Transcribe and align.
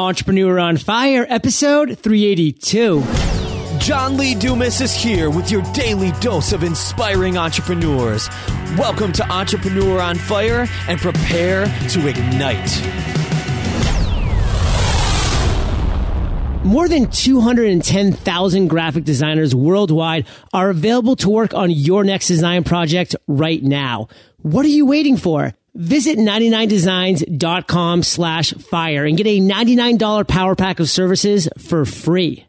Entrepreneur 0.00 0.58
on 0.58 0.78
Fire, 0.78 1.26
episode 1.28 1.98
382. 1.98 3.02
John 3.80 4.16
Lee 4.16 4.34
Dumas 4.34 4.80
is 4.80 4.94
here 4.94 5.28
with 5.28 5.50
your 5.50 5.60
daily 5.74 6.10
dose 6.20 6.54
of 6.54 6.64
inspiring 6.64 7.36
entrepreneurs. 7.36 8.26
Welcome 8.78 9.12
to 9.12 9.30
Entrepreneur 9.30 10.00
on 10.00 10.16
Fire 10.16 10.66
and 10.88 10.98
prepare 10.98 11.66
to 11.90 12.08
ignite. 12.08 12.82
More 16.64 16.88
than 16.88 17.10
210,000 17.10 18.68
graphic 18.68 19.04
designers 19.04 19.54
worldwide 19.54 20.26
are 20.54 20.70
available 20.70 21.16
to 21.16 21.28
work 21.28 21.52
on 21.52 21.70
your 21.70 22.04
next 22.04 22.26
design 22.28 22.64
project 22.64 23.14
right 23.26 23.62
now. 23.62 24.08
What 24.38 24.64
are 24.64 24.70
you 24.70 24.86
waiting 24.86 25.18
for? 25.18 25.52
Visit 25.80 26.18
99designs.com 26.18 28.02
slash 28.02 28.52
fire 28.52 29.06
and 29.06 29.16
get 29.16 29.26
a 29.26 29.40
$99 29.40 30.28
power 30.28 30.54
pack 30.54 30.78
of 30.78 30.90
services 30.90 31.48
for 31.56 31.86
free. 31.86 32.46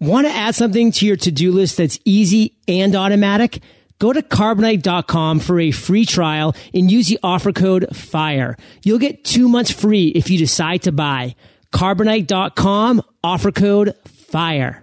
Want 0.00 0.26
to 0.26 0.32
add 0.32 0.56
something 0.56 0.90
to 0.90 1.06
your 1.06 1.14
to-do 1.14 1.52
list 1.52 1.76
that's 1.76 2.00
easy 2.04 2.58
and 2.66 2.96
automatic? 2.96 3.62
Go 4.00 4.12
to 4.12 4.20
carbonite.com 4.20 5.38
for 5.38 5.60
a 5.60 5.70
free 5.70 6.04
trial 6.04 6.56
and 6.74 6.90
use 6.90 7.06
the 7.06 7.20
offer 7.22 7.52
code 7.52 7.86
FIRE. 7.96 8.56
You'll 8.82 8.98
get 8.98 9.24
two 9.24 9.48
months 9.48 9.70
free 9.70 10.08
if 10.08 10.28
you 10.28 10.36
decide 10.36 10.82
to 10.82 10.90
buy. 10.90 11.36
Carbonite.com, 11.72 13.00
offer 13.22 13.52
code 13.52 13.94
FIRE. 14.08 14.82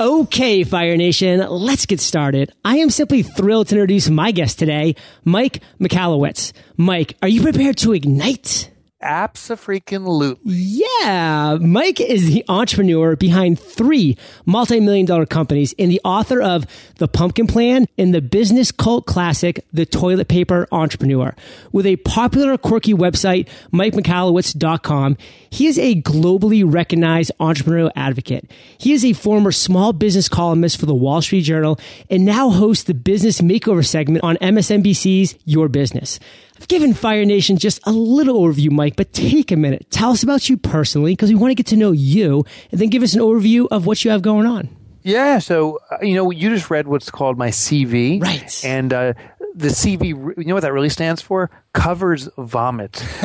Okay, 0.00 0.64
Fire 0.64 0.96
Nation, 0.96 1.40
let's 1.40 1.84
get 1.84 2.00
started. 2.00 2.54
I 2.64 2.78
am 2.78 2.88
simply 2.88 3.22
thrilled 3.22 3.68
to 3.68 3.74
introduce 3.74 4.08
my 4.08 4.30
guest 4.30 4.58
today, 4.58 4.96
Mike 5.26 5.60
Michalowicz. 5.78 6.54
Mike, 6.78 7.18
are 7.20 7.28
you 7.28 7.42
prepared 7.42 7.76
to 7.78 7.92
ignite? 7.92 8.69
Abso-freaking-lutely. 9.02 10.54
Yeah. 10.54 11.56
Mike 11.58 12.00
is 12.00 12.26
the 12.26 12.44
entrepreneur 12.48 13.16
behind 13.16 13.58
three 13.58 14.16
multi-million 14.44 15.06
dollar 15.06 15.24
companies 15.24 15.74
and 15.78 15.90
the 15.90 16.00
author 16.04 16.42
of 16.42 16.66
The 16.96 17.08
Pumpkin 17.08 17.46
Plan 17.46 17.86
and 17.96 18.14
the 18.14 18.20
business 18.20 18.70
cult 18.70 19.06
classic, 19.06 19.64
The 19.72 19.86
Toilet 19.86 20.28
Paper 20.28 20.68
Entrepreneur. 20.70 21.34
With 21.72 21.86
a 21.86 21.96
popular 21.96 22.58
quirky 22.58 22.92
website, 22.92 23.48
MikeMichalowicz.com, 23.72 25.16
he 25.48 25.66
is 25.66 25.78
a 25.78 26.00
globally 26.02 26.62
recognized 26.70 27.32
entrepreneurial 27.40 27.90
advocate. 27.96 28.50
He 28.76 28.92
is 28.92 29.04
a 29.04 29.14
former 29.14 29.50
small 29.50 29.94
business 29.94 30.28
columnist 30.28 30.78
for 30.78 30.86
the 30.86 30.94
Wall 30.94 31.22
Street 31.22 31.42
Journal 31.42 31.80
and 32.10 32.26
now 32.26 32.50
hosts 32.50 32.84
the 32.84 32.94
business 32.94 33.40
makeover 33.40 33.84
segment 33.84 34.22
on 34.24 34.36
MSNBC's 34.36 35.36
Your 35.46 35.68
Business. 35.68 36.20
I've 36.60 36.68
given 36.68 36.92
Fire 36.92 37.24
Nation 37.24 37.56
just 37.56 37.80
a 37.84 37.92
little 37.92 38.38
overview, 38.38 38.70
Mike, 38.70 38.94
but 38.96 39.12
take 39.14 39.50
a 39.50 39.56
minute. 39.56 39.86
Tell 39.90 40.10
us 40.10 40.22
about 40.22 40.48
you 40.50 40.58
personally 40.58 41.12
because 41.12 41.30
we 41.30 41.36
want 41.36 41.52
to 41.52 41.54
get 41.54 41.66
to 41.68 41.76
know 41.76 41.90
you 41.90 42.44
and 42.70 42.78
then 42.78 42.90
give 42.90 43.02
us 43.02 43.14
an 43.14 43.20
overview 43.20 43.66
of 43.70 43.86
what 43.86 44.04
you 44.04 44.10
have 44.10 44.20
going 44.20 44.46
on. 44.46 44.68
Yeah, 45.02 45.38
so 45.38 45.78
uh, 45.90 45.96
you 46.02 46.14
know, 46.14 46.30
you 46.30 46.50
just 46.50 46.68
read 46.68 46.86
what's 46.86 47.10
called 47.10 47.38
my 47.38 47.48
CV, 47.48 48.20
Right. 48.20 48.62
And 48.62 48.92
uh, 48.92 49.14
the 49.54 49.68
CV, 49.68 50.08
you 50.08 50.44
know 50.44 50.54
what 50.54 50.60
that 50.60 50.72
really 50.72 50.88
stands 50.88 51.20
for? 51.20 51.50
Covers 51.72 52.28
vomit, 52.38 53.04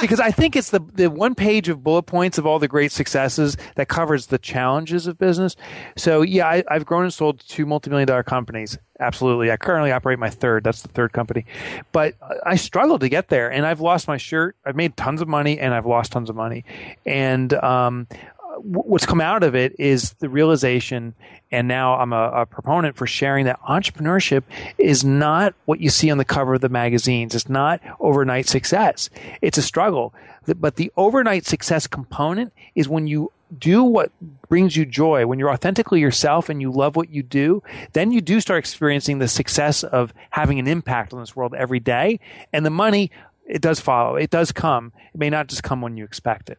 because 0.00 0.20
I 0.20 0.30
think 0.30 0.56
it's 0.56 0.70
the 0.70 0.80
the 0.94 1.08
one 1.08 1.34
page 1.34 1.68
of 1.68 1.82
bullet 1.82 2.04
points 2.04 2.38
of 2.38 2.46
all 2.46 2.58
the 2.58 2.68
great 2.68 2.92
successes 2.92 3.56
that 3.76 3.88
covers 3.88 4.26
the 4.26 4.38
challenges 4.38 5.06
of 5.06 5.18
business. 5.18 5.56
So 5.96 6.22
yeah, 6.22 6.46
I, 6.46 6.64
I've 6.68 6.86
grown 6.86 7.04
and 7.04 7.14
sold 7.14 7.40
two 7.46 7.66
multi-million 7.66 8.06
dollar 8.06 8.22
companies. 8.22 8.78
Absolutely, 9.00 9.50
I 9.52 9.56
currently 9.56 9.92
operate 9.92 10.18
my 10.18 10.30
third. 10.30 10.64
That's 10.64 10.82
the 10.82 10.88
third 10.88 11.12
company, 11.12 11.46
but 11.92 12.14
I 12.44 12.56
struggled 12.56 13.00
to 13.02 13.08
get 13.08 13.28
there, 13.28 13.50
and 13.50 13.64
I've 13.64 13.80
lost 13.80 14.08
my 14.08 14.16
shirt. 14.16 14.56
I've 14.64 14.76
made 14.76 14.96
tons 14.96 15.20
of 15.20 15.28
money, 15.28 15.58
and 15.58 15.72
I've 15.72 15.86
lost 15.86 16.12
tons 16.12 16.30
of 16.30 16.36
money, 16.36 16.64
and 17.06 17.52
um, 17.54 18.08
what's 18.62 19.06
come 19.06 19.20
out 19.20 19.42
of 19.42 19.54
it 19.54 19.74
is 19.78 20.12
the 20.14 20.28
realization, 20.28 21.14
and 21.50 21.68
now 21.68 21.94
I'm 21.94 22.12
a, 22.12 22.30
a, 22.30 22.46
proponent 22.46 22.96
for 22.96 23.06
sharing 23.06 23.46
that 23.46 23.60
entrepreneurship 23.62 24.42
is 24.76 25.04
not 25.04 25.54
what 25.64 25.80
you 25.80 25.90
see 25.90 26.10
on 26.10 26.18
the 26.18 26.24
cover 26.24 26.54
of 26.54 26.60
the 26.60 26.68
magazines. 26.68 27.34
It's 27.34 27.48
not 27.48 27.80
overnight 28.00 28.46
success. 28.46 29.10
It's 29.42 29.58
a 29.58 29.62
struggle. 29.62 30.14
But 30.46 30.76
the 30.76 30.92
overnight 30.96 31.44
success 31.44 31.86
component 31.86 32.52
is 32.74 32.88
when 32.88 33.06
you 33.06 33.32
do 33.56 33.82
what 33.82 34.12
brings 34.48 34.76
you 34.76 34.84
joy, 34.84 35.26
when 35.26 35.38
you're 35.38 35.52
authentically 35.52 36.00
yourself 36.00 36.48
and 36.48 36.60
you 36.60 36.70
love 36.70 36.96
what 36.96 37.10
you 37.10 37.22
do, 37.22 37.62
then 37.92 38.12
you 38.12 38.20
do 38.20 38.40
start 38.40 38.58
experiencing 38.58 39.18
the 39.18 39.28
success 39.28 39.82
of 39.82 40.12
having 40.30 40.58
an 40.58 40.66
impact 40.66 41.12
on 41.12 41.20
this 41.20 41.34
world 41.34 41.54
every 41.54 41.80
day. 41.80 42.20
And 42.52 42.64
the 42.64 42.70
money, 42.70 43.10
it 43.46 43.62
does 43.62 43.80
follow. 43.80 44.16
It 44.16 44.30
does 44.30 44.52
come. 44.52 44.92
It 45.14 45.18
may 45.18 45.30
not 45.30 45.48
just 45.48 45.62
come 45.62 45.80
when 45.80 45.96
you 45.96 46.04
expect 46.04 46.50
it. 46.50 46.58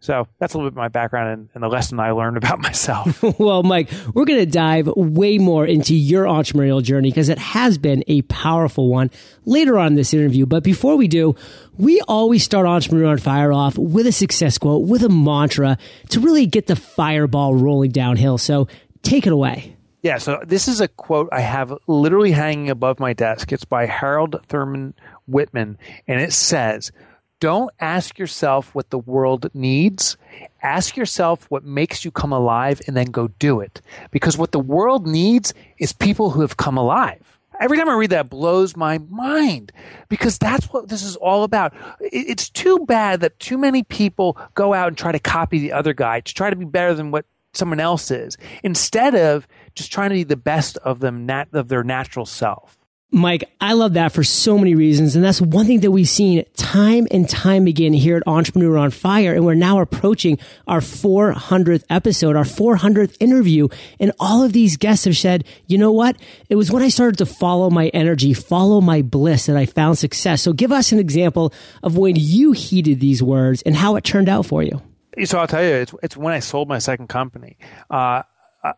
So 0.00 0.26
that's 0.38 0.54
a 0.54 0.56
little 0.56 0.70
bit 0.70 0.76
my 0.76 0.88
background 0.88 1.28
and, 1.28 1.48
and, 1.52 1.62
the 1.62 1.68
lesson 1.68 2.00
I 2.00 2.12
learned 2.12 2.38
about 2.38 2.58
myself. 2.62 3.22
well, 3.38 3.62
Mike, 3.62 3.90
we're 4.14 4.24
going 4.24 4.40
to 4.40 4.46
dive 4.46 4.86
way 4.96 5.36
more 5.36 5.66
into 5.66 5.94
your 5.94 6.24
entrepreneurial 6.24 6.82
journey 6.82 7.10
because 7.10 7.28
it 7.28 7.38
has 7.38 7.76
been 7.76 8.02
a 8.08 8.22
powerful 8.22 8.88
one 8.88 9.10
later 9.44 9.78
on 9.78 9.88
in 9.88 9.94
this 9.94 10.14
interview. 10.14 10.46
But 10.46 10.64
before 10.64 10.96
we 10.96 11.06
do, 11.06 11.36
we 11.76 12.00
always 12.08 12.42
start 12.42 12.66
Entrepreneur 12.66 13.08
on 13.08 13.18
Fire 13.18 13.52
off 13.52 13.76
with 13.76 14.06
a 14.06 14.12
success 14.12 14.56
quote, 14.56 14.88
with 14.88 15.04
a 15.04 15.10
mantra 15.10 15.76
to 16.08 16.20
really 16.20 16.46
get 16.46 16.66
the 16.66 16.76
fireball 16.76 17.54
rolling 17.54 17.90
downhill. 17.90 18.38
So 18.38 18.68
take 19.02 19.26
it 19.26 19.32
away. 19.32 19.76
Yeah, 20.02 20.16
so 20.16 20.40
this 20.46 20.66
is 20.66 20.80
a 20.80 20.88
quote 20.88 21.28
I 21.30 21.40
have 21.40 21.74
literally 21.86 22.32
hanging 22.32 22.70
above 22.70 23.00
my 23.00 23.12
desk. 23.12 23.52
It's 23.52 23.66
by 23.66 23.84
Harold 23.84 24.40
Thurman 24.48 24.94
Whitman, 25.26 25.76
and 26.08 26.22
it 26.22 26.32
says, 26.32 26.90
don't 27.40 27.70
ask 27.80 28.18
yourself 28.18 28.74
what 28.74 28.90
the 28.90 28.98
world 28.98 29.50
needs. 29.54 30.16
Ask 30.62 30.96
yourself 30.96 31.46
what 31.50 31.64
makes 31.64 32.04
you 32.04 32.10
come 32.10 32.32
alive 32.32 32.80
and 32.86 32.96
then 32.96 33.06
go 33.06 33.28
do 33.38 33.60
it. 33.60 33.80
Because 34.10 34.38
what 34.38 34.52
the 34.52 34.60
world 34.60 35.06
needs 35.06 35.54
is 35.78 35.92
people 35.92 36.30
who 36.30 36.42
have 36.42 36.58
come 36.58 36.76
alive. 36.76 37.38
Every 37.58 37.76
time 37.76 37.88
I 37.88 37.94
read 37.94 38.10
that 38.10 38.30
blows 38.30 38.76
my 38.76 38.98
mind 39.10 39.72
because 40.08 40.38
that's 40.38 40.66
what 40.66 40.88
this 40.88 41.02
is 41.02 41.16
all 41.16 41.42
about. 41.42 41.74
It's 42.00 42.48
too 42.48 42.78
bad 42.86 43.20
that 43.20 43.38
too 43.38 43.58
many 43.58 43.82
people 43.82 44.38
go 44.54 44.72
out 44.72 44.88
and 44.88 44.96
try 44.96 45.12
to 45.12 45.18
copy 45.18 45.58
the 45.58 45.72
other 45.72 45.92
guy 45.92 46.20
to 46.20 46.34
try 46.34 46.48
to 46.48 46.56
be 46.56 46.64
better 46.64 46.94
than 46.94 47.10
what 47.10 47.26
someone 47.52 47.80
else 47.80 48.10
is 48.10 48.36
instead 48.62 49.14
of 49.14 49.46
just 49.74 49.92
trying 49.92 50.10
to 50.10 50.14
be 50.14 50.24
the 50.24 50.36
best 50.36 50.78
of 50.78 51.00
them 51.00 51.28
of 51.52 51.68
their 51.68 51.84
natural 51.84 52.24
self. 52.24 52.79
Mike, 53.12 53.44
I 53.60 53.72
love 53.72 53.94
that 53.94 54.12
for 54.12 54.22
so 54.22 54.56
many 54.56 54.76
reasons. 54.76 55.16
And 55.16 55.24
that's 55.24 55.40
one 55.40 55.66
thing 55.66 55.80
that 55.80 55.90
we've 55.90 56.08
seen 56.08 56.44
time 56.56 57.08
and 57.10 57.28
time 57.28 57.66
again 57.66 57.92
here 57.92 58.16
at 58.16 58.22
Entrepreneur 58.26 58.78
on 58.78 58.92
Fire. 58.92 59.34
And 59.34 59.44
we're 59.44 59.54
now 59.54 59.80
approaching 59.80 60.38
our 60.68 60.80
400th 60.80 61.82
episode, 61.90 62.36
our 62.36 62.44
400th 62.44 63.16
interview. 63.18 63.66
And 63.98 64.12
all 64.20 64.44
of 64.44 64.52
these 64.52 64.76
guests 64.76 65.06
have 65.06 65.16
said, 65.16 65.44
you 65.66 65.76
know 65.76 65.90
what? 65.90 66.16
It 66.48 66.54
was 66.54 66.70
when 66.70 66.84
I 66.84 66.88
started 66.88 67.18
to 67.18 67.26
follow 67.26 67.68
my 67.68 67.88
energy, 67.88 68.32
follow 68.32 68.80
my 68.80 69.02
bliss 69.02 69.46
that 69.46 69.56
I 69.56 69.66
found 69.66 69.98
success. 69.98 70.42
So 70.42 70.52
give 70.52 70.70
us 70.70 70.92
an 70.92 71.00
example 71.00 71.52
of 71.82 71.96
when 71.96 72.14
you 72.16 72.52
heeded 72.52 73.00
these 73.00 73.22
words 73.22 73.62
and 73.62 73.74
how 73.74 73.96
it 73.96 74.04
turned 74.04 74.28
out 74.28 74.46
for 74.46 74.62
you. 74.62 74.80
So 75.24 75.38
I'll 75.38 75.48
tell 75.48 75.64
you, 75.64 75.74
it's, 75.74 75.94
it's 76.04 76.16
when 76.16 76.32
I 76.32 76.38
sold 76.38 76.68
my 76.68 76.78
second 76.78 77.08
company. 77.08 77.56
Uh, 77.90 78.22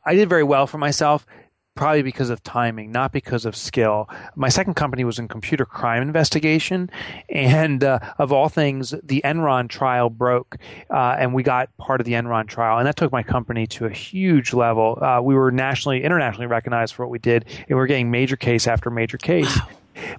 I 0.05 0.15
did 0.15 0.29
very 0.29 0.45
well 0.45 0.67
for 0.67 0.79
myself 0.79 1.27
probably 1.75 2.03
because 2.03 2.31
of 2.31 2.43
timing, 2.43 2.93
not 2.93 3.13
because 3.13 3.45
of 3.45 3.57
skill. 3.57 4.09
My 4.37 4.49
second 4.49 4.75
company 4.75 5.05
was 5.05 5.19
in 5.19 5.29
computer 5.29 5.65
crime 5.65 6.03
investigation, 6.03 6.91
and 7.29 7.83
uh, 7.83 7.99
of 8.19 8.33
all 8.33 8.49
things, 8.49 8.95
the 9.03 9.23
Enron 9.25 9.69
trial 9.69 10.11
broke, 10.11 10.57
uh, 10.91 11.17
and 11.19 11.35
we 11.35 11.43
got 11.43 11.75
part 11.79 12.01
of 12.01 12.05
the 12.05 12.13
Enron 12.13 12.47
trial, 12.47 12.79
and 12.79 12.87
that 12.87 12.97
took 12.97 13.13
my 13.13 13.23
company 13.23 13.67
to 13.69 13.87
a 13.87 13.91
huge 13.91 14.53
level. 14.53 14.99
Uh, 15.03 15.21
we 15.23 15.35
were 15.35 15.51
nationally, 15.51 16.03
internationally 16.03 16.47
recognized 16.47 16.95
for 16.95 17.07
what 17.07 17.11
we 17.11 17.19
did, 17.19 17.45
and 17.49 17.69
we 17.69 17.75
were 17.75 17.87
getting 17.87 18.11
major 18.11 18.37
case 18.37 18.67
after 18.67 18.91
major 18.91 19.19
case. 19.19 19.57
Wow. 19.59 19.69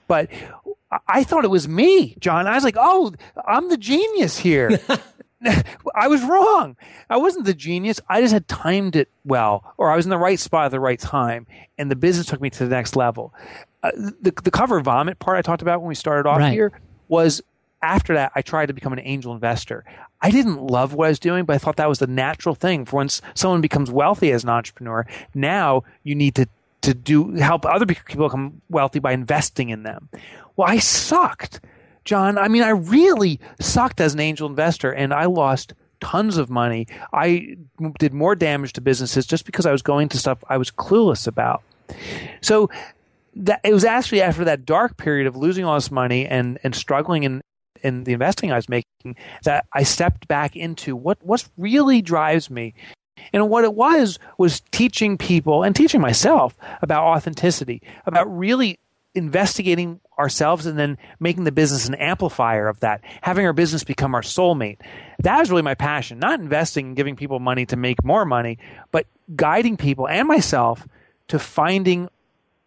But 0.07 0.29
I 1.07 1.23
thought 1.23 1.43
it 1.43 1.49
was 1.49 1.67
me, 1.67 2.15
John. 2.19 2.47
I 2.47 2.55
was 2.55 2.63
like, 2.63 2.75
"Oh, 2.77 3.13
I'm 3.47 3.69
the 3.69 3.77
genius 3.77 4.37
here." 4.37 4.79
I 5.95 6.07
was 6.07 6.23
wrong. 6.23 6.75
I 7.09 7.17
wasn't 7.17 7.45
the 7.45 7.53
genius. 7.53 7.99
I 8.09 8.21
just 8.21 8.33
had 8.33 8.47
timed 8.47 8.95
it 8.95 9.09
well, 9.25 9.73
or 9.77 9.91
I 9.91 9.95
was 9.95 10.05
in 10.05 10.09
the 10.09 10.17
right 10.17 10.39
spot 10.39 10.65
at 10.65 10.71
the 10.71 10.79
right 10.79 10.99
time, 10.99 11.47
and 11.77 11.91
the 11.91 11.95
business 11.95 12.27
took 12.27 12.41
me 12.41 12.49
to 12.49 12.59
the 12.59 12.69
next 12.69 12.95
level. 12.95 13.33
Uh, 13.81 13.91
the 13.95 14.33
the 14.43 14.51
cover 14.51 14.79
vomit 14.79 15.19
part 15.19 15.37
I 15.37 15.41
talked 15.41 15.61
about 15.61 15.81
when 15.81 15.89
we 15.89 15.95
started 15.95 16.27
off 16.27 16.39
right. 16.39 16.53
here 16.53 16.71
was 17.07 17.41
after 17.81 18.13
that 18.13 18.31
I 18.33 18.41
tried 18.41 18.67
to 18.67 18.73
become 18.73 18.93
an 18.93 18.99
angel 18.99 19.33
investor. 19.33 19.83
I 20.21 20.31
didn't 20.31 20.65
love 20.65 20.93
what 20.93 21.05
I 21.05 21.09
was 21.09 21.19
doing, 21.19 21.43
but 21.43 21.53
I 21.53 21.57
thought 21.57 21.75
that 21.75 21.89
was 21.89 21.99
the 21.99 22.07
natural 22.07 22.55
thing 22.55 22.85
for 22.85 22.95
once 22.95 23.21
someone 23.33 23.59
becomes 23.59 23.91
wealthy 23.91 24.31
as 24.31 24.43
an 24.43 24.49
entrepreneur. 24.49 25.05
Now 25.33 25.83
you 26.03 26.15
need 26.15 26.35
to 26.35 26.47
to 26.81 26.93
do 26.93 27.33
help 27.35 27.65
other 27.65 27.85
people 27.85 28.27
become 28.27 28.61
wealthy 28.69 28.99
by 28.99 29.11
investing 29.13 29.69
in 29.69 29.83
them. 29.83 30.09
Well, 30.55 30.67
I 30.69 30.79
sucked. 30.79 31.61
John, 32.05 32.37
I 32.37 32.47
mean, 32.47 32.63
I 32.63 32.69
really 32.69 33.39
sucked 33.59 34.01
as 34.01 34.13
an 34.13 34.19
angel 34.19 34.49
investor 34.49 34.91
and 34.91 35.13
I 35.13 35.25
lost 35.25 35.73
tons 36.01 36.37
of 36.37 36.49
money. 36.49 36.87
I 37.13 37.55
did 37.97 38.13
more 38.13 38.35
damage 38.35 38.73
to 38.73 38.81
businesses 38.81 39.25
just 39.25 39.45
because 39.45 39.65
I 39.65 39.71
was 39.71 39.81
going 39.81 40.09
to 40.09 40.17
stuff 40.17 40.43
I 40.49 40.57
was 40.57 40.69
clueless 40.69 41.27
about. 41.27 41.63
So 42.41 42.69
that, 43.35 43.61
it 43.63 43.73
was 43.73 43.85
actually 43.85 44.21
after 44.21 44.43
that 44.45 44.65
dark 44.65 44.97
period 44.97 45.27
of 45.27 45.35
losing 45.35 45.65
all 45.65 45.75
this 45.75 45.91
money 45.91 46.25
and, 46.27 46.59
and 46.63 46.75
struggling 46.75 47.23
in, 47.23 47.41
in 47.81 48.03
the 48.03 48.13
investing 48.13 48.51
I 48.51 48.57
was 48.57 48.69
making 48.69 49.15
that 49.43 49.65
I 49.73 49.83
stepped 49.83 50.27
back 50.27 50.55
into 50.55 50.95
what 50.95 51.17
what 51.23 51.47
really 51.57 52.01
drives 52.01 52.49
me. 52.49 52.73
And 53.31 53.49
what 53.49 53.63
it 53.63 53.73
was 53.73 54.19
was 54.37 54.61
teaching 54.71 55.17
people 55.17 55.63
and 55.63 55.75
teaching 55.75 56.01
myself 56.01 56.57
about 56.81 57.03
authenticity, 57.03 57.81
about 58.05 58.25
really 58.37 58.79
investigating 59.15 59.99
ourselves 60.17 60.65
and 60.65 60.77
then 60.77 60.97
making 61.19 61.43
the 61.43 61.51
business 61.51 61.87
an 61.87 61.95
amplifier 61.95 62.67
of 62.67 62.79
that, 62.79 63.01
having 63.21 63.45
our 63.45 63.53
business 63.53 63.83
become 63.83 64.15
our 64.15 64.21
soulmate. 64.21 64.77
That 65.19 65.41
is 65.41 65.49
really 65.49 65.61
my 65.61 65.75
passion, 65.75 66.19
not 66.19 66.39
investing 66.39 66.87
and 66.87 66.95
giving 66.95 67.15
people 67.15 67.39
money 67.39 67.65
to 67.67 67.75
make 67.75 68.03
more 68.03 68.25
money, 68.25 68.57
but 68.91 69.05
guiding 69.35 69.77
people 69.77 70.07
and 70.07 70.27
myself 70.27 70.87
to 71.27 71.39
finding 71.39 72.09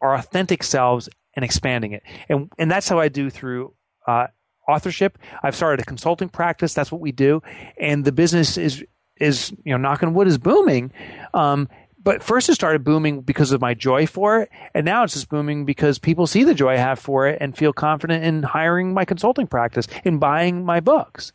our 0.01 0.15
authentic 0.15 0.63
selves 0.63 1.09
and 1.35 1.45
expanding 1.45 1.93
it. 1.93 2.03
And, 2.29 2.51
and 2.59 2.71
that's 2.71 2.89
how 2.89 2.99
I 2.99 3.09
do 3.09 3.31
through 3.31 3.73
uh, 4.07 4.29
authorship. 4.69 5.19
I've 5.43 5.57
started 5.57 5.81
a 5.81 5.85
consulting 5.85 6.29
practice. 6.29 6.75
That's 6.75 6.93
what 6.93 7.01
we 7.01 7.13
do. 7.13 7.43
And 7.79 8.05
the 8.05 8.13
business 8.13 8.57
is, 8.57 8.85
is 9.19 9.53
you 9.65 9.73
know, 9.73 9.79
knocking 9.79 10.15
wood 10.15 10.27
is 10.27 10.39
booming. 10.39 10.93
Um, 11.35 11.69
but 12.07 12.23
first 12.23 12.49
it 12.49 12.55
started 12.55 12.85
booming 12.85 13.23
because 13.23 13.51
of 13.51 13.61
my 13.61 13.75
joy 13.75 14.07
for 14.07 14.41
it. 14.41 14.51
And 14.75 14.85
now 14.85 15.03
it's 15.03 15.15
just 15.15 15.29
booming 15.29 15.65
because 15.65 15.99
people 15.99 16.29
see 16.29 16.45
the 16.45 16.55
joy 16.55 16.75
I 16.75 16.77
have 16.77 17.01
for 17.01 17.27
it 17.27 17.39
and 17.41 17.57
feel 17.57 17.73
confident 17.73 18.23
in 18.23 18.45
hiring 18.45 18.95
my 18.95 19.05
consulting 19.05 19.49
practice, 19.49 19.89
in 20.05 20.19
buying 20.19 20.65
my 20.65 20.79
books. 20.79 21.33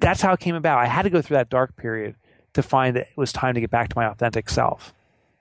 That's 0.00 0.20
how 0.20 0.32
it 0.32 0.40
came 0.40 0.56
about. 0.56 0.80
I 0.80 0.86
had 0.86 1.02
to 1.02 1.10
go 1.10 1.22
through 1.22 1.36
that 1.36 1.48
dark 1.48 1.76
period 1.76 2.16
to 2.54 2.62
find 2.62 2.96
that 2.96 3.02
it 3.02 3.16
was 3.16 3.32
time 3.32 3.54
to 3.54 3.60
get 3.60 3.70
back 3.70 3.88
to 3.90 3.96
my 3.96 4.06
authentic 4.06 4.50
self. 4.50 4.92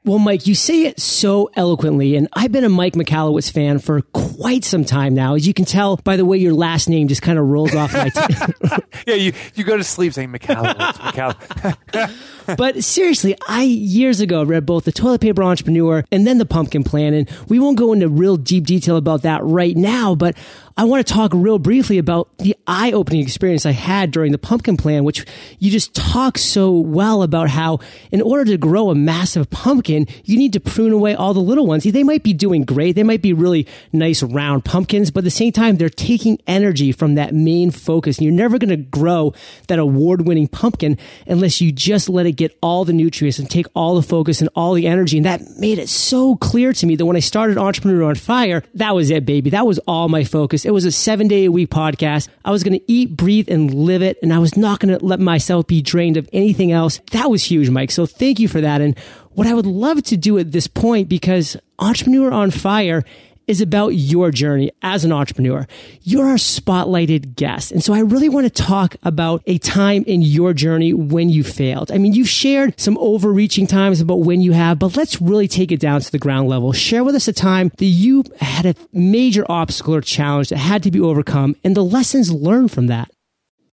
Well, 0.07 0.19
Mike, 0.19 0.47
you 0.47 0.55
say 0.55 0.85
it 0.85 1.01
so 1.01 1.49
eloquently, 1.57 2.15
and 2.15 2.29
I've 2.31 2.53
been 2.53 2.63
a 2.63 2.69
Mike 2.69 2.93
Michalowicz 2.93 3.51
fan 3.51 3.77
for 3.77 4.01
quite 4.13 4.63
some 4.63 4.85
time 4.85 5.13
now. 5.13 5.35
As 5.35 5.45
you 5.45 5.53
can 5.53 5.65
tell 5.65 5.97
by 5.97 6.15
the 6.15 6.23
way 6.23 6.37
your 6.37 6.53
last 6.53 6.87
name 6.87 7.09
just 7.09 7.21
kind 7.21 7.37
of 7.37 7.45
rolls 7.45 7.75
off 7.75 7.91
my 7.91 8.07
tongue. 8.07 8.79
yeah, 9.05 9.15
you, 9.15 9.33
you 9.55 9.65
go 9.65 9.75
to 9.75 9.83
sleep 9.83 10.13
saying 10.13 10.31
Michalowicz, 10.31 10.93
Michalowicz. 10.93 12.57
but 12.57 12.81
seriously, 12.85 13.35
I 13.49 13.63
years 13.63 14.21
ago 14.21 14.45
read 14.45 14.65
both 14.65 14.85
The 14.85 14.93
Toilet 14.93 15.19
Paper 15.19 15.43
Entrepreneur 15.43 16.05
and 16.09 16.25
then 16.25 16.37
The 16.37 16.45
Pumpkin 16.45 16.85
Plan, 16.85 17.13
and 17.13 17.29
we 17.49 17.59
won't 17.59 17.77
go 17.77 17.91
into 17.91 18.07
real 18.07 18.37
deep 18.37 18.65
detail 18.65 18.95
about 18.95 19.23
that 19.23 19.43
right 19.43 19.75
now, 19.75 20.15
but 20.15 20.37
I 20.79 20.83
want 20.83 21.05
to 21.05 21.11
talk 21.11 21.31
real 21.33 21.57
briefly 21.57 21.97
about 21.97 22.37
the 22.37 22.55
eye 22.67 22.91
opening 22.91 23.21
experience 23.21 23.65
I 23.65 23.71
had 23.71 24.11
during 24.11 24.31
the 24.31 24.37
pumpkin 24.37 24.77
plan, 24.77 25.03
which 25.03 25.25
you 25.57 25.71
just 25.71 25.95
talk 25.95 26.37
so 26.37 26.71
well 26.71 27.23
about 27.23 27.49
how 27.49 27.79
in 28.11 28.21
order 28.21 28.45
to 28.45 28.57
grow 28.59 28.91
a 28.91 28.95
massive 28.95 29.49
pumpkin, 29.49 30.05
you 30.23 30.37
need 30.37 30.53
to 30.53 30.59
prune 30.59 30.91
away 30.91 31.15
all 31.15 31.33
the 31.33 31.39
little 31.39 31.65
ones. 31.65 31.83
They 31.83 32.03
might 32.03 32.21
be 32.21 32.31
doing 32.31 32.63
great. 32.63 32.91
They 32.95 33.01
might 33.01 33.23
be 33.23 33.33
really 33.33 33.65
nice 33.91 34.21
round 34.21 34.65
pumpkins, 34.65 35.09
but 35.09 35.21
at 35.21 35.23
the 35.23 35.31
same 35.31 35.51
time, 35.51 35.77
they're 35.77 35.89
taking 35.89 36.37
energy 36.45 36.91
from 36.91 37.15
that 37.15 37.33
main 37.33 37.71
focus. 37.71 38.19
And 38.19 38.25
you're 38.25 38.33
never 38.35 38.59
going 38.59 38.69
to 38.69 38.77
grow 38.77 39.33
that 39.69 39.79
award 39.79 40.27
winning 40.27 40.47
pumpkin 40.47 40.99
unless 41.25 41.59
you 41.59 41.71
just 41.71 42.07
let 42.07 42.27
it 42.27 42.33
get 42.33 42.55
all 42.61 42.85
the 42.85 42.93
nutrients 42.93 43.39
and 43.39 43.49
take 43.49 43.65
all 43.73 43.95
the 43.95 44.03
focus 44.03 44.41
and 44.41 44.49
all 44.55 44.75
the 44.75 44.85
energy. 44.85 45.17
And 45.17 45.25
that 45.25 45.41
made 45.57 45.79
it 45.79 45.89
so 45.89 46.35
clear 46.35 46.71
to 46.73 46.85
me 46.85 46.95
that 46.97 47.05
when 47.07 47.15
I 47.15 47.21
started 47.21 47.57
Entrepreneur 47.57 48.03
on 48.03 48.13
Fire, 48.13 48.61
that 48.75 48.93
was 48.93 49.09
it, 49.09 49.25
baby. 49.25 49.49
That 49.49 49.65
was 49.65 49.79
all 49.87 50.07
my 50.07 50.23
focus. 50.23 50.66
It 50.67 50.71
was 50.71 50.83
a 50.83 50.91
seven 50.91 51.29
day 51.29 51.45
a 51.45 51.51
week 51.51 51.69
podcast. 51.69 52.27
I 52.43 52.51
was 52.51 52.61
going 52.61 52.77
to 52.77 52.91
eat, 52.91 53.15
breathe, 53.15 53.47
and 53.49 53.73
live 53.73 54.01
it. 54.01 54.17
And 54.21 54.33
I 54.33 54.39
was 54.39 54.57
not 54.57 54.81
going 54.81 54.99
to 54.99 55.05
let 55.05 55.21
myself 55.21 55.65
be 55.65 55.81
drained 55.81 56.17
of 56.17 56.27
anything 56.33 56.73
else. 56.73 56.99
That 57.11 57.31
was 57.31 57.41
huge, 57.41 57.69
Mike. 57.69 57.89
So 57.89 58.05
thank 58.05 58.37
you 58.37 58.49
for 58.49 58.59
that. 58.59 58.81
And 58.81 58.99
what 59.29 59.47
I 59.47 59.53
would 59.53 59.65
love 59.65 60.03
to 60.03 60.17
do 60.17 60.37
at 60.39 60.51
this 60.51 60.67
point, 60.67 61.07
because 61.07 61.55
Entrepreneur 61.79 62.33
on 62.33 62.51
Fire 62.51 63.05
is 63.47 63.61
about 63.61 63.89
your 63.89 64.29
journey 64.31 64.71
as 64.81 65.05
an 65.05 65.11
entrepreneur. 65.11 65.65
You're 66.01 66.27
our 66.27 66.35
spotlighted 66.35 67.35
guest. 67.35 67.71
And 67.71 67.83
so 67.83 67.93
I 67.93 67.99
really 67.99 68.29
want 68.29 68.45
to 68.45 68.63
talk 68.63 68.95
about 69.03 69.41
a 69.45 69.57
time 69.57 70.03
in 70.05 70.21
your 70.21 70.53
journey 70.53 70.93
when 70.93 71.29
you 71.29 71.43
failed. 71.43 71.91
I 71.91 71.97
mean, 71.97 72.13
you've 72.13 72.29
shared 72.29 72.79
some 72.79 72.97
overreaching 72.97 73.67
times 73.67 74.01
about 74.01 74.19
when 74.19 74.41
you 74.41 74.51
have, 74.51 74.79
but 74.79 74.95
let's 74.95 75.21
really 75.21 75.47
take 75.47 75.71
it 75.71 75.79
down 75.79 76.01
to 76.01 76.11
the 76.11 76.19
ground 76.19 76.49
level. 76.49 76.73
Share 76.73 77.03
with 77.03 77.15
us 77.15 77.27
a 77.27 77.33
time 77.33 77.71
that 77.77 77.85
you 77.85 78.23
had 78.39 78.65
a 78.65 78.75
major 78.91 79.45
obstacle 79.49 79.95
or 79.95 80.01
challenge 80.01 80.49
that 80.49 80.57
had 80.57 80.83
to 80.83 80.91
be 80.91 80.99
overcome 80.99 81.55
and 81.63 81.75
the 81.75 81.83
lessons 81.83 82.31
learned 82.31 82.71
from 82.71 82.87
that. 82.87 83.09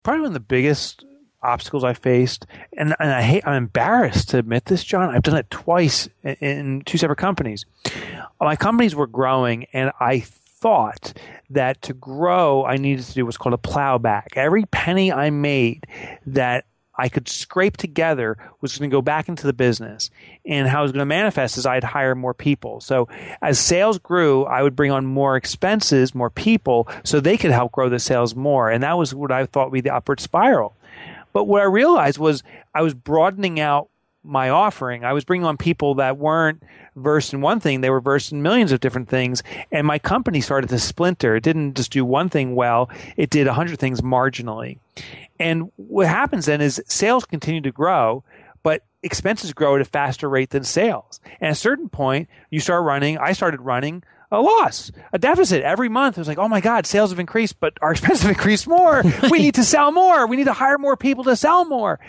Probably 0.03 0.21
one 0.21 0.27
of 0.29 0.33
the 0.33 0.39
biggest 0.39 1.05
obstacles 1.41 1.83
I 1.83 1.93
faced, 1.93 2.45
and, 2.77 2.95
and 2.99 3.11
I 3.11 3.21
hate, 3.21 3.47
I'm 3.47 3.55
embarrassed 3.55 4.29
to 4.29 4.37
admit 4.37 4.65
this, 4.65 4.83
John. 4.83 5.09
I've 5.09 5.23
done 5.23 5.37
it 5.37 5.49
twice 5.49 6.09
in, 6.23 6.35
in 6.35 6.81
two 6.85 6.97
separate 6.97 7.17
companies. 7.17 7.65
My 8.39 8.55
companies 8.55 8.95
were 8.95 9.07
growing, 9.07 9.65
and 9.73 9.91
I 9.99 10.19
thought 10.19 11.13
that 11.49 11.81
to 11.83 11.93
grow, 11.93 12.65
I 12.65 12.77
needed 12.77 13.05
to 13.05 13.13
do 13.13 13.25
what's 13.25 13.37
called 13.37 13.53
a 13.53 13.57
plowback. 13.57 14.27
Every 14.35 14.65
penny 14.65 15.11
I 15.11 15.29
made 15.29 15.87
that 16.25 16.65
I 16.99 17.07
could 17.07 17.29
scrape 17.29 17.77
together 17.77 18.37
was 18.59 18.77
going 18.77 18.89
to 18.89 18.93
go 18.93 19.01
back 19.01 19.29
into 19.29 19.47
the 19.47 19.53
business. 19.53 20.11
And 20.45 20.67
how 20.67 20.81
it 20.81 20.83
was 20.83 20.91
going 20.91 20.99
to 20.99 21.05
manifest 21.05 21.57
is 21.57 21.65
I'd 21.65 21.85
hire 21.85 22.13
more 22.13 22.33
people. 22.33 22.81
So 22.81 23.07
as 23.41 23.57
sales 23.57 23.97
grew, 23.99 24.43
I 24.43 24.61
would 24.61 24.75
bring 24.75 24.91
on 24.91 25.05
more 25.05 25.37
expenses, 25.37 26.13
more 26.13 26.29
people, 26.29 26.89
so 27.05 27.21
they 27.21 27.37
could 27.37 27.51
help 27.51 27.71
grow 27.71 27.87
the 27.87 27.99
sales 27.99 28.35
more. 28.35 28.69
And 28.69 28.83
that 28.83 28.97
was 28.97 29.15
what 29.15 29.31
I 29.31 29.45
thought 29.45 29.67
would 29.67 29.75
be 29.75 29.81
the 29.81 29.95
upward 29.95 30.19
spiral. 30.19 30.75
But 31.33 31.45
what 31.45 31.61
I 31.61 31.65
realized 31.65 32.17
was 32.17 32.43
I 32.73 32.81
was 32.81 32.93
broadening 32.93 33.59
out 33.59 33.89
my 34.23 34.49
offering. 34.49 35.03
I 35.05 35.13
was 35.13 35.23
bringing 35.23 35.45
on 35.45 35.57
people 35.57 35.95
that 35.95 36.17
weren't 36.17 36.61
versed 36.95 37.33
in 37.33 37.41
one 37.41 37.59
thing, 37.59 37.81
they 37.81 37.89
were 37.89 38.01
versed 38.01 38.31
in 38.31 38.41
millions 38.41 38.71
of 38.71 38.79
different 38.79 39.07
things. 39.07 39.41
And 39.71 39.87
my 39.87 39.99
company 39.99 40.41
started 40.41 40.69
to 40.69 40.79
splinter. 40.79 41.35
It 41.35 41.43
didn't 41.43 41.75
just 41.75 41.91
do 41.91 42.03
one 42.03 42.29
thing 42.29 42.55
well, 42.55 42.89
it 43.15 43.29
did 43.29 43.47
a 43.47 43.53
hundred 43.53 43.79
things 43.79 44.01
marginally. 44.01 44.77
And 45.39 45.71
what 45.77 46.07
happens 46.07 46.47
then 46.47 46.59
is 46.59 46.81
sales 46.87 47.25
continue 47.25 47.61
to 47.61 47.71
grow, 47.71 48.23
but 48.61 48.83
expenses 49.01 49.53
grow 49.53 49.75
at 49.75 49.81
a 49.81 49.85
faster 49.85 50.27
rate 50.27 50.49
than 50.49 50.65
sales. 50.65 51.21
And 51.39 51.47
at 51.47 51.53
a 51.53 51.55
certain 51.55 51.87
point, 51.87 52.27
you 52.49 52.59
start 52.59 52.83
running, 52.83 53.17
I 53.17 53.31
started 53.31 53.61
running 53.61 54.03
a 54.31 54.41
loss, 54.41 54.91
a 55.11 55.19
deficit 55.19 55.63
every 55.63 55.89
month. 55.89 56.17
It 56.17 56.21
was 56.21 56.27
like, 56.27 56.37
oh 56.37 56.47
my 56.47 56.61
God, 56.61 56.85
sales 56.85 57.09
have 57.09 57.19
increased, 57.19 57.59
but 57.59 57.73
our 57.81 57.91
expenses 57.93 58.21
have 58.23 58.31
increased 58.31 58.67
more. 58.67 59.03
we 59.31 59.39
need 59.39 59.55
to 59.55 59.63
sell 59.63 59.91
more. 59.91 60.27
We 60.27 60.37
need 60.37 60.45
to 60.45 60.53
hire 60.53 60.77
more 60.77 60.97
people 60.97 61.23
to 61.25 61.35
sell 61.35 61.65
more. 61.65 61.99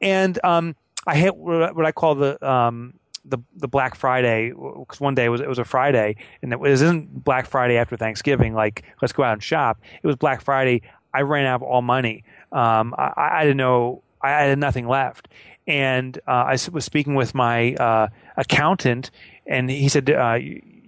And 0.00 0.38
um, 0.44 0.76
I 1.06 1.16
hit 1.16 1.36
what 1.36 1.84
I 1.84 1.92
call 1.92 2.14
the 2.14 2.48
um, 2.48 2.94
the 3.24 3.38
the 3.56 3.68
Black 3.68 3.94
Friday 3.94 4.50
because 4.50 5.00
one 5.00 5.14
day 5.14 5.26
it 5.26 5.28
was 5.28 5.40
it 5.40 5.48
was 5.48 5.58
a 5.58 5.64
Friday 5.64 6.16
and 6.42 6.52
it 6.52 6.60
wasn't 6.60 7.24
Black 7.24 7.46
Friday 7.46 7.76
after 7.76 7.96
Thanksgiving. 7.96 8.54
Like 8.54 8.84
let's 9.02 9.12
go 9.12 9.22
out 9.22 9.34
and 9.34 9.42
shop. 9.42 9.80
It 10.02 10.06
was 10.06 10.16
Black 10.16 10.40
Friday. 10.40 10.82
I 11.12 11.22
ran 11.22 11.46
out 11.46 11.56
of 11.56 11.62
all 11.62 11.82
money. 11.82 12.24
Um, 12.52 12.94
I, 12.96 13.12
I 13.16 13.44
didn't 13.44 13.56
know. 13.56 14.02
I 14.20 14.30
had 14.30 14.58
nothing 14.58 14.88
left, 14.88 15.28
and 15.66 16.18
uh, 16.26 16.30
I 16.30 16.58
was 16.72 16.84
speaking 16.84 17.14
with 17.14 17.34
my 17.34 17.74
uh, 17.74 18.08
accountant, 18.36 19.10
and 19.46 19.70
he 19.70 19.88
said, 19.88 20.10
uh, 20.10 20.38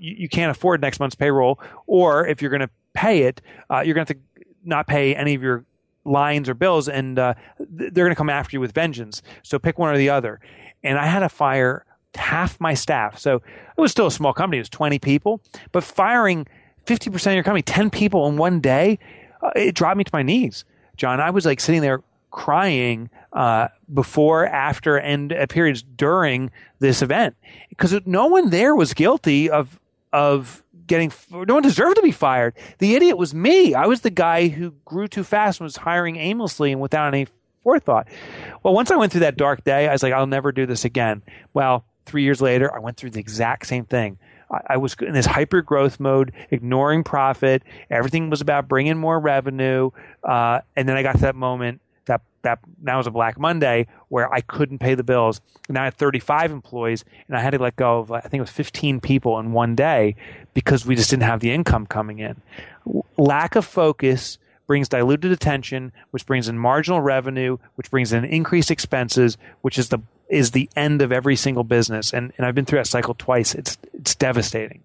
you, 0.01 0.17
you 0.19 0.29
can't 0.29 0.51
afford 0.51 0.81
next 0.81 0.99
month's 0.99 1.15
payroll, 1.15 1.61
or 1.87 2.27
if 2.27 2.43
you're 2.43 2.51
going 2.51 2.61
to 2.61 2.71
pay 2.95 3.23
it, 3.23 3.41
uh, 3.71 3.81
you're 3.81 3.95
going 3.95 4.07
to 4.07 4.15
have 4.15 4.23
to 4.23 4.45
not 4.65 4.87
pay 4.87 5.15
any 5.15 5.35
of 5.35 5.43
your 5.43 5.65
lines 6.05 6.49
or 6.49 6.55
bills, 6.55 6.89
and 6.89 7.19
uh, 7.19 7.35
they're 7.59 8.05
going 8.05 8.11
to 8.11 8.17
come 8.17 8.31
after 8.31 8.57
you 8.57 8.61
with 8.61 8.73
vengeance. 8.73 9.23
So 9.43 9.59
pick 9.59 9.79
one 9.79 9.95
or 9.95 9.99
the 9.99 10.11
other. 10.11 10.41
And 10.83 10.99
I 10.99 11.07
had 11.07 11.21
to 11.21 11.29
fire 11.29 11.85
half 12.15 12.59
my 12.59 12.75
staff. 12.75 13.19
So 13.19 13.37
it 13.37 13.81
was 13.81 13.93
still 13.93 14.07
a 14.07 14.11
small 14.11 14.33
company; 14.33 14.59
it 14.59 14.63
was 14.63 14.71
20 14.71 14.99
people, 14.99 15.41
but 15.73 15.85
firing 15.85 16.47
50% 16.87 17.27
of 17.27 17.35
your 17.35 17.43
company, 17.45 17.63
10 17.63 17.91
people 17.91 18.27
in 18.27 18.37
one 18.37 18.61
day, 18.61 18.99
uh, 19.43 19.51
it 19.55 19.75
dropped 19.75 19.97
me 19.97 20.05
to 20.05 20.11
my 20.13 20.23
knees. 20.23 20.65
John, 20.97 21.21
I 21.21 21.31
was 21.31 21.47
like 21.47 21.61
sitting 21.61 21.83
there 21.83 22.03
crying 22.31 23.11
uh, 23.33 23.69
before, 23.93 24.47
after, 24.47 24.97
and 24.97 25.33
at 25.33 25.49
periods 25.49 25.83
during 25.83 26.51
this 26.79 27.03
event 27.03 27.37
because 27.69 27.95
no 28.07 28.27
one 28.27 28.51
there 28.51 28.75
was 28.75 28.95
guilty 28.95 29.51
of 29.51 29.80
of 30.13 30.63
getting 30.87 31.13
no 31.31 31.55
one 31.55 31.63
deserved 31.63 31.97
to 31.97 32.03
be 32.03 32.11
fired. 32.11 32.55
The 32.79 32.95
idiot 32.95 33.17
was 33.17 33.35
me. 33.35 33.75
I 33.75 33.87
was 33.87 34.01
the 34.01 34.11
guy 34.11 34.49
who 34.49 34.73
grew 34.85 35.09
too 35.09 35.23
fast 35.23 35.61
and 35.61 35.65
was 35.65 35.77
hiring 35.77 36.17
aimlessly 36.17 36.73
and 36.73 36.81
without 36.81 37.15
any 37.15 37.29
forethought. 37.63 38.09
Well, 38.63 38.75
once 38.75 38.91
I 38.91 38.97
went 38.97 39.13
through 39.13 39.21
that 39.21 39.37
dark 39.37 39.65
day, 39.65 39.89
I 39.89 39.93
was 39.93 40.03
like, 40.03 40.13
I'll 40.13 40.27
never 40.27 40.51
do 40.51 40.67
this 40.67 40.85
again. 40.85 41.23
Well, 41.55 41.85
three 42.07 42.25
years 42.25 42.41
later, 42.41 42.75
I 42.75 42.81
went 42.81 42.97
through 42.97 43.11
the 43.11 43.21
exact 43.21 43.67
same 43.67 43.85
thing. 43.85 44.19
I, 44.51 44.61
I 44.71 44.77
was 44.79 44.97
in 45.01 45.13
this 45.13 45.27
hyper 45.27 45.63
growth 45.63 46.01
mode, 46.01 46.33
ignoring 46.51 47.05
profit. 47.05 47.63
Everything 47.89 48.31
was 48.31 48.41
about 48.41 48.67
bringing 48.67 48.99
more 48.99 49.21
revenue. 49.21 49.91
Uh, 50.25 50.61
and 50.75 50.89
then 50.89 50.97
I 50.97 51.03
got 51.03 51.17
to 51.17 51.21
that 51.23 51.37
moment 51.37 51.81
that 52.11 52.23
that 52.43 52.59
now 52.83 52.97
was 52.97 53.07
a 53.07 53.11
Black 53.11 53.39
Monday 53.39 53.87
where 54.09 54.33
I 54.33 54.41
couldn't 54.41 54.79
pay 54.79 54.95
the 54.95 55.05
bills. 55.05 55.41
And 55.69 55.79
I 55.79 55.85
had 55.85 55.95
35 55.95 56.51
employees, 56.51 57.05
and 57.29 57.37
I 57.37 57.41
had 57.41 57.51
to 57.51 57.59
let 57.59 57.77
go 57.77 58.01
of 58.01 58.11
I 58.11 58.21
think 58.21 58.35
it 58.35 58.41
was 58.41 58.51
15 58.51 59.01
people 59.01 59.39
in 59.39 59.53
one 59.53 59.75
day 59.75 60.17
because 60.53 60.85
we 60.85 60.97
just 60.97 61.11
didn't 61.11 61.23
have 61.23 61.41
the 61.41 61.53
income 61.53 61.87
coming 61.87 62.19
in. 62.19 62.41
Lack 63.17 63.57
of 63.57 63.65
focus 63.65 64.39
brings 64.67 64.89
diluted 64.89 65.33
attention, 65.33 65.93
which 66.11 66.27
brings 66.27 66.49
in 66.49 66.59
marginal 66.59 67.01
revenue, 67.01 67.59
which 67.77 67.91
brings 67.91 68.13
in 68.13 68.25
increased 68.25 68.71
expenses, 68.71 69.39
which 69.63 69.79
is 69.79 69.89
the 69.89 70.01
is 70.29 70.53
the 70.53 70.71
end 70.77 71.03
of 71.03 71.13
every 71.13 71.37
single 71.37 71.65
business. 71.65 72.13
And 72.13 72.33
and 72.37 72.47
I've 72.47 72.55
been 72.55 72.65
through 72.65 72.81
that 72.81 72.87
cycle 72.87 73.15
twice. 73.15 73.55
It's 73.55 73.79
it's 73.95 74.15
devastating. 74.15 74.83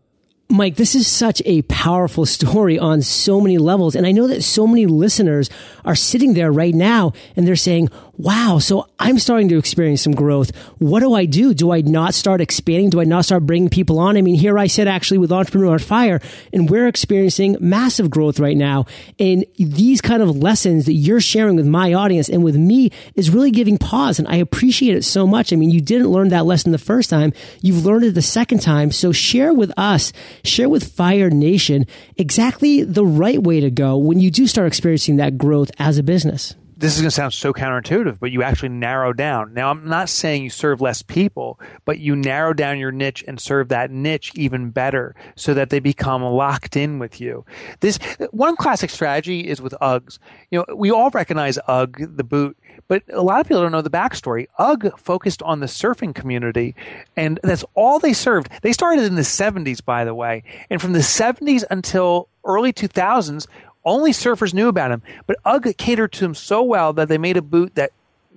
Mike, 0.48 0.76
this 0.76 0.94
is 0.94 1.08
such 1.08 1.42
a 1.46 1.64
powerful 1.64 2.26
story 2.26 2.78
on 2.78 3.02
so 3.02 3.42
many 3.42 3.58
levels. 3.58 3.96
And 3.96 4.06
I 4.06 4.12
know 4.12 4.28
that 4.28 4.44
so 4.44 4.68
many 4.68 4.86
listeners 4.86 5.50
are 5.84 5.96
sitting 5.96 6.34
there 6.34 6.52
right 6.52 6.76
now 6.76 7.14
and 7.36 7.48
they're 7.48 7.56
saying, 7.56 7.90
wow, 8.18 8.60
so 8.60 8.88
I'm 9.00 9.20
starting 9.20 9.50
to 9.50 9.58
experience 9.58 10.02
some 10.02 10.14
growth. 10.14 10.56
What 10.78 11.02
do 11.02 11.14
I 11.14 11.26
do? 11.26 11.54
Do 11.54 11.72
I 11.72 11.82
not 11.82 12.14
start 12.14 12.42
expanding? 12.42 12.90
Do 12.90 13.02
I 13.02 13.04
not 13.04 13.26
start 13.26 13.46
bringing 13.46 13.70
people 13.70 14.00
on? 14.00 14.18
I 14.18 14.22
mean, 14.22 14.36
here 14.36 14.58
I 14.58 14.68
sit 14.68 14.88
actually 14.88 15.18
with 15.18 15.32
Entrepreneur 15.32 15.74
on 15.74 15.80
Fire 15.80 16.22
and 16.54 16.70
we're 16.70 16.88
experiencing 16.88 17.58
massive 17.60 18.10
growth 18.10 18.40
right 18.40 18.56
now. 18.56 18.86
And 19.20 19.46
these 19.58 20.02
kind 20.02 20.22
of 20.22 20.38
lessons 20.38 20.86
that 20.86 20.94
you're 20.94 21.22
sharing 21.22 21.56
with 21.56 21.68
my 21.68 21.94
audience 21.94 22.30
and 22.30 22.44
with 22.44 22.56
me 22.56 22.92
is 23.16 23.30
really 23.30 23.52
giving 23.52 23.78
pause. 23.78 24.20
And 24.20 24.28
I 24.28 24.38
appreciate 24.38 24.96
it 24.96 25.04
so 25.04 25.28
much. 25.28 25.52
I 25.52 25.56
mean, 25.56 25.70
you 25.70 25.82
didn't 25.82 26.10
learn 26.10 26.30
that 26.30 26.46
lesson 26.46 26.72
the 26.72 26.78
first 26.78 27.10
time. 27.10 27.34
You've 27.62 27.86
learned 27.86 28.06
it 28.06 28.12
the 28.12 28.22
second 28.22 28.62
time. 28.62 28.92
So 28.92 29.12
share 29.12 29.54
with 29.54 29.72
us, 29.78 30.14
share 30.46 30.70
with 30.70 30.92
Fire 30.92 31.30
Nation 31.30 31.86
exactly 32.18 32.84
the 32.84 33.06
right 33.06 33.42
way 33.42 33.60
to 33.60 33.72
go 33.72 33.98
when 33.98 34.20
you 34.20 34.32
do 34.32 34.48
start 34.48 34.68
experiencing 34.68 35.18
that 35.18 35.38
growth 35.38 35.72
as 35.80 35.98
a 35.98 36.04
business 36.04 36.56
this 36.78 36.96
is 36.96 37.02
going 37.02 37.10
to 37.10 37.16
sound 37.16 37.34
so 37.34 37.54
counterintuitive, 37.54 38.20
but 38.20 38.32
you 38.32 38.44
actually 38.44 38.70
narrow 38.70 39.14
down. 39.14 39.54
Now, 39.54 39.70
I'm 39.72 39.88
not 39.88 40.10
saying 40.10 40.44
you 40.44 40.50
serve 40.50 40.82
less 40.82 41.02
people, 41.02 41.60
but 41.86 42.00
you 42.00 42.16
narrow 42.16 42.54
down 42.54 42.80
your 42.80 42.92
niche 42.92 43.24
and 43.28 43.40
serve 43.40 43.70
that 43.70 43.92
niche 43.92 44.32
even 44.36 44.72
better 44.72 45.16
so 45.36 45.54
that 45.54 45.70
they 45.70 45.80
become 45.80 46.22
locked 46.22 46.76
in 46.76 47.00
with 47.00 47.22
you. 47.22 47.46
This 47.80 47.98
one 48.32 48.56
classic 48.58 48.90
strategy 48.90 49.42
is 49.42 49.62
with 49.62 49.74
Uggs. 49.82 50.20
You 50.52 50.60
know, 50.68 50.76
we 50.76 50.92
all 50.92 51.10
recognize 51.12 51.58
Ugg, 51.68 52.18
the 52.18 52.24
boot, 52.24 52.58
but 52.88 53.04
a 53.12 53.22
lot 53.22 53.42
of 53.42 53.48
people 53.48 53.62
don't 53.62 53.72
know 53.72 53.82
the 53.82 53.90
backstory. 53.90 54.48
Ugg 54.58 54.98
focused 54.98 55.42
on 55.44 55.60
the 55.60 55.66
surfing 55.66 56.14
community, 56.14 56.76
and 57.16 57.40
that's 57.44 57.66
all 57.74 58.00
they 58.00 58.14
served. 58.14 58.50
They 58.62 58.74
started 58.74 59.06
in 59.06 59.16
the 59.16 59.22
70s, 59.22 59.84
by 59.84 60.06
the 60.06 60.16
way, 60.16 60.44
and 60.70 60.82
from 60.82 60.94
the 60.94 61.00
70s 61.00 61.64
until 61.70 62.30
early 62.44 62.74
2000s, 62.74 63.48
only 63.84 64.12
surfers 64.12 64.54
knew 64.54 64.68
about 64.68 64.92
him, 64.92 65.04
but 65.28 65.38
UGG 65.46 65.78
catered 65.78 66.12
to 66.14 66.26
him 66.26 66.34
so 66.34 66.64
well 66.64 66.94
that 66.94 67.08
they 67.08 67.20
made 67.20 67.38
a 67.38 67.42
boot 67.42 67.76
that 67.76 67.92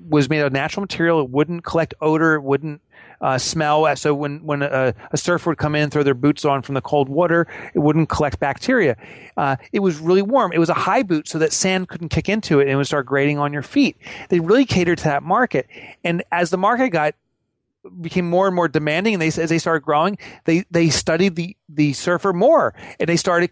was 0.09 0.29
made 0.29 0.41
of 0.41 0.53
natural 0.53 0.83
material. 0.83 1.21
It 1.21 1.31
wouldn't 1.31 1.65
collect 1.65 1.95
odor. 2.01 2.35
It 2.35 2.43
wouldn't 2.43 2.81
uh, 3.21 3.39
smell. 3.39 3.95
So 3.97 4.15
when 4.15 4.45
when 4.45 4.63
a, 4.63 4.95
a, 5.11 5.17
surfer 5.17 5.51
would 5.51 5.59
come 5.59 5.75
in, 5.75 5.91
throw 5.91 6.03
their 6.03 6.15
boots 6.15 6.45
on 6.45 6.63
from 6.63 6.75
the 6.75 6.81
cold 6.81 7.09
water, 7.09 7.47
it 7.75 7.81
wouldn't 7.81 8.09
collect 8.09 8.39
bacteria. 8.39 8.97
Uh, 9.37 9.57
it 9.73 9.81
was 9.81 9.99
really 9.99 10.23
warm. 10.23 10.53
It 10.53 10.59
was 10.59 10.69
a 10.69 10.75
high 10.75 11.03
boot 11.03 11.29
so 11.29 11.39
that 11.39 11.53
sand 11.53 11.89
couldn't 11.89 12.11
kick 12.11 12.29
into 12.29 12.61
it 12.61 12.63
and 12.63 12.71
it 12.71 12.77
would 12.77 12.87
start 12.87 13.07
grating 13.07 13.39
on 13.39 13.53
your 13.53 13.63
feet. 13.63 13.97
They 14.29 14.41
really 14.41 14.65
catered 14.65 14.99
to 14.99 15.05
that 15.05 15.23
market. 15.23 15.67
And 16.05 16.23
as 16.33 16.51
the 16.51 16.59
market 16.59 16.91
got 16.91 17.15
became 18.01 18.29
more 18.29 18.47
and 18.47 18.55
more 18.55 18.69
demanding 18.69 19.15
and 19.15 19.23
they 19.23 19.29
as 19.29 19.49
they 19.49 19.59
started 19.59 19.83
growing 19.83 20.19
they 20.45 20.65
they 20.71 20.91
studied 20.91 21.37
the 21.37 21.57
the 21.69 21.93
surfer 21.95 22.33
more 22.33 22.75
and 22.99 23.09
they 23.09 23.17
started 23.17 23.51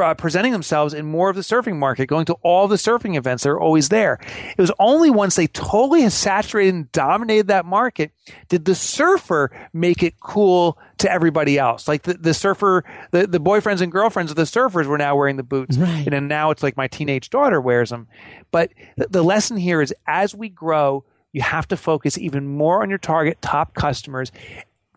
uh, 0.00 0.14
presenting 0.14 0.52
themselves 0.52 0.94
in 0.94 1.04
more 1.04 1.28
of 1.28 1.36
the 1.36 1.42
surfing 1.42 1.76
market, 1.76 2.06
going 2.06 2.24
to 2.26 2.34
all 2.42 2.68
the 2.68 2.76
surfing 2.76 3.16
events. 3.16 3.42
They're 3.42 3.60
always 3.60 3.88
there. 3.90 4.18
It 4.56 4.60
was 4.60 4.72
only 4.78 5.10
once 5.10 5.34
they 5.34 5.46
totally 5.48 6.08
saturated 6.08 6.74
and 6.74 6.92
dominated 6.92 7.48
that 7.48 7.66
market 7.66 8.12
did 8.48 8.64
the 8.64 8.74
surfer 8.74 9.50
make 9.72 10.02
it 10.02 10.18
cool 10.20 10.78
to 10.98 11.10
everybody 11.10 11.58
else. 11.58 11.88
Like 11.88 12.02
the, 12.02 12.14
the 12.14 12.34
surfer, 12.34 12.84
the, 13.10 13.26
the 13.26 13.40
boyfriends 13.40 13.80
and 13.80 13.92
girlfriends 13.92 14.30
of 14.30 14.36
the 14.36 14.44
surfers 14.44 14.86
were 14.86 14.98
now 14.98 15.16
wearing 15.16 15.36
the 15.36 15.42
boots. 15.42 15.76
Right. 15.76 16.04
And 16.04 16.12
then 16.12 16.28
now 16.28 16.50
it's 16.50 16.62
like 16.62 16.76
my 16.76 16.88
teenage 16.88 17.30
daughter 17.30 17.60
wears 17.60 17.90
them. 17.90 18.08
But 18.50 18.70
the, 18.96 19.08
the 19.08 19.22
lesson 19.22 19.56
here 19.56 19.82
is 19.82 19.94
as 20.06 20.34
we 20.34 20.48
grow, 20.48 21.04
you 21.32 21.42
have 21.42 21.68
to 21.68 21.76
focus 21.76 22.18
even 22.18 22.46
more 22.46 22.82
on 22.82 22.88
your 22.88 22.98
target 22.98 23.40
top 23.40 23.74
customers 23.74 24.32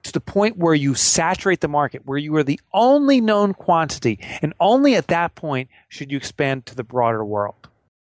to 0.06 0.12
the 0.12 0.22
point 0.22 0.58
where 0.58 0.74
you 0.74 0.96
saturate 0.96 1.62
the 1.62 1.68
market, 1.68 2.06
where 2.06 2.18
you 2.18 2.36
are 2.36 2.44
the 2.44 2.60
only 2.74 3.20
known 3.20 3.54
quantity, 3.54 4.20
and 4.42 4.54
only 4.60 4.96
at 4.96 5.08
that 5.08 5.36
point 5.36 5.70
should 5.90 6.12
you 6.12 6.18
expand 6.18 6.66
to 6.68 6.76
the 6.76 6.84
broader 6.84 7.26
world. 7.26 7.68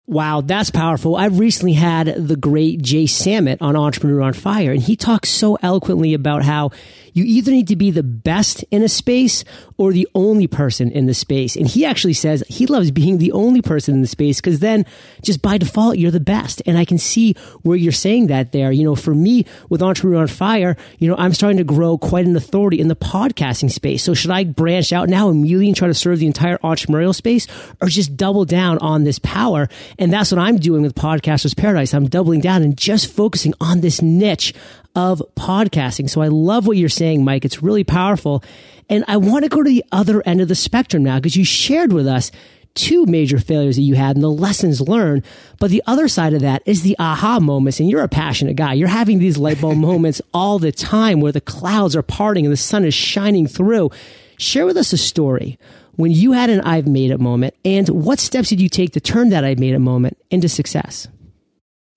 Wow, 0.09 0.39
that's 0.39 0.71
powerful. 0.71 1.17
I've 1.17 1.37
recently 1.37 1.73
had 1.73 2.07
the 2.07 2.37
great 2.37 2.81
Jay 2.81 3.07
Samit 3.07 3.61
on 3.61 3.75
Entrepreneur 3.75 4.21
on 4.21 4.31
Fire, 4.31 4.71
and 4.71 4.81
he 4.81 4.95
talks 4.95 5.29
so 5.29 5.57
eloquently 5.61 6.13
about 6.13 6.43
how 6.43 6.71
you 7.17 7.25
either 7.25 7.51
need 7.51 7.67
to 7.69 7.75
be 7.75 7.89
the 7.89 8.03
best 8.03 8.63
in 8.69 8.83
a 8.83 8.87
space 8.87 9.43
or 9.77 9.91
the 9.91 10.07
only 10.13 10.45
person 10.45 10.91
in 10.91 11.07
the 11.07 11.15
space. 11.15 11.55
And 11.55 11.67
he 11.67 11.83
actually 11.83 12.13
says 12.13 12.43
he 12.47 12.67
loves 12.67 12.91
being 12.91 13.17
the 13.17 13.31
only 13.31 13.61
person 13.61 13.95
in 13.95 14.01
the 14.01 14.07
space 14.07 14.39
because 14.39 14.59
then 14.59 14.85
just 15.23 15.41
by 15.41 15.57
default, 15.57 15.97
you're 15.97 16.11
the 16.11 16.19
best. 16.19 16.61
And 16.67 16.77
I 16.77 16.85
can 16.85 16.99
see 16.99 17.33
where 17.63 17.75
you're 17.75 17.91
saying 17.91 18.27
that 18.27 18.51
there. 18.51 18.71
You 18.71 18.83
know, 18.83 18.95
for 18.95 19.15
me 19.15 19.45
with 19.67 19.81
Entrepreneur 19.81 20.21
on 20.21 20.27
Fire, 20.27 20.77
you 20.99 21.09
know, 21.09 21.15
I'm 21.17 21.33
starting 21.33 21.57
to 21.57 21.63
grow 21.63 21.97
quite 21.97 22.27
an 22.27 22.35
authority 22.35 22.79
in 22.79 22.87
the 22.87 22.95
podcasting 22.95 23.71
space. 23.71 24.03
So 24.03 24.13
should 24.13 24.31
I 24.31 24.43
branch 24.43 24.93
out 24.93 25.09
now 25.09 25.29
immediately 25.29 25.67
and 25.67 25.75
try 25.75 25.87
to 25.87 25.95
serve 25.95 26.19
the 26.19 26.27
entire 26.27 26.59
entrepreneurial 26.59 27.15
space 27.15 27.47
or 27.81 27.87
just 27.87 28.15
double 28.15 28.45
down 28.45 28.77
on 28.77 29.05
this 29.05 29.17
power? 29.17 29.69
And 29.99 30.13
that's 30.13 30.31
what 30.31 30.39
I'm 30.39 30.57
doing 30.57 30.83
with 30.83 30.95
Podcasters 30.95 31.57
Paradise. 31.57 31.93
I'm 31.93 32.07
doubling 32.07 32.41
down 32.41 32.61
and 32.61 32.77
just 32.77 33.11
focusing 33.11 33.53
on 33.59 33.81
this 33.81 34.01
niche 34.01 34.53
of 34.95 35.21
podcasting. 35.35 36.09
So 36.09 36.21
I 36.21 36.27
love 36.27 36.67
what 36.67 36.77
you're 36.77 36.89
saying, 36.89 37.23
Mike. 37.23 37.45
It's 37.45 37.63
really 37.63 37.83
powerful. 37.83 38.43
And 38.89 39.03
I 39.07 39.17
want 39.17 39.43
to 39.43 39.49
go 39.49 39.63
to 39.63 39.69
the 39.69 39.83
other 39.91 40.21
end 40.25 40.41
of 40.41 40.47
the 40.47 40.55
spectrum 40.55 41.03
now 41.03 41.17
because 41.17 41.35
you 41.35 41.43
shared 41.43 41.91
with 41.93 42.07
us 42.07 42.31
two 42.75 43.07
major 43.07 43.39
failures 43.39 43.75
that 43.75 43.81
you 43.81 43.95
had 43.95 44.15
and 44.15 44.23
the 44.23 44.29
lessons 44.29 44.79
learned. 44.79 45.25
But 45.59 45.71
the 45.71 45.81
other 45.87 46.07
side 46.07 46.33
of 46.33 46.41
that 46.41 46.61
is 46.65 46.83
the 46.83 46.95
aha 46.99 47.39
moments. 47.39 47.79
And 47.79 47.89
you're 47.89 48.03
a 48.03 48.07
passionate 48.07 48.55
guy. 48.55 48.73
You're 48.73 48.87
having 48.87 49.17
these 49.17 49.37
light 49.37 49.59
bulb 49.59 49.77
moments 49.79 50.21
all 50.33 50.59
the 50.59 50.71
time 50.71 51.19
where 51.19 51.31
the 51.31 51.41
clouds 51.41 51.95
are 51.95 52.03
parting 52.03 52.45
and 52.45 52.53
the 52.53 52.57
sun 52.57 52.85
is 52.85 52.93
shining 52.93 53.47
through. 53.47 53.89
Share 54.37 54.67
with 54.67 54.77
us 54.77 54.93
a 54.93 54.97
story 54.97 55.57
when 55.97 56.11
you 56.11 56.31
had 56.31 56.49
an 56.49 56.61
I've 56.61 56.87
made 56.87 57.11
it 57.11 57.19
moment 57.19 57.53
and 57.65 57.87
what 57.89 58.19
steps 58.19 58.49
did 58.49 58.61
you 58.61 58.69
take 58.69 58.93
to 58.93 59.01
turn 59.01 59.29
that 59.29 59.43
I've 59.43 59.59
made 59.59 59.73
it 59.73 59.79
moment 59.79 60.17
into 60.31 60.47
success? 60.47 61.07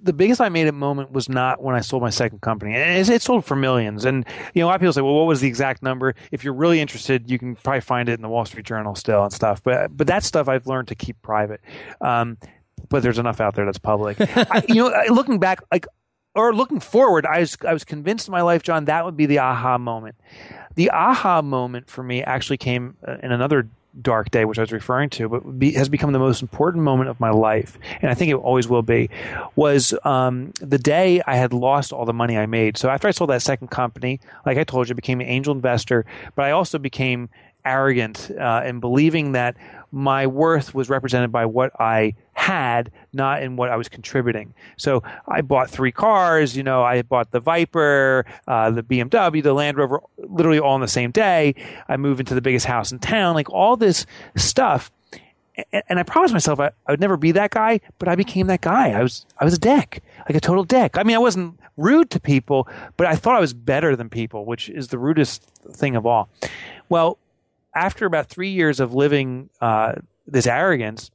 the 0.03 0.13
biggest 0.13 0.41
I 0.41 0.49
made 0.49 0.67
it 0.67 0.73
moment 0.73 1.13
was 1.13 1.29
not 1.29 1.63
when 1.63 1.75
I 1.75 1.81
sold 1.81 2.03
my 2.03 2.11
second 2.11 2.41
company. 2.41 2.75
It, 2.75 3.09
it, 3.09 3.23
sold 3.23 3.45
for 3.45 3.57
millions. 3.57 4.05
And, 4.05 4.25
you 4.55 4.61
know, 4.61 4.67
a 4.67 4.69
lot 4.69 4.77
of 4.77 4.81
people 4.81 4.93
say, 4.93 5.03
well, 5.03 5.15
what 5.15 5.27
was 5.27 5.41
the 5.41 5.49
exact 5.49 5.83
number? 5.83 6.15
If 6.31 6.43
you're 6.43 6.55
really 6.55 6.81
interested, 6.81 7.31
you 7.31 7.39
can 7.39 7.57
probably 7.57 7.83
find 7.83 8.09
it 8.09 8.15
in 8.15 8.23
the 8.23 8.29
Wall 8.29 8.45
Street 8.45 8.65
Journal 8.65 8.95
still 8.95 9.23
and 9.23 9.33
stuff. 9.33 9.63
But, 9.63 9.97
but 9.97 10.07
that 10.07 10.25
stuff 10.25 10.49
I've 10.49 10.67
learned 10.67 10.89
to 10.89 10.95
keep 10.95 11.21
private. 11.23 11.61
Um, 12.01 12.39
but 12.89 13.03
there's 13.03 13.19
enough 13.19 13.41
out 13.41 13.55
there 13.55 13.67
that's 13.67 13.79
public. 13.79 14.17
I, 14.21 14.65
you 14.69 14.77
know, 14.77 14.93
looking 15.11 15.39
back, 15.39 15.61
like, 15.71 15.87
or 16.35 16.55
looking 16.55 16.81
forward, 16.81 17.27
I 17.27 17.41
was, 17.41 17.57
I 17.67 17.73
was 17.73 17.85
convinced 17.85 18.29
in 18.29 18.33
my 18.33 18.43
life, 18.43 18.63
John, 18.63 18.87
that 18.87 19.05
would 19.05 19.17
be 19.17 19.27
the 19.27 19.39
aha 19.39 19.79
moment. 19.79 20.17
The 20.77 20.91
aha 20.91 21.43
moment 21.43 21.91
for 21.91 22.03
me 22.03 22.23
actually 22.23 22.57
came 22.57 22.97
uh, 23.07 23.17
in 23.23 23.33
another 23.33 23.69
dark 24.01 24.31
day, 24.31 24.45
which 24.45 24.59
I 24.59 24.63
was 24.63 24.73
referring 24.73 25.11
to, 25.11 25.29
but 25.29 25.59
be, 25.59 25.73
has 25.73 25.89
become 25.89 26.13
the 26.13 26.19
most 26.19 26.43
important 26.43 26.85
moment 26.85 27.11
of 27.11 27.19
my 27.19 27.31
life, 27.31 27.79
and 28.01 28.11
I 28.11 28.15
think 28.15 28.31
it 28.31 28.35
always 28.35 28.69
will 28.69 28.83
be, 28.83 29.11
was 29.57 29.95
um, 30.05 30.53
the 30.61 30.79
day 30.79 31.23
I 31.27 31.37
had 31.37 31.53
lost 31.53 31.93
all 31.93 32.05
the 32.05 32.13
money 32.13 32.39
I 32.39 32.47
made. 32.47 32.77
So 32.77 32.89
after 32.89 33.09
I 33.09 33.11
sold 33.11 33.31
that 33.31 33.43
second 33.43 33.69
company, 33.69 34.21
like 34.47 34.59
I 34.59 34.65
told 34.65 34.89
you, 34.89 34.95
I 34.95 34.97
became 34.97 35.21
an 35.21 35.27
angel 35.27 35.55
investor, 35.55 36.05
but 36.35 36.45
I 36.45 36.53
also 36.53 36.79
became 36.79 37.29
arrogant 37.65 38.31
uh, 38.39 38.63
in 38.65 38.81
believing 38.81 39.33
that 39.33 39.57
my 39.93 40.27
worth 40.27 40.75
was 40.75 40.89
represented 40.89 41.33
by 41.33 41.47
what 41.47 41.73
I 41.81 42.15
had, 42.33 42.91
not 43.13 43.43
in 43.43 43.57
what 43.57 43.71
I 43.71 43.77
was 43.77 43.89
contributing. 43.89 44.55
So 44.77 45.03
I 45.27 45.41
bought 45.41 45.69
three 45.71 45.93
cars. 45.93 46.57
You 46.57 46.63
know, 46.63 46.83
I 46.83 47.03
bought 47.03 47.33
the 47.33 47.41
Viper, 47.41 48.25
uh, 48.47 48.71
the 48.71 48.83
BMW, 48.83 49.43
the 49.43 49.53
Land 49.53 49.77
Rover, 49.77 50.01
literally 50.19 50.61
all 50.61 50.75
in 50.75 50.81
the 50.81 50.89
same 50.89 51.11
day. 51.11 51.55
I 51.89 51.97
moved 51.97 52.21
into 52.21 52.35
the 52.35 52.41
biggest 52.41 52.67
house 52.67 52.93
in 52.93 52.99
town, 52.99 53.35
like 53.35 53.51
all 53.51 53.77
this 53.77 54.07
stuff. 54.37 54.91
And, 55.73 55.83
and 55.89 55.99
I 55.99 56.03
promised 56.03 56.33
myself 56.33 56.61
I, 56.61 56.71
I 56.87 56.93
would 56.93 57.01
never 57.01 57.17
be 57.17 57.33
that 57.33 57.51
guy, 57.51 57.81
but 57.99 58.09
I 58.09 58.15
became 58.15 58.47
that 58.47 58.61
guy. 58.61 58.91
I 58.91 59.03
was 59.03 59.27
I 59.39 59.45
was 59.45 59.55
a 59.55 59.59
dick, 59.59 60.03
like 60.21 60.37
a 60.37 60.41
total 60.41 60.65
dick. 60.65 60.97
I 60.97 61.03
mean, 61.03 61.17
I 61.17 61.21
wasn't 61.21 61.59
rude 61.77 62.11
to 62.11 62.21
people, 62.21 62.69
but 62.97 63.07
I 63.07 63.17
thought 63.17 63.37
I 63.37 63.41
was 63.41 63.53
better 63.53 63.97
than 63.97 64.09
people, 64.09 64.45
which 64.45 64.69
is 64.69 64.89
the 64.89 64.99
rudest 64.99 65.43
thing 65.73 65.97
of 65.97 66.07
all. 66.07 66.29
Well, 66.89 67.19
after 67.75 68.07
about 68.07 68.29
three 68.29 68.51
years 68.51 68.81
of 68.81 68.95
living 68.95 69.51
uh, 69.61 69.95
this 70.27 70.47
arrogance, 70.47 71.11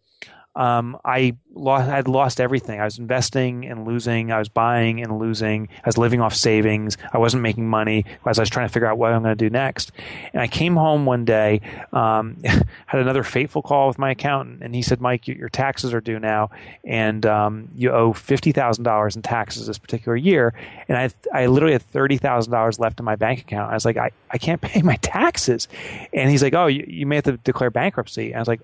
um, 0.55 0.97
I 1.03 1.35
lost, 1.53 1.89
had 1.89 2.07
lost 2.07 2.39
everything. 2.39 2.79
I 2.79 2.85
was 2.85 2.97
investing 2.97 3.65
and 3.65 3.85
losing. 3.85 4.31
I 4.31 4.39
was 4.39 4.47
buying 4.47 5.01
and 5.01 5.19
losing. 5.19 5.67
I 5.83 5.87
was 5.87 5.97
living 5.97 6.21
off 6.21 6.33
savings. 6.33 6.97
I 7.11 7.17
wasn't 7.17 7.43
making 7.43 7.67
money 7.67 8.05
as 8.25 8.39
I 8.39 8.41
was 8.43 8.49
trying 8.49 8.67
to 8.67 8.73
figure 8.73 8.87
out 8.87 8.97
what 8.97 9.11
I'm 9.11 9.21
going 9.21 9.37
to 9.37 9.43
do 9.43 9.49
next. 9.49 9.91
And 10.33 10.41
I 10.41 10.47
came 10.47 10.75
home 10.75 11.05
one 11.05 11.25
day, 11.25 11.61
um, 11.91 12.37
had 12.43 13.01
another 13.01 13.23
fateful 13.23 13.61
call 13.61 13.87
with 13.87 13.99
my 13.99 14.11
accountant, 14.11 14.61
and 14.61 14.73
he 14.73 14.81
said, 14.81 15.01
"Mike, 15.01 15.27
your 15.27 15.49
taxes 15.49 15.93
are 15.93 16.01
due 16.01 16.19
now, 16.19 16.49
and 16.83 17.25
um, 17.25 17.67
you 17.75 17.91
owe 17.91 18.13
fifty 18.13 18.51
thousand 18.51 18.85
dollars 18.85 19.15
in 19.15 19.21
taxes 19.21 19.67
this 19.67 19.77
particular 19.77 20.15
year." 20.15 20.53
And 20.87 20.97
I, 20.97 21.09
I 21.33 21.47
literally 21.47 21.73
had 21.73 21.81
thirty 21.81 22.17
thousand 22.17 22.51
dollars 22.51 22.79
left 22.79 22.99
in 22.99 23.05
my 23.05 23.15
bank 23.15 23.41
account. 23.41 23.71
I 23.71 23.73
was 23.73 23.85
like, 23.85 23.97
"I, 23.97 24.11
I 24.31 24.37
can't 24.37 24.61
pay 24.61 24.81
my 24.81 24.95
taxes," 24.97 25.67
and 26.13 26.29
he's 26.29 26.41
like, 26.41 26.53
"Oh, 26.53 26.67
you, 26.67 26.85
you 26.87 27.05
may 27.05 27.15
have 27.15 27.25
to 27.25 27.37
declare 27.37 27.69
bankruptcy." 27.69 28.27
And 28.27 28.37
I 28.37 28.39
was 28.39 28.47
like, 28.47 28.61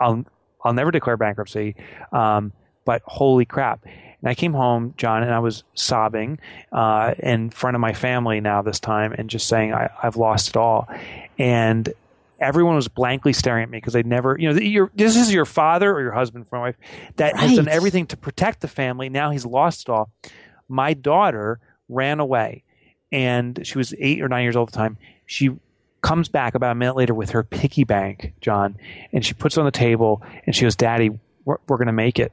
I'll 0.00 0.24
I'll 0.64 0.72
never 0.72 0.90
declare 0.90 1.16
bankruptcy. 1.16 1.76
Um, 2.12 2.52
but 2.84 3.02
holy 3.04 3.44
crap. 3.44 3.84
And 3.84 4.30
I 4.30 4.34
came 4.34 4.54
home, 4.54 4.94
John, 4.96 5.22
and 5.22 5.32
I 5.32 5.38
was 5.38 5.64
sobbing 5.74 6.38
uh, 6.72 7.14
in 7.18 7.50
front 7.50 7.74
of 7.74 7.80
my 7.80 7.92
family 7.92 8.40
now 8.40 8.62
this 8.62 8.80
time 8.80 9.12
and 9.12 9.28
just 9.28 9.48
saying, 9.48 9.74
I, 9.74 9.90
have 10.00 10.16
lost 10.16 10.50
it 10.50 10.56
all. 10.56 10.88
And 11.38 11.92
everyone 12.40 12.74
was 12.74 12.88
blankly 12.88 13.32
staring 13.32 13.64
at 13.64 13.70
me 13.70 13.78
because 13.78 13.92
they'd 13.92 14.06
never, 14.06 14.36
you 14.38 14.52
know, 14.52 14.88
this 14.94 15.16
is 15.16 15.32
your 15.32 15.44
father 15.44 15.92
or 15.92 16.00
your 16.00 16.12
husband, 16.12 16.48
for 16.48 16.56
my 16.56 16.62
wife, 16.66 16.76
that 17.16 17.34
right. 17.34 17.42
has 17.42 17.56
done 17.56 17.68
everything 17.68 18.06
to 18.08 18.16
protect 18.16 18.60
the 18.60 18.68
family. 18.68 19.08
Now 19.08 19.30
he's 19.30 19.44
lost 19.44 19.88
it 19.88 19.92
all. 19.92 20.10
My 20.68 20.94
daughter 20.94 21.60
ran 21.88 22.20
away, 22.20 22.64
and 23.12 23.60
she 23.66 23.76
was 23.76 23.94
eight 23.98 24.22
or 24.22 24.28
nine 24.28 24.42
years 24.42 24.56
old 24.56 24.70
at 24.70 24.72
the 24.72 24.78
time. 24.78 24.96
She 25.26 25.50
comes 26.04 26.28
back 26.28 26.54
about 26.54 26.70
a 26.70 26.74
minute 26.74 26.96
later 26.96 27.14
with 27.14 27.30
her 27.30 27.42
piggy 27.42 27.82
bank, 27.82 28.34
John, 28.42 28.76
and 29.12 29.24
she 29.24 29.32
puts 29.32 29.56
it 29.56 29.60
on 29.60 29.64
the 29.64 29.72
table 29.72 30.22
and 30.46 30.54
she 30.54 30.62
goes, 30.62 30.76
"Daddy, 30.76 31.10
we're, 31.44 31.56
we're 31.66 31.78
going 31.78 31.86
to 31.86 31.92
make 31.92 32.20
it." 32.20 32.32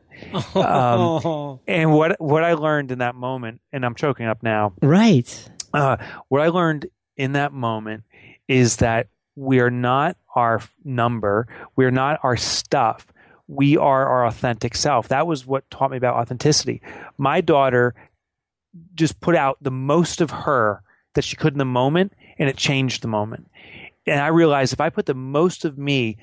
Um, 0.55 1.59
and 1.67 1.91
what 1.93 2.19
what 2.19 2.43
I 2.43 2.53
learned 2.53 2.91
in 2.91 2.99
that 2.99 3.15
moment, 3.15 3.61
and 3.71 3.85
I'm 3.85 3.95
choking 3.95 4.27
up 4.27 4.43
now. 4.43 4.73
Right. 4.81 5.49
Uh, 5.73 5.97
what 6.27 6.41
I 6.41 6.49
learned 6.49 6.87
in 7.15 7.31
that 7.31 7.53
moment 7.53 8.03
is 8.47 8.75
that 8.77 9.07
we 9.35 9.61
are 9.61 9.71
not 9.71 10.17
our 10.35 10.61
number. 10.83 11.47
We 11.77 11.85
are 11.85 11.91
not 11.91 12.19
our 12.23 12.35
stuff. 12.35 13.07
We 13.47 13.77
are 13.77 14.05
our 14.05 14.27
authentic 14.27 14.75
self. 14.75 15.07
That 15.07 15.25
was 15.27 15.47
what 15.47 15.69
taught 15.71 15.91
me 15.91 15.97
about 15.97 16.15
authenticity. 16.15 16.81
My 17.17 17.39
daughter 17.39 17.95
just 18.95 19.19
put 19.21 19.35
out 19.35 19.57
the 19.61 19.71
most 19.71 20.19
of 20.19 20.31
her 20.31 20.83
that 21.13 21.23
she 21.23 21.35
could 21.35 21.53
in 21.53 21.59
the 21.59 21.65
moment, 21.65 22.13
and 22.37 22.49
it 22.49 22.57
changed 22.57 23.01
the 23.01 23.07
moment. 23.07 23.47
And 24.07 24.19
I 24.19 24.27
realized 24.27 24.73
if 24.73 24.81
I 24.81 24.89
put 24.89 25.05
the 25.05 25.13
most 25.13 25.65
of 25.65 25.77
me 25.77 26.17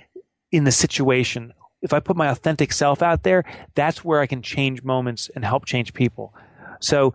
in 0.50 0.64
the 0.64 0.72
situation, 0.72 1.52
if 1.82 1.92
I 1.92 2.00
put 2.00 2.16
my 2.16 2.28
authentic 2.28 2.72
self 2.72 3.02
out 3.02 3.22
there, 3.22 3.44
that's 3.74 4.04
where 4.04 4.20
I 4.20 4.26
can 4.26 4.42
change 4.42 4.82
moments 4.82 5.30
and 5.34 5.44
help 5.44 5.64
change 5.64 5.94
people. 5.94 6.34
So 6.80 7.14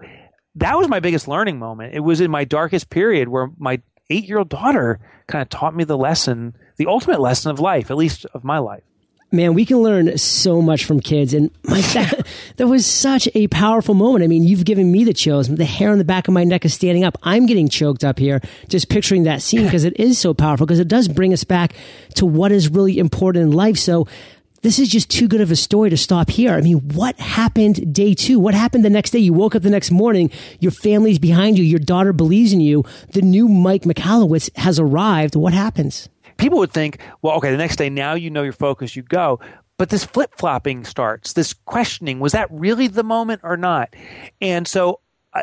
that 0.55 0.77
was 0.77 0.88
my 0.88 1.00
biggest 1.00 1.27
learning 1.27 1.60
moment. 1.60 1.93
It 1.93 2.01
was 2.01 2.22
in 2.22 2.32
my 2.32 2.43
darkest 2.43 2.89
period 2.89 3.27
where 3.27 3.50
my 3.58 3.82
eight 4.10 4.25
year 4.25 4.38
old 4.38 4.50
daughter 4.50 5.00
kind 5.27 5.41
of 5.41 5.50
taught 5.50 5.75
me 5.75 5.84
the 5.84 5.98
lesson, 5.98 6.55
the 6.77 6.88
ultimate 6.88 7.20
lesson 7.20 7.51
of 7.51 7.60
life, 7.60 7.89
at 7.89 7.98
least 7.98 8.25
of 8.34 8.43
my 8.43 8.60
life. 8.60 8.84
Man, 9.34 9.56
we 9.56 9.66
can 9.66 9.78
learn 9.78 10.16
so 10.20 10.62
much 10.62 10.86
from 10.86 11.00
kids. 11.00 11.34
And 11.34 11.50
my, 11.63 11.82
that, 11.94 12.28
that 12.58 12.68
was 12.68 12.86
such 12.86 13.28
a 13.34 13.48
powerful 13.48 13.96
moment. 13.96 14.24
I 14.24 14.28
mean, 14.28 14.44
you've 14.44 14.63
given 14.63 14.92
me 14.92 15.04
the 15.04 15.13
chills. 15.13 15.48
The 15.48 15.66
hair 15.66 15.92
on 15.92 15.98
the 15.98 16.04
back 16.04 16.28
of 16.28 16.36
my 16.36 16.44
neck 16.44 16.66
is 16.66 16.74
standing 16.75 17.04
up. 17.04 17.18
I'm 17.24 17.48
getting 17.48 17.68
choked 17.68 18.04
up 18.04 18.20
here 18.20 18.42
just 18.70 18.90
picturing 18.90 19.24
that 19.24 19.42
scene 19.42 19.63
because 19.66 19.86
it 19.86 20.00
is 20.00 20.20
so 20.20 20.36
powerful 20.36 20.68
because 20.68 20.80
it 20.80 20.88
does 20.88 21.08
bring 21.08 21.34
us 21.34 21.44
back 21.44 21.74
to 22.13 22.28
what 22.28 22.52
is 22.52 22.70
really 22.70 23.00
important 23.00 23.42
in 23.42 23.52
life. 23.52 23.78
So 23.78 24.08
this 24.62 24.78
is 24.78 24.88
just 24.88 25.10
too 25.10 25.28
good 25.28 25.42
of 25.42 25.50
a 25.50 25.56
story 25.56 25.90
to 25.90 25.98
stop 25.98 26.30
here. 26.30 26.54
I 26.54 26.62
mean, 26.62 26.80
what 26.94 27.20
happened 27.20 27.92
day 27.92 28.13
two? 28.13 28.40
What 28.40 28.54
happened 28.54 28.86
the 28.86 28.90
next 28.92 29.12
day? 29.12 29.20
You 29.20 29.34
woke 29.34 29.56
up 29.56 29.63
the 29.63 29.72
next 29.72 29.90
morning, 29.90 30.30
your 30.60 30.72
family's 30.72 31.18
behind 31.18 31.58
you, 31.58 31.63
your 31.63 31.80
daughter 31.80 32.13
believes 32.13 32.54
in 32.54 32.62
you, 32.62 32.86
the 33.13 33.24
new 33.24 33.48
Mike 33.48 33.82
Michalowicz 33.82 34.56
has 34.58 34.80
arrived. 34.80 35.36
What 35.36 35.54
happens? 35.54 36.08
People 36.43 36.59
would 36.59 36.73
think, 36.73 37.00
well, 37.21 37.38
okay, 37.38 37.51
the 37.51 37.57
next 37.57 37.77
day, 37.77 37.89
now 37.89 38.15
you 38.15 38.29
know 38.29 38.43
your 38.43 38.51
focus, 38.51 38.97
you 38.97 39.01
go. 39.01 39.39
But 39.77 39.88
this 39.88 40.03
flip 40.03 40.33
flopping 40.38 40.83
starts, 40.83 41.31
this 41.31 41.53
questioning, 41.53 42.19
was 42.19 42.33
that 42.33 42.50
really 42.51 42.88
the 42.88 43.01
moment 43.01 43.39
or 43.45 43.55
not? 43.55 43.95
And 44.41 44.67
so 44.67 45.00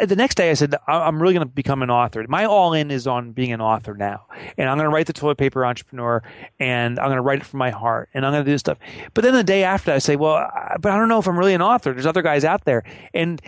the 0.06 0.14
next 0.14 0.34
day 0.34 0.50
I 0.50 0.52
said, 0.52 0.74
I'm 0.86 1.22
really 1.22 1.32
going 1.32 1.48
to 1.48 1.54
become 1.54 1.80
an 1.80 1.88
author. 1.88 2.22
My 2.28 2.44
all 2.44 2.74
in 2.74 2.90
is 2.90 3.06
on 3.06 3.32
being 3.32 3.50
an 3.50 3.62
author 3.62 3.94
now. 3.94 4.26
And 4.58 4.68
I'm 4.68 4.76
going 4.76 4.90
to 4.90 4.94
write 4.94 5.06
the 5.06 5.14
toilet 5.14 5.38
paper 5.38 5.64
entrepreneur 5.64 6.22
and 6.58 6.98
I'm 6.98 7.06
going 7.06 7.16
to 7.16 7.22
write 7.22 7.38
it 7.38 7.46
from 7.46 7.60
my 7.60 7.70
heart 7.70 8.10
and 8.12 8.26
I'm 8.26 8.34
going 8.34 8.44
to 8.44 8.50
do 8.50 8.58
stuff. 8.58 8.76
But 9.14 9.24
then 9.24 9.32
the 9.32 9.42
day 9.42 9.64
after 9.64 9.92
I 9.92 9.98
say, 10.00 10.16
well, 10.16 10.50
but 10.80 10.92
I 10.92 10.98
don't 10.98 11.08
know 11.08 11.18
if 11.18 11.26
I'm 11.26 11.38
really 11.38 11.54
an 11.54 11.62
author. 11.62 11.94
There's 11.94 12.04
other 12.04 12.20
guys 12.20 12.44
out 12.44 12.66
there. 12.66 12.84
And 13.14 13.40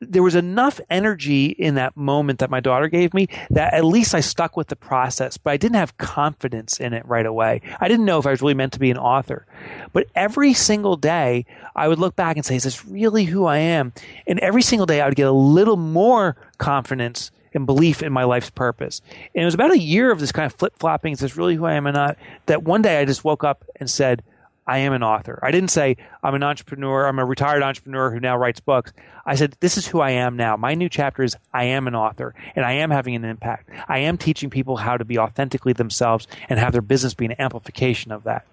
there 0.00 0.22
was 0.22 0.34
enough 0.34 0.78
energy 0.90 1.46
in 1.46 1.74
that 1.76 1.96
moment 1.96 2.38
that 2.38 2.50
my 2.50 2.60
daughter 2.60 2.88
gave 2.88 3.14
me 3.14 3.28
that 3.50 3.72
at 3.72 3.84
least 3.84 4.14
I 4.14 4.20
stuck 4.20 4.56
with 4.56 4.68
the 4.68 4.76
process, 4.76 5.38
but 5.38 5.52
I 5.52 5.56
didn't 5.56 5.76
have 5.76 5.96
confidence 5.96 6.78
in 6.78 6.92
it 6.92 7.06
right 7.06 7.24
away. 7.24 7.62
I 7.80 7.88
didn't 7.88 8.04
know 8.04 8.18
if 8.18 8.26
I 8.26 8.30
was 8.30 8.42
really 8.42 8.54
meant 8.54 8.74
to 8.74 8.78
be 8.78 8.90
an 8.90 8.98
author. 8.98 9.46
But 9.94 10.06
every 10.14 10.52
single 10.52 10.96
day, 10.96 11.46
I 11.74 11.88
would 11.88 11.98
look 11.98 12.14
back 12.14 12.36
and 12.36 12.44
say, 12.44 12.56
is 12.56 12.64
this 12.64 12.84
really 12.84 13.24
who 13.24 13.46
I 13.46 13.58
am? 13.58 13.94
And 14.26 14.38
every 14.40 14.62
single 14.62 14.86
day, 14.86 15.00
I 15.00 15.06
would 15.06 15.16
get 15.16 15.28
a 15.28 15.32
little 15.32 15.78
more 15.78 16.36
confidence 16.58 17.30
and 17.54 17.64
belief 17.64 18.02
in 18.02 18.12
my 18.12 18.24
life's 18.24 18.50
purpose. 18.50 19.00
And 19.34 19.42
it 19.42 19.46
was 19.46 19.54
about 19.54 19.72
a 19.72 19.78
year 19.78 20.10
of 20.10 20.20
this 20.20 20.30
kind 20.30 20.44
of 20.44 20.52
flip 20.52 20.74
flopping. 20.78 21.14
Is 21.14 21.20
this 21.20 21.38
really 21.38 21.54
who 21.54 21.64
I 21.64 21.72
am 21.72 21.86
or 21.86 21.92
not? 21.92 22.18
That 22.46 22.64
one 22.64 22.82
day 22.82 23.00
I 23.00 23.06
just 23.06 23.24
woke 23.24 23.44
up 23.44 23.64
and 23.76 23.88
said, 23.88 24.22
I 24.66 24.78
am 24.78 24.92
an 24.92 25.02
author. 25.02 25.38
I 25.42 25.50
didn't 25.50 25.70
say 25.70 25.96
I'm 26.22 26.34
an 26.34 26.42
entrepreneur. 26.42 27.06
I'm 27.06 27.18
a 27.18 27.24
retired 27.24 27.62
entrepreneur 27.62 28.10
who 28.10 28.20
now 28.20 28.36
writes 28.36 28.60
books. 28.60 28.92
I 29.24 29.36
said, 29.36 29.56
this 29.60 29.76
is 29.76 29.86
who 29.86 30.00
I 30.00 30.10
am 30.10 30.36
now. 30.36 30.56
My 30.56 30.74
new 30.74 30.88
chapter 30.88 31.22
is 31.22 31.36
I 31.52 31.64
am 31.64 31.86
an 31.86 31.94
author 31.94 32.34
and 32.54 32.64
I 32.64 32.72
am 32.72 32.90
having 32.90 33.14
an 33.14 33.24
impact. 33.24 33.70
I 33.88 33.98
am 33.98 34.18
teaching 34.18 34.50
people 34.50 34.76
how 34.76 34.96
to 34.96 35.04
be 35.04 35.18
authentically 35.18 35.72
themselves 35.72 36.26
and 36.48 36.58
have 36.58 36.72
their 36.72 36.82
business 36.82 37.14
be 37.14 37.26
an 37.26 37.40
amplification 37.40 38.12
of 38.12 38.24
that. 38.24 38.46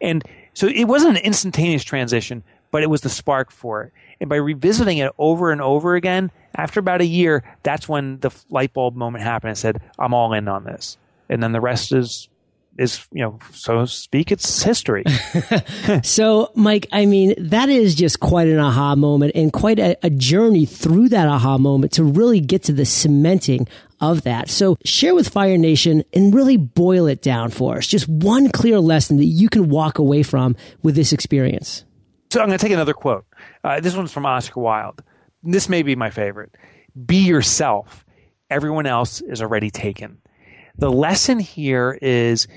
And 0.00 0.24
so 0.54 0.66
it 0.66 0.84
wasn't 0.84 1.18
an 1.18 1.24
instantaneous 1.24 1.84
transition, 1.84 2.42
but 2.70 2.82
it 2.82 2.90
was 2.90 3.00
the 3.00 3.08
spark 3.08 3.50
for 3.50 3.82
it. 3.82 3.92
And 4.20 4.28
by 4.28 4.36
revisiting 4.36 4.98
it 4.98 5.12
over 5.18 5.52
and 5.52 5.60
over 5.60 5.94
again, 5.94 6.30
after 6.54 6.80
about 6.80 7.02
a 7.02 7.06
year, 7.06 7.44
that's 7.62 7.88
when 7.88 8.18
the 8.20 8.30
light 8.48 8.72
bulb 8.72 8.96
moment 8.96 9.24
happened. 9.24 9.50
I 9.50 9.54
said, 9.54 9.82
I'm 9.98 10.14
all 10.14 10.32
in 10.32 10.48
on 10.48 10.64
this. 10.64 10.96
And 11.28 11.42
then 11.42 11.52
the 11.52 11.60
rest 11.60 11.92
is 11.92 12.28
is, 12.78 13.06
you 13.12 13.22
know, 13.22 13.38
so 13.52 13.80
to 13.80 13.86
speak, 13.86 14.30
it's 14.32 14.62
history. 14.62 15.04
so, 16.02 16.50
Mike, 16.54 16.86
I 16.92 17.06
mean, 17.06 17.34
that 17.38 17.68
is 17.68 17.94
just 17.94 18.20
quite 18.20 18.48
an 18.48 18.58
aha 18.58 18.94
moment 18.94 19.32
and 19.34 19.52
quite 19.52 19.78
a, 19.78 19.96
a, 20.02 20.10
journey 20.10 20.66
through 20.66 21.08
that 21.10 21.28
aha 21.28 21.58
moment 21.58 21.92
to 21.92 22.04
really 22.04 22.40
get 22.40 22.64
to 22.64 22.72
the 22.72 22.84
cementing 22.84 23.66
of 24.00 24.22
that. 24.22 24.48
So, 24.50 24.76
share 24.84 25.14
with 25.14 25.28
Fire 25.28 25.58
Nation 25.58 26.04
and 26.12 26.34
really 26.34 26.56
boil 26.56 27.06
it 27.06 27.22
down 27.22 27.50
for 27.50 27.76
us. 27.78 27.86
Just 27.86 28.08
one 28.08 28.50
clear 28.50 28.78
lesson 28.80 29.16
that 29.16 29.24
you 29.24 29.48
can 29.48 29.68
walk 29.68 29.98
away 29.98 30.22
from 30.22 30.56
with 30.82 30.94
this 30.94 31.12
experience. 31.12 31.84
So, 32.30 32.40
I'm 32.40 32.48
going 32.48 32.58
to 32.58 32.62
take 32.62 32.72
another 32.72 32.94
quote. 32.94 33.26
Uh, 33.64 33.80
this 33.80 33.96
one's 33.96 34.12
from 34.12 34.26
Oscar 34.26 34.60
Wilde. 34.60 35.02
This 35.42 35.68
may 35.68 35.82
be 35.82 35.96
my 35.96 36.10
favorite. 36.10 36.54
Be 37.04 37.18
yourself. 37.18 38.04
Everyone 38.50 38.86
else 38.86 39.20
is 39.20 39.42
already 39.42 39.70
taken. 39.70 40.18
The 40.78 40.90
lesson 40.90 41.38
here 41.38 41.98
is 42.02 42.48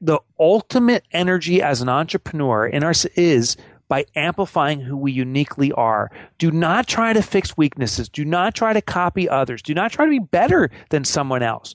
the 0.00 0.20
ultimate 0.38 1.04
energy 1.12 1.62
as 1.62 1.82
an 1.82 1.88
entrepreneur 1.88 2.66
in 2.66 2.84
our 2.84 2.94
is 3.14 3.56
by 3.88 4.06
amplifying 4.14 4.80
who 4.80 4.96
we 4.96 5.12
uniquely 5.12 5.72
are. 5.72 6.10
Do 6.38 6.50
not 6.50 6.86
try 6.86 7.12
to 7.12 7.22
fix 7.22 7.56
weaknesses. 7.56 8.08
Do 8.08 8.24
not 8.24 8.54
try 8.54 8.72
to 8.72 8.80
copy 8.80 9.28
others. 9.28 9.62
Do 9.62 9.74
not 9.74 9.92
try 9.92 10.04
to 10.04 10.10
be 10.10 10.20
better 10.20 10.70
than 10.90 11.04
someone 11.04 11.42
else. 11.42 11.74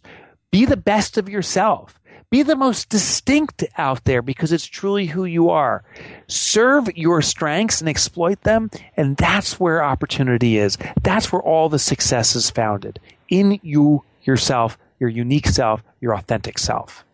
Be 0.50 0.66
the 0.66 0.78
best 0.78 1.18
of 1.18 1.28
yourself. 1.28 2.00
Be 2.32 2.42
the 2.42 2.56
most 2.56 2.90
distinct 2.90 3.64
out 3.78 4.04
there 4.06 4.22
because 4.22 4.52
it's 4.52 4.66
truly 4.66 5.06
who 5.06 5.26
you 5.26 5.50
are. 5.50 5.84
Serve 6.28 6.90
your 6.98 7.22
strengths 7.22 7.82
and 7.82 7.90
exploit 7.90 8.42
them, 8.42 8.72
and 8.98 9.16
that's 9.18 9.60
where 9.60 9.84
opportunity 9.84 10.58
is. 10.58 10.78
That's 11.04 11.32
where 11.32 11.42
all 11.42 11.70
the 11.70 11.80
success 11.80 12.36
is 12.36 12.50
founded 12.50 13.00
in 13.30 13.60
you 13.62 14.04
yourself 14.24 14.78
your 15.00 15.10
unique 15.10 15.48
self, 15.48 15.84
your 16.00 16.16
authentic 16.16 16.58
self. 16.58 17.06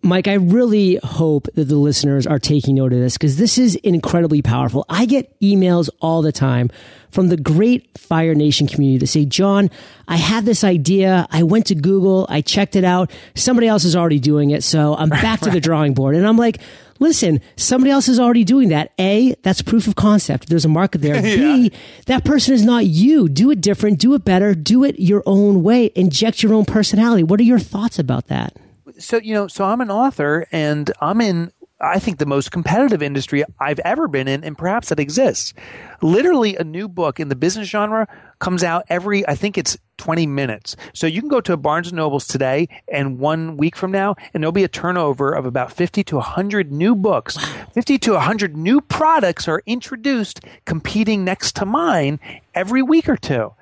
Mike, 0.00 0.28
I 0.28 0.34
really 0.34 0.96
hope 1.02 1.48
that 1.54 1.64
the 1.64 1.76
listeners 1.76 2.24
are 2.24 2.38
taking 2.38 2.76
note 2.76 2.92
of 2.92 3.00
this 3.00 3.14
because 3.14 3.36
this 3.36 3.58
is 3.58 3.74
incredibly 3.76 4.42
powerful. 4.42 4.84
I 4.88 5.06
get 5.06 5.38
emails 5.40 5.90
all 6.00 6.22
the 6.22 6.30
time 6.30 6.70
from 7.10 7.28
the 7.28 7.36
great 7.36 7.98
Fire 7.98 8.34
Nation 8.34 8.68
community 8.68 8.98
that 8.98 9.08
say, 9.08 9.24
John, 9.24 9.70
I 10.06 10.16
had 10.16 10.44
this 10.44 10.62
idea. 10.62 11.26
I 11.32 11.42
went 11.42 11.66
to 11.66 11.74
Google. 11.74 12.26
I 12.28 12.42
checked 12.42 12.76
it 12.76 12.84
out. 12.84 13.10
Somebody 13.34 13.66
else 13.66 13.84
is 13.84 13.96
already 13.96 14.20
doing 14.20 14.50
it. 14.50 14.62
So 14.62 14.94
I'm 14.94 15.08
back 15.08 15.40
to 15.40 15.50
the 15.50 15.60
drawing 15.60 15.94
board. 15.94 16.14
And 16.14 16.28
I'm 16.28 16.36
like, 16.36 16.60
listen, 17.00 17.40
somebody 17.56 17.90
else 17.90 18.06
is 18.06 18.20
already 18.20 18.44
doing 18.44 18.68
that. 18.68 18.92
A, 19.00 19.34
that's 19.42 19.62
proof 19.62 19.88
of 19.88 19.96
concept. 19.96 20.48
There's 20.48 20.64
a 20.64 20.68
market 20.68 21.00
there. 21.00 21.14
yeah. 21.26 21.36
B, 21.36 21.72
that 22.06 22.24
person 22.24 22.54
is 22.54 22.64
not 22.64 22.86
you. 22.86 23.28
Do 23.28 23.50
it 23.50 23.60
different. 23.60 23.98
Do 23.98 24.14
it 24.14 24.24
better. 24.24 24.54
Do 24.54 24.84
it 24.84 25.00
your 25.00 25.24
own 25.26 25.64
way. 25.64 25.90
Inject 25.96 26.40
your 26.42 26.54
own 26.54 26.66
personality. 26.66 27.24
What 27.24 27.40
are 27.40 27.44
your 27.44 27.58
thoughts 27.58 27.98
about 27.98 28.28
that? 28.28 28.56
So, 28.98 29.18
you 29.18 29.34
know, 29.34 29.48
so 29.48 29.64
I'm 29.64 29.80
an 29.80 29.90
author 29.90 30.46
and 30.50 30.90
I'm 31.00 31.20
in 31.20 31.52
I 31.80 32.00
think 32.00 32.18
the 32.18 32.26
most 32.26 32.50
competitive 32.50 33.02
industry 33.02 33.44
I've 33.60 33.78
ever 33.80 34.08
been 34.08 34.26
in, 34.26 34.42
and 34.42 34.58
perhaps 34.58 34.88
that 34.88 34.98
exists. 34.98 35.54
Literally, 36.02 36.56
a 36.56 36.64
new 36.64 36.88
book 36.88 37.20
in 37.20 37.28
the 37.28 37.36
business 37.36 37.68
genre 37.68 38.08
comes 38.40 38.64
out 38.64 38.84
every, 38.88 39.26
I 39.28 39.36
think 39.36 39.56
it's 39.56 39.78
20 39.98 40.26
minutes. 40.26 40.74
So 40.92 41.06
you 41.06 41.20
can 41.20 41.28
go 41.28 41.40
to 41.40 41.52
a 41.52 41.56
Barnes 41.56 41.88
and 41.88 41.96
Nobles 41.96 42.26
today 42.26 42.68
and 42.92 43.20
one 43.20 43.56
week 43.56 43.76
from 43.76 43.92
now, 43.92 44.16
and 44.34 44.42
there'll 44.42 44.50
be 44.50 44.64
a 44.64 44.68
turnover 44.68 45.32
of 45.32 45.46
about 45.46 45.72
50 45.72 46.02
to 46.02 46.16
100 46.16 46.72
new 46.72 46.96
books. 46.96 47.36
50 47.74 47.98
to 47.98 48.12
100 48.14 48.56
new 48.56 48.80
products 48.80 49.46
are 49.46 49.62
introduced 49.64 50.40
competing 50.64 51.24
next 51.24 51.54
to 51.56 51.64
mine 51.64 52.18
every 52.54 52.82
week 52.82 53.08
or 53.08 53.16
two. 53.16 53.54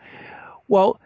Well, 0.68 0.98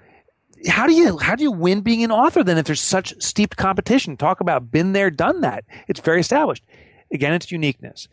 how 0.68 0.86
do 0.86 0.92
you 0.92 1.18
how 1.18 1.34
do 1.34 1.42
you 1.42 1.52
win 1.52 1.80
being 1.80 2.04
an 2.04 2.10
author 2.10 2.42
then 2.44 2.58
if 2.58 2.66
there's 2.66 2.80
such 2.80 3.14
steep 3.22 3.56
competition? 3.56 4.16
Talk 4.16 4.40
about 4.40 4.70
been 4.70 4.92
there, 4.92 5.10
done 5.10 5.40
that. 5.40 5.64
It's 5.88 6.00
very 6.00 6.20
established. 6.20 6.64
Again, 7.12 7.32
it's 7.32 7.50
uniqueness. 7.50 8.08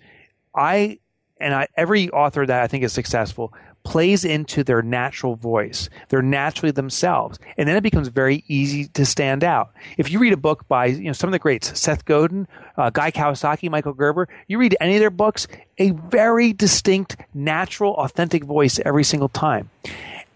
I 0.56 1.00
and 1.40 1.54
I, 1.54 1.68
every 1.76 2.10
author 2.10 2.46
that 2.46 2.64
I 2.64 2.68
think 2.68 2.84
is 2.84 2.94
successful 2.94 3.54
plays 3.84 4.26
into 4.26 4.66
their 4.66 4.82
natural 4.82 5.36
voice. 5.36 5.90
They're 6.10 6.22
naturally 6.22 6.72
themselves. 6.72 7.40
And 7.58 7.70
then 7.70 7.78
it 7.78 7.84
becomes 7.84 8.10
very 8.10 8.44
easy 8.48 8.88
to 8.90 9.06
stand 9.06 9.46
out. 9.46 9.72
If 9.98 10.12
you 10.12 10.20
read 10.20 10.34
a 10.34 10.38
book 10.38 10.68
by, 10.68 10.88
you 10.88 11.06
know, 11.06 11.14
some 11.14 11.30
of 11.30 11.32
the 11.32 11.40
greats, 11.40 11.80
Seth 11.80 12.04
Godin, 12.04 12.50
uh, 12.76 12.90
Guy 12.90 13.12
Kawasaki, 13.12 13.70
Michael 13.70 13.94
Gerber, 13.94 14.28
you 14.48 14.58
read 14.58 14.76
any 14.82 14.96
of 14.96 15.00
their 15.00 15.10
books, 15.10 15.48
a 15.78 15.92
very 15.92 16.52
distinct, 16.52 17.16
natural, 17.34 17.94
authentic 17.94 18.44
voice 18.44 18.78
every 18.84 19.06
single 19.06 19.30
time. 19.30 19.70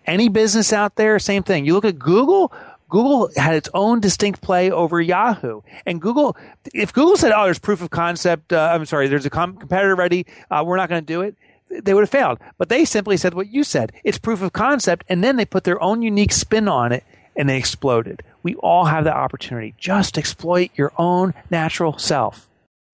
Any 0.06 0.30
business 0.30 0.74
out 0.74 0.96
there, 0.96 1.20
same 1.20 1.44
thing. 1.44 1.66
You 1.66 1.74
look 1.74 1.86
at 1.86 2.00
Google, 2.00 2.52
Google 2.90 3.30
had 3.38 3.56
its 3.56 3.70
own 3.74 4.00
distinct 4.00 4.42
play 4.42 4.70
over 4.70 5.00
Yahoo. 5.00 5.62
And 5.86 6.02
Google, 6.02 6.36
if 6.74 6.92
Google 6.92 7.16
said, 7.18 7.32
"Oh, 7.32 7.46
there's 7.46 7.60
proof 7.60 7.82
of 7.82 7.90
concept," 7.90 8.52
uh, 8.52 8.72
I'm 8.74 8.86
sorry, 8.86 9.08
there's 9.08 9.26
a 9.26 9.30
com- 9.30 9.56
competitor 9.58 9.96
ready, 9.96 10.26
uh, 10.50 10.64
we're 10.66 10.78
not 10.78 10.90
going 10.90 11.02
to 11.02 11.06
do 11.06 11.22
it. 11.22 11.36
They 11.70 11.94
would 11.94 12.02
have 12.02 12.10
failed. 12.10 12.40
But 12.58 12.68
they 12.68 12.84
simply 12.84 13.16
said 13.16 13.34
what 13.34 13.48
you 13.48 13.64
said. 13.64 13.94
It's 14.04 14.18
proof 14.18 14.42
of 14.42 14.52
concept, 14.52 15.06
and 15.08 15.24
then 15.24 15.38
they 15.38 15.46
put 15.46 15.64
their 15.64 15.82
own 15.82 16.02
unique 16.02 16.34
spin 16.34 16.68
on 16.68 16.92
it, 16.92 17.06
and 17.36 17.48
they 17.48 17.58
exploded. 17.58 18.24
We 18.44 18.56
all 18.56 18.86
have 18.86 19.06
that 19.06 19.16
opportunity. 19.16 19.74
Just 19.78 20.18
exploit 20.18 20.72
your 20.76 20.92
own 20.98 21.34
natural 21.50 21.98
self. 21.98 22.50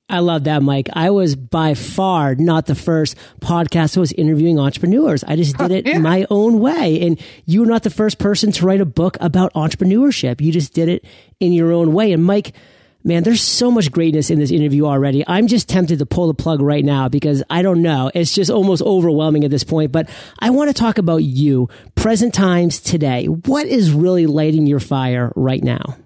I 0.10 0.20
love 0.20 0.46
that, 0.46 0.64
Mike. 0.64 0.88
I 0.94 1.10
was 1.10 1.36
by 1.36 1.74
far 1.74 2.34
not 2.36 2.66
the 2.66 2.76
first 2.76 3.18
podcast 3.42 3.94
who 3.96 4.00
was 4.00 4.14
interviewing 4.14 4.58
entrepreneurs. 4.58 5.24
I 5.26 5.36
just 5.36 5.58
did 5.58 5.72
it 5.72 5.86
yeah. 5.86 5.98
my 5.98 6.26
own 6.30 6.60
way. 6.60 7.02
And 7.02 7.20
you 7.46 7.60
were 7.60 7.66
not 7.66 7.84
the 7.84 7.90
first 7.90 8.18
person 8.18 8.52
to 8.54 8.66
write 8.66 8.80
a 8.80 8.86
book 8.86 9.18
about 9.20 9.54
entrepreneurship. 9.54 10.40
You 10.40 10.52
just 10.54 10.74
did 10.74 10.88
it 10.88 11.04
in 11.42 11.52
your 11.52 11.74
own 11.74 11.92
way. 11.92 12.14
And 12.14 12.24
Mike, 12.24 12.54
man, 13.04 13.24
there's 13.24 13.42
so 13.42 13.70
much 13.70 13.92
greatness 13.92 14.30
in 14.30 14.40
this 14.40 14.50
interview 14.50 14.86
already. 14.86 15.26
I'm 15.28 15.48
just 15.48 15.68
tempted 15.68 16.00
to 16.00 16.06
pull 16.06 16.28
the 16.28 16.34
plug 16.34 16.62
right 16.62 16.86
now 16.86 17.10
because 17.10 17.44
I 17.50 17.62
don't 17.62 17.82
know. 17.82 18.10
It's 18.14 18.34
just 18.34 18.50
almost 18.50 18.82
overwhelming 18.84 19.44
at 19.44 19.52
this 19.52 19.66
point. 19.66 19.92
But 19.92 20.10
I 20.40 20.52
want 20.52 20.70
to 20.70 20.74
talk 20.74 21.00
about 21.00 21.18
you, 21.18 21.68
present 21.96 22.34
times 22.34 22.80
today. 22.80 23.26
What 23.26 23.66
is 23.66 23.92
really 23.92 24.26
lighting 24.26 24.68
your 24.68 24.80
fire 24.80 25.34
right 25.36 25.64
now? 25.64 25.98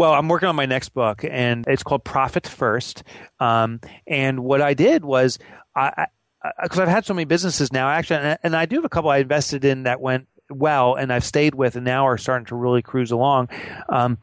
Well, 0.00 0.14
I'm 0.14 0.28
working 0.28 0.48
on 0.48 0.56
my 0.56 0.64
next 0.64 0.94
book, 0.94 1.26
and 1.28 1.66
it's 1.68 1.82
called 1.82 2.04
Profit 2.04 2.46
First. 2.46 3.02
Um, 3.38 3.80
and 4.06 4.40
what 4.40 4.62
I 4.62 4.72
did 4.72 5.04
was, 5.04 5.38
I 5.76 6.06
because 6.62 6.78
I've 6.78 6.88
had 6.88 7.04
so 7.04 7.12
many 7.12 7.26
businesses 7.26 7.70
now, 7.70 7.86
actually, 7.90 8.34
and 8.42 8.56
I 8.56 8.64
do 8.64 8.76
have 8.76 8.86
a 8.86 8.88
couple 8.88 9.10
I 9.10 9.18
invested 9.18 9.62
in 9.62 9.82
that 9.82 10.00
went 10.00 10.26
well 10.50 10.94
and 10.94 11.12
I've 11.12 11.24
stayed 11.24 11.54
with 11.54 11.76
and 11.76 11.84
now 11.84 12.06
are 12.06 12.18
starting 12.18 12.46
to 12.46 12.56
really 12.56 12.82
cruise 12.82 13.10
along. 13.10 13.48
Um, 13.88 14.18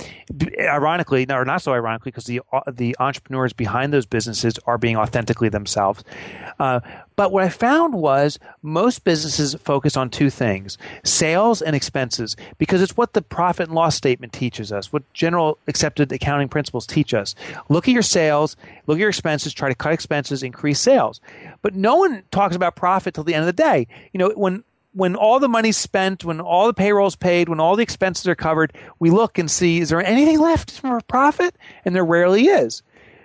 ironically, 0.60 1.26
or 1.30 1.46
not 1.46 1.62
so 1.62 1.74
ironically, 1.74 2.12
because 2.12 2.26
the 2.26 2.42
uh, 2.52 2.62
the 2.72 2.96
entrepreneurs 3.00 3.54
behind 3.54 3.94
those 3.94 4.06
businesses 4.06 4.60
are 4.66 4.78
being 4.78 4.98
authentically 4.98 5.50
themselves. 5.50 6.04
Uh, 6.60 6.80
but 7.16 7.32
what 7.32 7.44
I 7.44 7.50
found 7.50 7.96
was 7.96 8.38
most 8.62 9.04
businesses 9.04 9.56
focus 9.56 9.98
on 9.98 10.10
two 10.10 10.30
things 10.30 10.78
sales 11.04 11.62
and 11.62 11.76
expenses 11.76 12.36
because 12.58 12.82
it's 12.82 12.96
what 12.96 13.14
the 13.14 13.22
profit 13.22 13.68
and 13.68 13.76
loss 13.76 13.96
statement 13.96 14.34
teaches 14.34 14.72
us, 14.72 14.94
what 14.94 15.02
general 15.14 15.58
accepted 15.68 16.12
accounting 16.12 16.48
principles 16.48 16.86
teach 16.86 17.14
us. 17.14 17.36
Look 17.70 17.88
at 17.88 17.94
your 17.94 18.04
sales, 18.04 18.56
look 18.86 18.98
at 18.98 19.00
your 19.00 19.10
expenses, 19.10 19.54
try 19.54 19.70
to 19.70 19.76
cut 19.76 19.94
expenses, 19.94 20.44
increase 20.44 20.80
sales. 20.80 21.20
But 21.62 21.76
no 21.76 21.96
one 21.96 22.24
talks 22.32 22.56
about 22.56 22.76
profit 22.76 23.16
till 23.16 23.24
the 23.24 23.34
end 23.34 23.42
of 23.42 23.48
the 23.48 23.64
day. 23.64 23.88
You 24.14 24.20
know, 24.20 24.30
when 24.36 24.64
when 24.98 25.16
all 25.16 25.40
the 25.40 25.48
money's 25.48 25.78
spent, 25.78 26.26
when 26.26 26.42
all 26.42 26.66
the 26.66 26.74
payroll's 26.74 27.16
paid, 27.16 27.50
when 27.50 27.60
all 27.60 27.76
the 27.76 27.84
expenses 27.84 28.28
are 28.28 28.34
covered, 28.34 28.74
we 28.98 29.12
look 29.12 29.38
and 29.38 29.50
see 29.50 29.80
is 29.80 29.90
there 29.90 30.04
anything 30.04 30.40
left 30.40 30.72
for 30.72 31.00
profit? 31.02 31.56
And 31.86 31.96
there 31.96 32.04
rarely 32.04 32.48
is. 32.48 32.82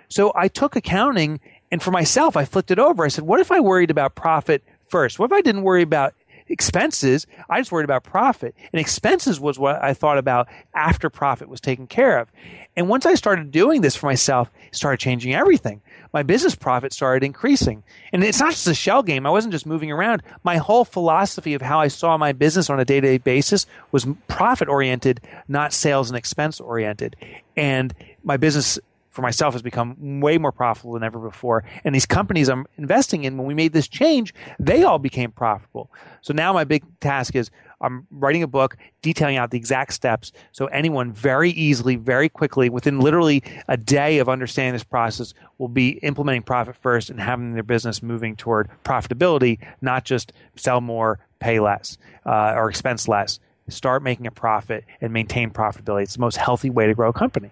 So 0.07 0.31
I 0.35 0.49
took 0.49 0.75
accounting 0.75 1.39
and 1.71 1.81
for 1.81 1.89
myself, 1.89 2.37
I 2.37 2.45
flipped 2.45 2.69
it 2.69 2.77
over. 2.77 3.03
I 3.03 3.07
said, 3.07 3.23
what 3.23 3.39
if 3.39 3.51
I 3.51 3.59
worried 3.59 3.89
about 3.89 4.13
profit 4.13 4.63
first? 4.87 5.17
What 5.17 5.31
if 5.31 5.33
I 5.33 5.41
didn't 5.41 5.63
worry 5.63 5.81
about 5.81 6.13
expenses? 6.47 7.25
I 7.49 7.59
just 7.59 7.71
worried 7.71 7.85
about 7.85 8.03
profit. 8.03 8.53
And 8.71 8.79
expenses 8.79 9.39
was 9.39 9.57
what 9.57 9.81
I 9.81 9.95
thought 9.95 10.19
about 10.19 10.47
after 10.75 11.09
profit 11.09 11.49
was 11.49 11.59
taken 11.59 11.87
care 11.87 12.19
of. 12.19 12.29
And 12.75 12.87
once 12.87 13.07
I 13.07 13.15
started 13.15 13.49
doing 13.49 13.81
this 13.81 13.95
for 13.95 14.05
myself, 14.05 14.51
it 14.67 14.75
started 14.75 14.99
changing 14.99 15.33
everything 15.33 15.81
my 16.13 16.23
business 16.23 16.55
profit 16.55 16.93
started 16.93 17.25
increasing. 17.25 17.83
And 18.13 18.23
it's 18.23 18.39
not 18.39 18.51
just 18.51 18.67
a 18.67 18.73
shell 18.73 19.03
game. 19.03 19.25
I 19.25 19.31
wasn't 19.31 19.51
just 19.51 19.65
moving 19.65 19.91
around. 19.91 20.21
My 20.43 20.57
whole 20.57 20.85
philosophy 20.85 21.55
of 21.55 21.61
how 21.61 21.79
I 21.79 21.87
saw 21.87 22.17
my 22.17 22.31
business 22.31 22.69
on 22.69 22.79
a 22.79 22.85
day 22.85 23.01
to 23.01 23.07
day 23.07 23.17
basis 23.17 23.65
was 23.91 24.05
profit 24.27 24.69
oriented, 24.69 25.19
not 25.47 25.73
sales 25.73 26.09
and 26.09 26.17
expense 26.17 26.59
oriented. 26.59 27.15
And 27.57 27.93
my 28.23 28.37
business 28.37 28.79
for 29.09 29.21
myself 29.21 29.53
has 29.53 29.61
become 29.61 30.21
way 30.21 30.39
more 30.39 30.51
profitable 30.51 30.93
than 30.93 31.03
ever 31.03 31.19
before. 31.19 31.63
And 31.83 31.93
these 31.93 32.05
companies 32.05 32.49
I'm 32.49 32.65
investing 32.77 33.23
in, 33.25 33.37
when 33.37 33.45
we 33.45 33.53
made 33.53 33.73
this 33.73 33.87
change, 33.87 34.33
they 34.59 34.83
all 34.83 34.99
became 34.99 35.31
profitable. 35.31 35.91
So 36.21 36.33
now 36.33 36.51
my 36.51 36.63
big 36.63 36.83
task 36.99 37.35
is 37.35 37.51
I'm 37.83 38.07
writing 38.09 38.41
a 38.41 38.47
book 38.47 38.77
detailing 39.01 39.37
out 39.37 39.51
the 39.51 39.57
exact 39.57 39.93
steps 39.93 40.31
so 40.51 40.65
anyone 40.67 41.11
very 41.11 41.51
easily, 41.51 41.95
very 41.95 42.29
quickly, 42.29 42.69
within 42.69 42.99
literally 42.99 43.43
a 43.67 43.77
day 43.77 44.19
of 44.19 44.29
understanding 44.29 44.73
this 44.73 44.83
process, 44.83 45.33
will 45.57 45.67
be 45.67 45.91
implementing 45.99 46.41
profit 46.41 46.75
first 46.75 47.09
and 47.09 47.19
having 47.19 47.53
their 47.53 47.63
business 47.63 48.01
moving 48.01 48.35
toward 48.35 48.69
profitability, 48.83 49.59
not 49.81 50.05
just 50.05 50.33
sell 50.55 50.81
more, 50.81 51.19
pay 51.39 51.59
less, 51.59 51.97
uh, 52.25 52.53
or 52.55 52.69
expense 52.69 53.07
less. 53.07 53.39
Start 53.69 54.03
making 54.03 54.27
a 54.27 54.31
profit 54.31 54.83
and 54.99 55.13
maintain 55.13 55.49
profitability. 55.49 56.03
It's 56.03 56.15
the 56.15 56.21
most 56.21 56.37
healthy 56.37 56.69
way 56.69 56.87
to 56.87 56.93
grow 56.93 57.09
a 57.09 57.13
company. 57.13 57.49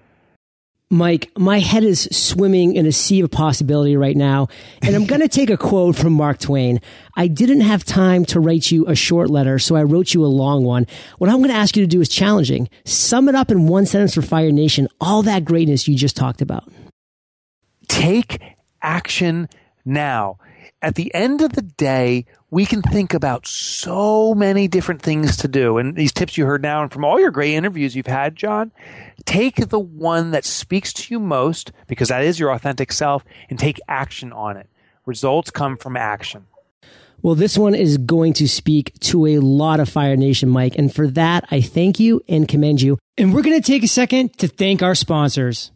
Mike, 0.92 1.32
my 1.38 1.60
head 1.60 1.86
is 1.86 2.10
swimming 2.12 2.76
in 2.76 2.86
a 2.86 2.92
sea 2.92 3.22
of 3.22 3.32
possibility 3.32 3.96
right 3.96 4.18
now, 4.18 4.50
and 4.82 4.94
I'm 4.94 5.06
going 5.06 5.22
to 5.22 5.30
take 5.30 5.50
a 5.50 5.56
quote 5.56 5.96
from 5.96 6.12
Mark 6.12 6.38
Twain. 6.40 6.82
I 7.16 7.28
didn't 7.28 7.62
have 7.62 7.86
time 7.86 8.26
to 8.26 8.42
write 8.42 8.72
you 8.72 8.86
a 8.88 8.94
short 8.94 9.30
letter, 9.30 9.58
so 9.58 9.78
I 9.78 9.84
wrote 9.84 10.14
you 10.14 10.26
a 10.26 10.28
long 10.28 10.66
one. 10.66 10.86
What 11.18 11.30
I'm 11.30 11.38
going 11.38 11.50
to 11.50 11.56
ask 11.56 11.78
you 11.78 11.84
to 11.84 11.88
do 11.88 12.02
is 12.02 12.10
challenging. 12.10 12.68
Sum 12.84 13.30
it 13.30 13.36
up 13.36 13.52
in 13.52 13.68
one 13.68 13.86
sentence 13.86 14.14
for 14.14 14.22
Fire 14.22 14.52
Nation, 14.52 14.90
all 15.00 15.24
that 15.24 15.46
greatness 15.46 15.88
you 15.88 15.96
just 15.96 16.18
talked 16.18 16.42
about. 16.42 16.70
Take 17.88 18.42
action 18.82 19.48
now. 19.86 20.40
At 20.82 20.96
the 20.96 21.14
end 21.14 21.42
of 21.42 21.54
the 21.54 21.62
day, 21.62 22.26
we 22.50 22.66
can 22.66 22.82
think 22.82 23.14
about 23.14 23.48
so 23.48 24.36
many 24.36 24.68
different 24.68 25.02
things 25.02 25.38
to 25.38 25.48
do. 25.48 25.78
And 25.78 25.96
these 25.96 26.12
tips 26.12 26.38
you 26.38 26.46
heard 26.46 26.62
now 26.62 26.82
and 26.82 26.92
from 26.92 27.06
all 27.06 27.20
your 27.20 27.32
great 27.32 27.54
interviews 27.54 27.96
you've 27.96 28.08
had, 28.08 28.36
John, 28.36 28.72
take 29.26 29.70
the 29.70 29.80
one 29.80 30.32
that 30.32 30.46
speaks 30.46 30.94
to 30.94 31.14
you 31.14 31.20
most 31.20 31.72
because 31.88 32.10
that 32.10 32.24
is 32.24 32.40
your 32.40 32.52
authentic 32.52 32.92
self 32.92 33.24
and 33.50 33.58
take 33.58 33.80
action 33.88 34.32
on 34.34 34.58
it. 34.58 34.68
Results 35.06 35.50
come 35.50 35.78
from 35.78 35.98
action. 35.98 36.46
Well, 37.24 37.36
this 37.36 37.58
one 37.58 37.76
is 37.76 37.98
going 37.98 38.34
to 38.34 38.48
speak 38.48 39.00
to 39.02 39.28
a 39.28 39.40
lot 39.40 39.80
of 39.80 39.90
Fire 39.90 40.16
Nation, 40.16 40.50
Mike. 40.50 40.78
And 40.78 40.94
for 40.94 41.08
that, 41.10 41.46
I 41.52 41.62
thank 41.62 42.00
you 42.00 42.22
and 42.28 42.48
commend 42.48 42.82
you. 42.82 42.98
And 43.18 43.34
we're 43.34 43.44
going 43.44 43.62
to 43.62 43.66
take 43.66 43.84
a 43.84 43.88
second 43.88 44.38
to 44.40 44.48
thank 44.48 44.82
our 44.82 44.96
sponsors. 44.96 45.72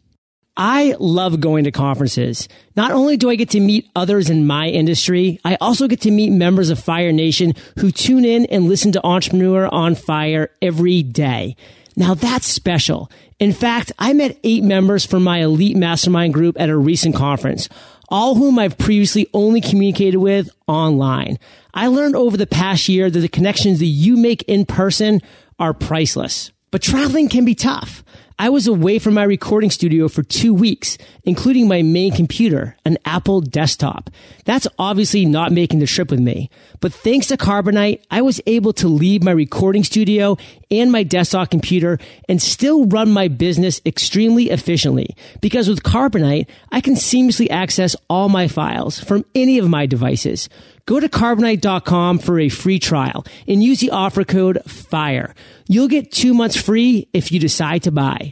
I 0.56 0.96
love 0.98 1.40
going 1.40 1.64
to 1.64 1.70
conferences. 1.70 2.48
Not 2.76 2.90
only 2.90 3.16
do 3.16 3.28
I 3.28 3.36
get 3.36 3.50
to 3.50 3.60
meet 3.60 3.88
others 3.94 4.30
in 4.30 4.46
my 4.46 4.68
industry, 4.68 5.38
I 5.44 5.56
also 5.60 5.86
get 5.86 6.00
to 6.02 6.10
meet 6.10 6.30
members 6.30 6.70
of 6.70 6.80
Fire 6.80 7.12
Nation 7.12 7.52
who 7.78 7.92
tune 7.92 8.24
in 8.24 8.46
and 8.46 8.66
listen 8.66 8.90
to 8.92 9.06
Entrepreneur 9.06 9.68
on 9.72 9.94
Fire 9.94 10.50
every 10.62 11.02
day. 11.02 11.56
Now 11.96 12.14
that's 12.14 12.46
special. 12.46 13.10
In 13.38 13.52
fact, 13.52 13.90
I 13.98 14.12
met 14.12 14.38
eight 14.44 14.62
members 14.62 15.06
from 15.06 15.24
my 15.24 15.38
elite 15.38 15.76
mastermind 15.76 16.34
group 16.34 16.60
at 16.60 16.68
a 16.68 16.76
recent 16.76 17.14
conference, 17.14 17.68
all 18.08 18.34
whom 18.34 18.58
I've 18.58 18.78
previously 18.78 19.28
only 19.32 19.60
communicated 19.60 20.18
with 20.18 20.50
online. 20.68 21.38
I 21.72 21.86
learned 21.88 22.14
over 22.14 22.36
the 22.36 22.46
past 22.46 22.88
year 22.88 23.10
that 23.10 23.20
the 23.20 23.28
connections 23.28 23.78
that 23.78 23.86
you 23.86 24.16
make 24.16 24.42
in 24.42 24.66
person 24.66 25.22
are 25.58 25.74
priceless. 25.74 26.52
But 26.70 26.82
traveling 26.82 27.28
can 27.28 27.44
be 27.44 27.54
tough. 27.54 28.04
I 28.38 28.50
was 28.50 28.66
away 28.66 28.98
from 28.98 29.14
my 29.14 29.22
recording 29.22 29.70
studio 29.70 30.08
for 30.08 30.22
two 30.22 30.52
weeks, 30.52 30.98
including 31.24 31.68
my 31.68 31.80
main 31.80 32.12
computer, 32.12 32.76
an 32.84 32.98
Apple 33.06 33.40
desktop. 33.40 34.10
That's 34.44 34.68
obviously 34.78 35.24
not 35.24 35.52
making 35.52 35.78
the 35.78 35.86
trip 35.86 36.10
with 36.10 36.20
me. 36.20 36.50
But 36.80 36.92
thanks 36.92 37.28
to 37.28 37.38
Carbonite, 37.38 38.02
I 38.10 38.20
was 38.20 38.42
able 38.46 38.74
to 38.74 38.88
leave 38.88 39.22
my 39.22 39.30
recording 39.30 39.84
studio 39.84 40.36
and 40.70 40.92
my 40.92 41.02
desktop 41.02 41.50
computer 41.50 41.98
and 42.28 42.42
still 42.42 42.84
run 42.84 43.10
my 43.10 43.28
business 43.28 43.80
extremely 43.86 44.50
efficiently. 44.50 45.16
Because 45.40 45.66
with 45.66 45.82
Carbonite, 45.82 46.46
I 46.70 46.82
can 46.82 46.94
seamlessly 46.94 47.50
access 47.50 47.96
all 48.10 48.28
my 48.28 48.48
files 48.48 49.00
from 49.00 49.24
any 49.34 49.58
of 49.58 49.70
my 49.70 49.86
devices. 49.86 50.50
Go 50.84 51.00
to 51.00 51.08
carbonite.com 51.08 52.20
for 52.20 52.38
a 52.38 52.48
free 52.48 52.78
trial 52.78 53.24
and 53.48 53.62
use 53.62 53.80
the 53.80 53.90
offer 53.90 54.24
code 54.24 54.62
FIRE. 54.66 55.34
You'll 55.66 55.88
get 55.88 56.12
two 56.12 56.32
months 56.32 56.54
free 56.54 57.08
if 57.12 57.32
you 57.32 57.40
decide 57.40 57.82
to 57.84 57.90
buy. 57.90 58.25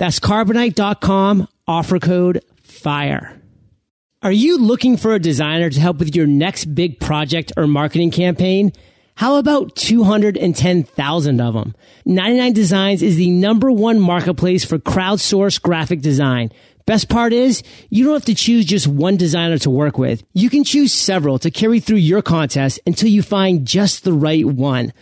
That's 0.00 0.18
carbonite.com, 0.18 1.46
offer 1.68 1.98
code 1.98 2.42
FIRE. 2.62 3.38
Are 4.22 4.32
you 4.32 4.56
looking 4.56 4.96
for 4.96 5.12
a 5.12 5.18
designer 5.18 5.68
to 5.68 5.78
help 5.78 5.98
with 5.98 6.16
your 6.16 6.26
next 6.26 6.74
big 6.74 6.98
project 7.00 7.52
or 7.58 7.66
marketing 7.66 8.10
campaign? 8.10 8.72
How 9.16 9.36
about 9.36 9.76
210,000 9.76 11.40
of 11.42 11.52
them? 11.52 11.74
99 12.06 12.52
Designs 12.54 13.02
is 13.02 13.16
the 13.16 13.30
number 13.30 13.70
one 13.70 14.00
marketplace 14.00 14.64
for 14.64 14.78
crowdsourced 14.78 15.60
graphic 15.60 16.00
design 16.00 16.50
Best 16.90 17.08
part 17.08 17.32
is, 17.32 17.62
you 17.88 18.04
don't 18.04 18.14
have 18.14 18.24
to 18.24 18.34
choose 18.34 18.64
just 18.64 18.88
one 18.88 19.16
designer 19.16 19.58
to 19.58 19.70
work 19.70 19.96
with. 19.96 20.24
You 20.32 20.50
can 20.50 20.64
choose 20.64 20.92
several 20.92 21.38
to 21.38 21.48
carry 21.48 21.78
through 21.78 21.98
your 21.98 22.20
contest 22.20 22.80
until 22.84 23.08
you 23.08 23.22
find 23.22 23.64
just 23.64 24.02
the 24.02 24.12
right 24.12 24.44
one. 24.44 24.92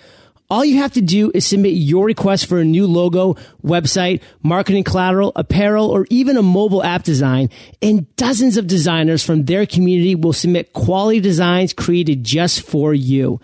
All 0.51 0.65
you 0.65 0.79
have 0.79 0.95
to 0.95 1.03
do 1.03 1.31
is 1.35 1.45
submit 1.45 1.75
your 1.75 2.07
request 2.07 2.47
for 2.47 2.59
a 2.59 2.65
new 2.65 2.87
logo, 2.87 3.35
website, 3.63 4.23
marketing 4.43 4.83
collateral, 4.83 5.33
apparel, 5.37 5.91
or 5.91 6.07
even 6.09 6.39
a 6.39 6.43
mobile 6.43 6.83
app 6.83 7.03
design, 7.03 7.51
and 7.83 8.15
dozens 8.17 8.57
of 8.57 8.67
designers 8.67 9.23
from 9.23 9.45
their 9.45 9.67
community 9.67 10.15
will 10.15 10.33
submit 10.33 10.73
quality 10.73 11.21
designs 11.21 11.75
created 11.75 12.25
just 12.25 12.63
for 12.63 12.95
you. 12.95 13.41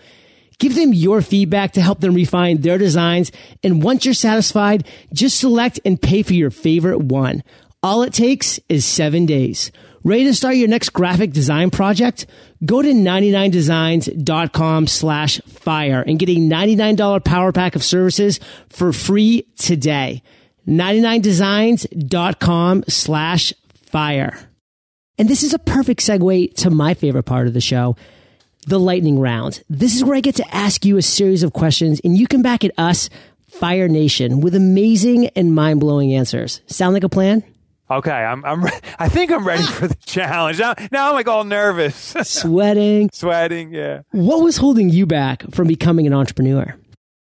Give 0.57 0.73
them 0.73 0.93
your 0.93 1.21
feedback 1.21 1.73
to 1.73 1.81
help 1.81 1.99
them 1.99 2.15
refine 2.15 2.61
their 2.61 2.79
designs, 2.79 3.31
and 3.63 3.83
once 3.83 4.03
you're 4.03 4.15
satisfied, 4.15 4.87
just 5.13 5.39
select 5.39 5.79
and 5.85 6.01
pay 6.01 6.23
for 6.23 6.33
your 6.33 6.49
favorite 6.49 7.01
one. 7.01 7.43
All 7.83 8.01
it 8.01 8.13
takes 8.13 8.59
is 8.67 8.83
seven 8.83 9.27
days. 9.27 9.71
Ready 10.05 10.23
to 10.25 10.35
start 10.35 10.57
your 10.57 10.67
next 10.67 10.89
graphic 10.89 11.31
design 11.31 11.71
project? 11.71 12.27
Go 12.63 12.83
to 12.83 12.89
99designs.com 12.89 14.85
slash 14.85 15.41
fire 15.47 16.03
and 16.05 16.19
get 16.19 16.29
a 16.29 16.35
$99 16.35 17.25
power 17.25 17.51
pack 17.51 17.75
of 17.75 17.83
services 17.83 18.39
for 18.69 18.93
free 18.93 19.47
today. 19.57 20.21
99designs.com 20.67 22.83
slash 22.87 23.51
fire. 23.73 24.37
And 25.17 25.27
this 25.27 25.41
is 25.41 25.55
a 25.55 25.59
perfect 25.59 26.01
segue 26.01 26.53
to 26.57 26.69
my 26.69 26.93
favorite 26.93 27.23
part 27.23 27.47
of 27.47 27.55
the 27.55 27.61
show, 27.61 27.95
the 28.67 28.79
lightning 28.79 29.19
round. 29.19 29.63
This 29.71 29.95
is 29.95 30.03
where 30.03 30.15
I 30.15 30.21
get 30.21 30.35
to 30.35 30.55
ask 30.55 30.85
you 30.85 30.97
a 30.97 31.01
series 31.01 31.41
of 31.41 31.53
questions 31.53 31.99
and 32.03 32.15
you 32.15 32.27
can 32.27 32.43
back 32.43 32.63
at 32.63 32.77
us, 32.77 33.09
Fire 33.49 33.87
Nation, 33.87 34.39
with 34.39 34.53
amazing 34.53 35.29
and 35.29 35.55
mind 35.55 35.79
blowing 35.79 36.13
answers. 36.13 36.61
Sound 36.67 36.93
like 36.93 37.03
a 37.03 37.09
plan? 37.09 37.43
Okay, 37.89 38.11
I'm. 38.11 38.43
I'm. 38.45 38.63
Re- 38.63 38.71
I 38.99 39.09
think 39.09 39.31
I'm 39.31 39.45
ready 39.45 39.63
for 39.63 39.87
the 39.87 39.95
challenge. 40.05 40.59
Now, 40.59 40.73
now 40.91 41.09
I'm 41.09 41.13
like 41.15 41.27
all 41.27 41.43
nervous, 41.43 41.95
Sweating. 42.23 43.09
sweating. 43.13 43.73
Yeah. 43.73 44.01
What 44.11 44.43
was 44.43 44.57
holding 44.57 44.89
you 44.89 45.05
back 45.05 45.43
from 45.51 45.67
becoming 45.67 46.07
an 46.07 46.13
entrepreneur? 46.13 46.75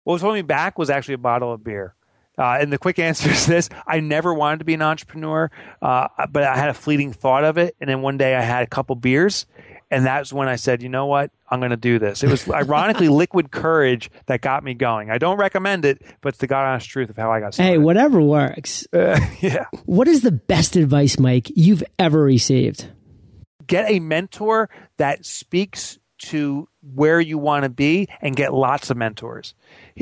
What 0.04 0.14
was 0.14 0.22
holding 0.22 0.40
me 0.40 0.48
back 0.48 0.78
was 0.78 0.90
actually 0.90 1.16
a 1.16 1.20
bottle 1.20 1.52
of 1.52 1.64
beer. 1.64 1.96
Uh, 2.38 2.58
and 2.62 2.72
the 2.72 2.78
quick 2.78 3.00
answer 3.10 3.30
is 3.30 3.46
this: 3.48 3.70
I 3.88 4.00
never 4.02 4.34
wanted 4.34 4.60
to 4.60 4.66
be 4.66 4.74
an 4.76 4.82
entrepreneur, 4.84 5.50
uh, 5.82 6.08
but 6.30 6.44
I 6.44 6.56
had 6.56 6.70
a 6.70 6.74
fleeting 6.76 7.12
thought 7.12 7.44
of 7.44 7.58
it. 7.58 7.76
And 7.82 7.90
then 7.90 8.02
one 8.02 8.18
day 8.18 8.36
I 8.36 8.42
had 8.42 8.64
a 8.64 8.68
couple 8.68 8.96
beers, 8.96 9.48
and 9.92 10.06
that's 10.06 10.32
when 10.32 10.48
I 10.48 10.56
said, 10.56 10.82
you 10.82 10.88
know 10.88 11.06
what? 11.06 11.32
I'm 11.50 11.60
going 11.60 11.72
to 11.72 11.78
do 11.78 12.00
this. 12.00 12.24
It 12.24 12.30
was 12.30 12.50
ironically 12.50 13.10
liquid 13.10 13.52
courage 13.52 14.10
that 14.28 14.40
got 14.40 14.64
me 14.64 14.74
going. 14.74 15.12
I 15.12 15.18
don't 15.18 15.38
recommend 15.38 15.84
it, 15.84 16.02
but 16.22 16.30
it's 16.30 16.38
the 16.38 16.48
God 16.48 16.66
honest 16.66 16.90
truth 16.90 17.10
of 17.10 17.18
how 17.18 17.30
I 17.30 17.42
got 17.42 17.54
started. 17.54 17.72
Hey, 17.72 17.78
whatever 17.78 18.22
works. 18.22 18.88
Uh, 18.94 19.20
yeah. 19.42 19.66
What 19.86 20.08
is 20.08 20.22
the 20.22 20.32
best 20.32 20.78
advice, 20.78 21.20
Mike, 21.20 21.52
you've 21.54 21.84
ever 22.00 22.24
received? 22.24 22.88
Get 23.68 23.92
a 23.92 24.00
mentor 24.00 24.70
that 24.98 25.26
speaks 25.26 26.00
to 26.20 26.70
where 26.96 27.20
you 27.20 27.38
want 27.38 27.64
to 27.64 27.70
be 27.70 28.08
and 28.22 28.36
get 28.36 28.54
lots 28.54 28.90
of 28.90 28.98
mentors. 28.98 29.54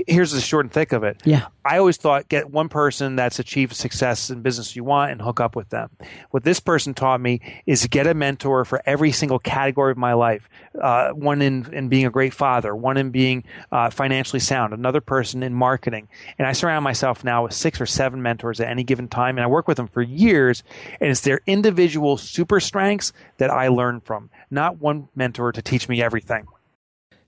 Here's 0.08 0.32
the 0.32 0.40
short 0.40 0.66
and 0.66 0.72
thick 0.72 0.94
of 0.94 1.04
it. 1.04 1.22
Yeah. 1.26 1.48
I 1.66 1.78
always 1.78 1.98
thought 1.98 2.30
get 2.30 2.50
one 2.50 2.70
person 2.70 3.16
that's 3.16 3.38
achieved 3.38 3.76
success 3.76 4.30
in 4.30 4.42
business 4.42 4.76
you 4.76 4.84
want 4.84 5.12
and 5.12 5.22
hook 5.22 5.40
up 5.40 5.56
with 5.56 5.70
them. 5.70 5.90
What 6.32 6.44
this 6.44 6.60
person 6.60 6.94
taught 6.94 7.20
me 7.20 7.42
is 7.66 7.86
get 7.88 8.08
a 8.08 8.14
mentor 8.14 8.64
for 8.64 8.82
every 8.86 9.12
single 9.12 9.40
category 9.40 9.92
of 9.92 9.98
my 9.98 10.14
life. 10.14 10.50
Uh, 10.80 11.10
one 11.10 11.42
in, 11.42 11.72
in 11.74 11.90
being 11.90 12.06
a 12.06 12.10
great 12.10 12.34
father, 12.34 12.74
one 12.76 12.98
in 12.98 13.12
being 13.12 13.44
uh, 13.72 13.90
financially 13.90 14.40
sound, 14.40 14.74
another 14.74 15.02
person 15.02 15.44
in 15.44 15.54
marketing. 15.54 16.08
And 16.38 16.48
I 16.48 16.54
surround 16.54 16.84
myself 16.84 17.24
now 17.24 17.44
with 17.44 17.54
six 17.54 17.82
or 17.82 17.86
seven 17.86 18.22
mentors 18.22 18.60
at 18.62 18.70
any 18.70 18.84
given 18.84 19.10
time, 19.10 19.38
and 19.38 19.44
I 19.44 19.48
work 19.48 19.68
with 19.68 19.78
them 19.78 19.88
for 19.88 20.02
years. 20.02 20.64
And 21.02 21.10
it's 21.10 21.22
their 21.22 21.42
individual 21.46 22.18
super 22.18 22.60
strengths 22.60 23.12
that 23.38 23.50
I 23.50 23.68
learn 23.68 24.00
from, 24.00 24.30
not 24.50 24.80
one 24.80 25.10
mentor 25.16 25.52
to 25.52 25.62
teach 25.62 25.90
me 25.90 26.02
everything. 26.02 26.48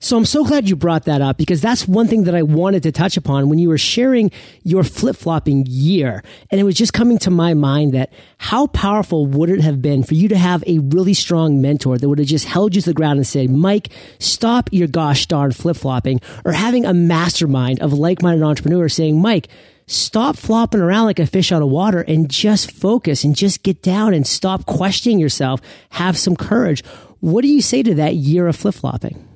So 0.04 0.18
I'm 0.18 0.26
so 0.26 0.44
glad 0.44 0.68
you 0.68 0.76
brought 0.76 1.06
that 1.06 1.22
up 1.22 1.38
because 1.38 1.62
that's 1.62 1.88
one 1.88 2.08
thing 2.08 2.24
that 2.24 2.34
I 2.34 2.42
wanted 2.42 2.82
to 2.84 2.92
touch 2.92 3.18
upon 3.18 3.50
when 3.50 3.60
you 3.60 3.70
were 3.70 3.78
sharing 3.78 4.32
your 4.64 4.84
flip 4.84 5.16
flopping 5.16 5.64
year. 5.68 6.24
And 6.50 6.60
it 6.60 6.64
was 6.64 6.74
just 6.74 6.92
coming 6.92 7.20
to 7.20 7.30
my 7.30 7.54
mind 7.54 7.94
that 7.94 8.12
how 8.40 8.66
powerful 8.66 9.28
would 9.28 9.52
it 9.52 9.62
have 9.62 9.80
been 9.80 10.02
for 10.02 10.16
you 10.16 10.28
to 10.30 10.38
have 10.40 10.64
a 10.66 10.80
really 10.80 11.14
strong 11.14 11.62
mentor 11.62 12.00
that 12.00 12.10
would 12.10 12.18
have 12.18 12.28
just 12.28 12.46
held 12.46 12.76
you 12.76 12.82
to 12.82 12.90
the 12.90 12.96
ground 12.96 13.20
and 13.20 13.28
said, 13.28 13.52
Mike, 13.52 13.90
stop 14.18 14.72
your 14.72 14.88
gosh 14.88 15.28
darn 15.28 15.52
flip 15.52 15.78
flopping 15.78 16.20
or 16.46 16.52
having 16.52 16.84
a 16.84 16.96
mastermind 16.96 17.80
of 17.80 17.94
like-minded 17.94 18.44
entrepreneurs 18.44 18.96
saying, 18.96 19.22
Mike, 19.22 19.50
stop 19.86 20.36
flopping 20.36 20.82
around 20.82 21.06
like 21.06 21.20
a 21.20 21.28
fish 21.28 21.52
out 21.52 21.62
of 21.62 21.70
water 21.70 22.02
and 22.02 22.28
just 22.28 22.72
focus 22.72 23.24
and 23.24 23.36
just 23.36 23.62
get 23.62 23.84
down 23.84 24.16
and 24.16 24.26
stop 24.26 24.66
questioning 24.66 25.20
yourself. 25.20 25.62
Have 25.92 26.18
some 26.18 26.36
courage. 26.36 26.84
What 27.20 27.44
do 27.44 27.50
you 27.50 27.62
say 27.62 27.84
to 27.84 27.94
that 27.94 28.16
year 28.16 28.48
of 28.48 28.56
flip 28.56 28.74
flopping? 28.74 29.28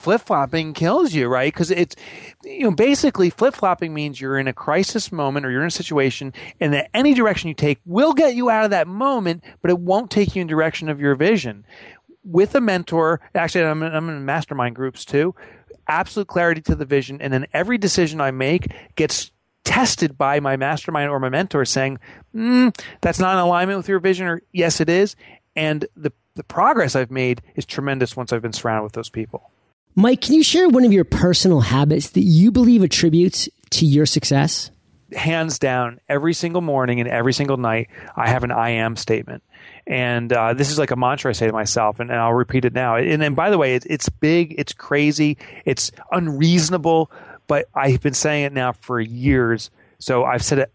Flip 0.00 0.22
flopping 0.22 0.72
kills 0.72 1.12
you, 1.12 1.28
right? 1.28 1.52
Because 1.52 1.70
it's, 1.70 1.94
you 2.42 2.62
know, 2.62 2.70
basically 2.70 3.28
flip 3.28 3.54
flopping 3.54 3.92
means 3.92 4.20
you're 4.20 4.38
in 4.38 4.48
a 4.48 4.52
crisis 4.52 5.12
moment 5.12 5.44
or 5.44 5.50
you're 5.50 5.60
in 5.60 5.68
a 5.68 5.70
situation 5.70 6.32
and 6.58 6.72
that 6.72 6.88
any 6.94 7.12
direction 7.12 7.48
you 7.48 7.54
take 7.54 7.78
will 7.84 8.14
get 8.14 8.34
you 8.34 8.48
out 8.48 8.64
of 8.64 8.70
that 8.70 8.88
moment, 8.88 9.44
but 9.60 9.70
it 9.70 9.78
won't 9.78 10.10
take 10.10 10.34
you 10.34 10.40
in 10.40 10.48
direction 10.48 10.88
of 10.88 11.00
your 11.00 11.14
vision. 11.14 11.66
With 12.24 12.54
a 12.54 12.62
mentor, 12.62 13.20
actually, 13.34 13.64
I'm, 13.64 13.82
I'm 13.82 14.08
in 14.08 14.24
mastermind 14.24 14.74
groups 14.74 15.04
too, 15.04 15.34
absolute 15.86 16.28
clarity 16.28 16.62
to 16.62 16.74
the 16.74 16.86
vision. 16.86 17.20
And 17.20 17.30
then 17.30 17.46
every 17.52 17.76
decision 17.76 18.22
I 18.22 18.30
make 18.30 18.72
gets 18.96 19.30
tested 19.64 20.16
by 20.16 20.40
my 20.40 20.56
mastermind 20.56 21.10
or 21.10 21.20
my 21.20 21.28
mentor 21.28 21.66
saying, 21.66 21.98
mm, 22.34 22.74
that's 23.02 23.18
not 23.18 23.34
in 23.34 23.40
alignment 23.40 23.76
with 23.76 23.88
your 23.88 24.00
vision, 24.00 24.26
or 24.26 24.42
yes, 24.52 24.80
it 24.80 24.88
is. 24.88 25.14
And 25.54 25.86
the, 25.94 26.10
the 26.36 26.44
progress 26.44 26.96
I've 26.96 27.10
made 27.10 27.42
is 27.54 27.66
tremendous 27.66 28.16
once 28.16 28.32
I've 28.32 28.40
been 28.40 28.54
surrounded 28.54 28.84
with 28.84 28.94
those 28.94 29.10
people. 29.10 29.50
Mike, 29.94 30.20
can 30.20 30.34
you 30.34 30.42
share 30.42 30.68
one 30.68 30.84
of 30.84 30.92
your 30.92 31.04
personal 31.04 31.60
habits 31.60 32.10
that 32.10 32.22
you 32.22 32.50
believe 32.50 32.82
attributes 32.82 33.48
to 33.70 33.86
your 33.86 34.06
success? 34.06 34.70
hands 35.12 35.58
down, 35.58 36.00
every 36.08 36.34
single 36.34 36.60
morning 36.60 37.00
and 37.00 37.08
every 37.08 37.32
single 37.32 37.56
night, 37.56 37.88
I 38.16 38.28
have 38.28 38.44
an 38.44 38.50
I 38.50 38.70
am 38.70 38.96
statement. 38.96 39.42
And 39.86 40.32
uh, 40.32 40.54
this 40.54 40.70
is 40.70 40.78
like 40.78 40.90
a 40.90 40.96
mantra 40.96 41.30
I 41.30 41.32
say 41.32 41.46
to 41.46 41.52
myself, 41.52 42.00
and, 42.00 42.10
and 42.10 42.18
I'll 42.18 42.32
repeat 42.32 42.64
it 42.64 42.72
now. 42.72 42.96
And, 42.96 43.22
and 43.22 43.34
by 43.34 43.50
the 43.50 43.58
way, 43.58 43.74
it, 43.74 43.86
it's 43.88 44.08
big, 44.08 44.54
it's 44.58 44.72
crazy, 44.72 45.38
it's 45.64 45.90
unreasonable, 46.12 47.10
but 47.46 47.68
I've 47.74 48.00
been 48.00 48.14
saying 48.14 48.44
it 48.44 48.52
now 48.52 48.72
for 48.72 49.00
years. 49.00 49.70
So 49.98 50.24
I've 50.24 50.44
said 50.44 50.58
it 50.60 50.72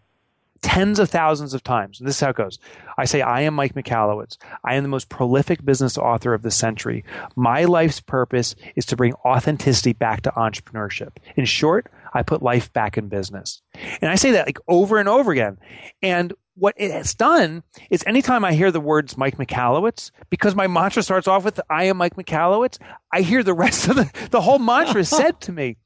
tens 0.66 0.98
of 0.98 1.08
thousands 1.08 1.54
of 1.54 1.62
times. 1.62 2.00
And 2.00 2.08
this 2.08 2.16
is 2.16 2.20
how 2.20 2.30
it 2.30 2.36
goes. 2.36 2.58
I 2.98 3.04
say, 3.04 3.22
I 3.22 3.42
am 3.42 3.54
Mike 3.54 3.74
Michalowicz. 3.74 4.36
I 4.64 4.74
am 4.74 4.82
the 4.82 4.88
most 4.88 5.08
prolific 5.08 5.64
business 5.64 5.96
author 5.96 6.34
of 6.34 6.42
the 6.42 6.50
century. 6.50 7.04
My 7.36 7.64
life's 7.64 8.00
purpose 8.00 8.56
is 8.74 8.84
to 8.86 8.96
bring 8.96 9.14
authenticity 9.24 9.92
back 9.92 10.22
to 10.22 10.32
entrepreneurship. 10.32 11.18
In 11.36 11.44
short, 11.44 11.86
I 12.12 12.24
put 12.24 12.42
life 12.42 12.72
back 12.72 12.98
in 12.98 13.08
business. 13.08 13.62
And 14.00 14.10
I 14.10 14.16
say 14.16 14.32
that 14.32 14.46
like 14.46 14.58
over 14.66 14.98
and 14.98 15.08
over 15.08 15.30
again. 15.30 15.58
And 16.02 16.34
what 16.56 16.74
it 16.78 16.90
has 16.90 17.14
done 17.14 17.62
is 17.90 18.02
anytime 18.06 18.44
I 18.44 18.54
hear 18.54 18.70
the 18.70 18.80
words 18.80 19.16
Mike 19.16 19.36
Michalowicz, 19.36 20.10
because 20.30 20.54
my 20.54 20.66
mantra 20.66 21.02
starts 21.02 21.28
off 21.28 21.44
with 21.44 21.60
I 21.68 21.84
am 21.84 21.98
Mike 21.98 22.16
Michalowicz, 22.16 22.78
I 23.12 23.20
hear 23.20 23.42
the 23.42 23.54
rest 23.54 23.88
of 23.88 23.96
the, 23.96 24.28
the 24.30 24.40
whole 24.40 24.58
mantra 24.58 25.04
said 25.04 25.40
to 25.42 25.52
me. 25.52 25.76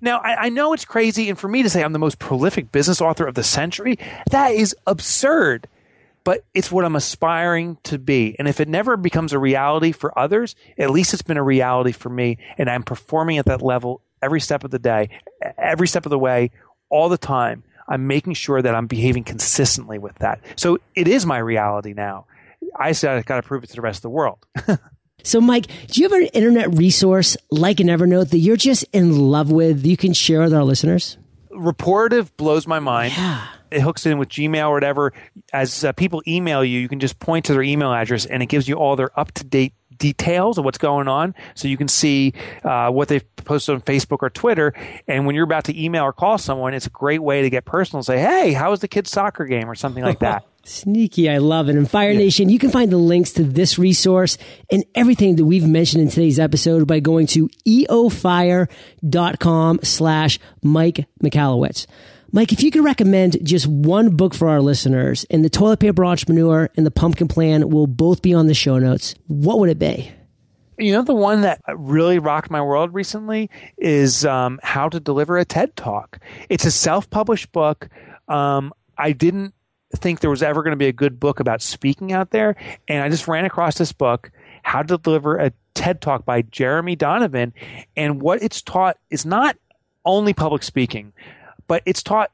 Now, 0.00 0.18
I, 0.18 0.44
I 0.44 0.48
know 0.50 0.74
it's 0.74 0.84
crazy, 0.84 1.28
and 1.28 1.38
for 1.38 1.48
me 1.48 1.62
to 1.62 1.70
say 1.70 1.82
I'm 1.82 1.94
the 1.94 1.98
most 1.98 2.18
prolific 2.18 2.70
business 2.70 3.00
author 3.00 3.26
of 3.26 3.34
the 3.34 3.42
century, 3.42 3.98
that 4.30 4.52
is 4.52 4.76
absurd. 4.86 5.66
But 6.24 6.44
it's 6.52 6.70
what 6.70 6.84
I'm 6.84 6.96
aspiring 6.96 7.78
to 7.84 7.98
be. 7.98 8.36
And 8.38 8.46
if 8.46 8.60
it 8.60 8.68
never 8.68 8.98
becomes 8.98 9.32
a 9.32 9.38
reality 9.38 9.92
for 9.92 10.16
others, 10.18 10.56
at 10.76 10.90
least 10.90 11.14
it's 11.14 11.22
been 11.22 11.38
a 11.38 11.42
reality 11.42 11.92
for 11.92 12.10
me. 12.10 12.36
And 12.58 12.68
I'm 12.68 12.82
performing 12.82 13.38
at 13.38 13.46
that 13.46 13.62
level 13.62 14.02
every 14.20 14.40
step 14.40 14.62
of 14.62 14.70
the 14.70 14.78
day, 14.78 15.08
every 15.56 15.88
step 15.88 16.04
of 16.04 16.10
the 16.10 16.18
way, 16.18 16.50
all 16.90 17.08
the 17.08 17.16
time. 17.16 17.62
I'm 17.88 18.06
making 18.06 18.34
sure 18.34 18.60
that 18.60 18.74
I'm 18.74 18.86
behaving 18.86 19.24
consistently 19.24 19.98
with 19.98 20.16
that. 20.16 20.40
So 20.56 20.78
it 20.94 21.08
is 21.08 21.24
my 21.26 21.38
reality 21.38 21.94
now. 21.94 22.26
I 22.76 22.92
said 22.92 23.16
I've 23.16 23.26
got 23.26 23.36
to 23.36 23.42
prove 23.42 23.64
it 23.64 23.68
to 23.68 23.76
the 23.76 23.82
rest 23.82 23.98
of 23.98 24.02
the 24.02 24.10
world. 24.10 24.38
So, 25.24 25.40
Mike, 25.40 25.66
do 25.88 26.00
you 26.00 26.08
have 26.08 26.18
an 26.18 26.28
internet 26.28 26.74
resource 26.76 27.36
like 27.50 27.80
an 27.80 27.88
Evernote 27.88 28.30
that 28.30 28.38
you're 28.38 28.56
just 28.56 28.84
in 28.92 29.18
love 29.18 29.50
with 29.50 29.82
that 29.82 29.88
you 29.88 29.96
can 29.96 30.12
share 30.12 30.42
with 30.42 30.54
our 30.54 30.64
listeners? 30.64 31.18
Rapportive 31.50 32.30
blows 32.36 32.66
my 32.66 32.78
mind. 32.78 33.14
Yeah. 33.16 33.46
It 33.70 33.80
hooks 33.82 34.06
in 34.06 34.18
with 34.18 34.28
Gmail 34.28 34.68
or 34.68 34.72
whatever. 34.72 35.12
As 35.52 35.84
uh, 35.84 35.92
people 35.92 36.22
email 36.26 36.64
you, 36.64 36.80
you 36.80 36.88
can 36.88 37.00
just 37.00 37.18
point 37.18 37.46
to 37.46 37.52
their 37.52 37.62
email 37.62 37.92
address 37.92 38.24
and 38.24 38.42
it 38.42 38.46
gives 38.46 38.68
you 38.68 38.76
all 38.76 38.96
their 38.96 39.18
up 39.18 39.32
to 39.32 39.44
date 39.44 39.74
details 39.98 40.58
of 40.58 40.64
what's 40.64 40.78
going 40.78 41.08
on. 41.08 41.34
So 41.54 41.68
you 41.68 41.76
can 41.76 41.88
see 41.88 42.32
uh, 42.64 42.90
what 42.90 43.08
they've 43.08 43.24
posted 43.36 43.74
on 43.74 43.82
Facebook 43.82 44.18
or 44.22 44.30
Twitter. 44.30 44.72
And 45.06 45.26
when 45.26 45.34
you're 45.34 45.44
about 45.44 45.64
to 45.64 45.80
email 45.80 46.04
or 46.04 46.12
call 46.12 46.38
someone, 46.38 46.74
it's 46.74 46.86
a 46.86 46.90
great 46.90 47.22
way 47.22 47.42
to 47.42 47.50
get 47.50 47.64
personal 47.64 47.98
and 47.98 48.06
say, 48.06 48.18
hey, 48.18 48.52
how 48.52 48.70
was 48.70 48.80
the 48.80 48.88
kid's 48.88 49.10
soccer 49.10 49.44
game 49.44 49.68
or 49.70 49.74
something 49.74 50.04
like 50.04 50.20
that. 50.20 50.44
Sneaky. 50.64 51.30
I 51.30 51.38
love 51.38 51.68
it. 51.70 51.76
And 51.76 51.90
Fire 51.90 52.12
Nation, 52.12 52.50
you 52.50 52.58
can 52.58 52.70
find 52.70 52.92
the 52.92 52.98
links 52.98 53.32
to 53.32 53.42
this 53.42 53.78
resource 53.78 54.36
and 54.70 54.84
everything 54.94 55.36
that 55.36 55.46
we've 55.46 55.66
mentioned 55.66 56.02
in 56.02 56.10
today's 56.10 56.38
episode 56.38 56.86
by 56.86 57.00
going 57.00 57.26
to 57.28 57.48
eofire.com 57.66 58.70
slash 59.82 60.38
Mike 60.62 61.06
Michalowicz. 61.22 61.86
Mike, 62.30 62.52
if 62.52 62.62
you 62.62 62.70
could 62.70 62.84
recommend 62.84 63.38
just 63.42 63.66
one 63.66 64.10
book 64.14 64.34
for 64.34 64.48
our 64.48 64.60
listeners, 64.60 65.24
and 65.30 65.42
the 65.42 65.48
toilet 65.48 65.80
paper 65.80 66.04
entrepreneur 66.04 66.68
and 66.76 66.84
the 66.84 66.90
pumpkin 66.90 67.26
plan 67.26 67.70
will 67.70 67.86
both 67.86 68.20
be 68.20 68.34
on 68.34 68.46
the 68.46 68.54
show 68.54 68.78
notes, 68.78 69.14
what 69.28 69.58
would 69.58 69.70
it 69.70 69.78
be? 69.78 70.12
You 70.76 70.92
know, 70.92 71.02
the 71.02 71.14
one 71.14 71.40
that 71.40 71.60
really 71.74 72.18
rocked 72.18 72.50
my 72.50 72.60
world 72.60 72.92
recently 72.92 73.48
is 73.78 74.26
um, 74.26 74.60
How 74.62 74.90
to 74.90 75.00
Deliver 75.00 75.38
a 75.38 75.44
TED 75.46 75.74
Talk. 75.74 76.20
It's 76.50 76.66
a 76.66 76.70
self 76.70 77.08
published 77.08 77.50
book. 77.50 77.88
Um, 78.28 78.74
I 78.98 79.12
didn't 79.12 79.54
think 79.96 80.20
there 80.20 80.30
was 80.30 80.42
ever 80.42 80.62
going 80.62 80.72
to 80.72 80.76
be 80.76 80.86
a 80.86 80.92
good 80.92 81.18
book 81.18 81.40
about 81.40 81.62
speaking 81.62 82.12
out 82.12 82.30
there. 82.30 82.56
And 82.88 83.02
I 83.02 83.08
just 83.08 83.26
ran 83.26 83.46
across 83.46 83.78
this 83.78 83.92
book, 83.92 84.30
How 84.62 84.82
to 84.82 84.98
Deliver 84.98 85.38
a 85.38 85.52
TED 85.74 86.02
Talk 86.02 86.26
by 86.26 86.42
Jeremy 86.42 86.94
Donovan. 86.94 87.54
And 87.96 88.20
what 88.20 88.42
it's 88.42 88.60
taught 88.60 88.98
is 89.10 89.24
not 89.24 89.56
only 90.04 90.34
public 90.34 90.62
speaking, 90.62 91.12
but 91.68 91.82
it's 91.86 92.02
taught 92.02 92.32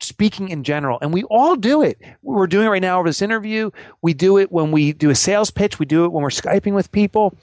speaking 0.00 0.48
in 0.48 0.64
general. 0.64 0.98
And 1.00 1.12
we 1.12 1.24
all 1.24 1.56
do 1.56 1.82
it. 1.82 1.98
We're 2.22 2.46
doing 2.46 2.66
it 2.66 2.70
right 2.70 2.82
now 2.82 2.98
over 2.98 3.08
this 3.08 3.22
interview. 3.22 3.70
We 4.02 4.14
do 4.14 4.38
it 4.38 4.52
when 4.52 4.70
we 4.70 4.92
do 4.92 5.10
a 5.10 5.14
sales 5.14 5.50
pitch. 5.50 5.78
We 5.78 5.86
do 5.86 6.04
it 6.04 6.12
when 6.12 6.22
we're 6.22 6.30
Skyping 6.30 6.74
with 6.74 6.92
people. 6.92 7.36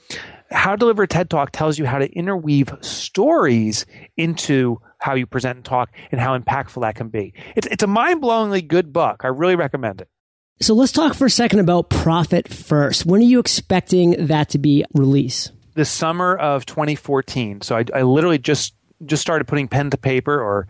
How 0.50 0.72
to 0.72 0.76
Deliver 0.76 1.04
a 1.04 1.08
TED 1.08 1.30
Talk 1.30 1.50
tells 1.50 1.78
you 1.78 1.86
how 1.86 1.98
to 1.98 2.10
interweave 2.12 2.72
stories 2.80 3.86
into 4.16 4.80
how 4.98 5.14
you 5.14 5.26
present 5.26 5.56
and 5.56 5.64
talk 5.64 5.90
and 6.12 6.20
how 6.20 6.38
impactful 6.38 6.82
that 6.82 6.94
can 6.94 7.08
be. 7.08 7.34
It's, 7.56 7.66
it's 7.66 7.82
a 7.82 7.88
mind 7.88 8.22
blowingly 8.22 8.66
good 8.66 8.92
book. 8.92 9.22
I 9.24 9.28
really 9.28 9.56
recommend 9.56 10.00
it. 10.00 10.08
So 10.60 10.74
let's 10.74 10.92
talk 10.92 11.14
for 11.14 11.26
a 11.26 11.30
second 11.30 11.58
about 11.58 11.90
Profit 11.90 12.48
First. 12.48 13.04
When 13.04 13.20
are 13.20 13.24
you 13.24 13.40
expecting 13.40 14.26
that 14.26 14.50
to 14.50 14.58
be 14.58 14.84
released? 14.94 15.50
The 15.74 15.84
summer 15.84 16.36
of 16.36 16.64
2014. 16.66 17.62
So 17.62 17.76
I, 17.76 17.84
I 17.92 18.02
literally 18.02 18.38
just 18.38 18.74
just 19.04 19.22
started 19.22 19.46
putting 19.46 19.68
pen 19.68 19.90
to 19.90 19.96
paper 19.96 20.40
or 20.40 20.66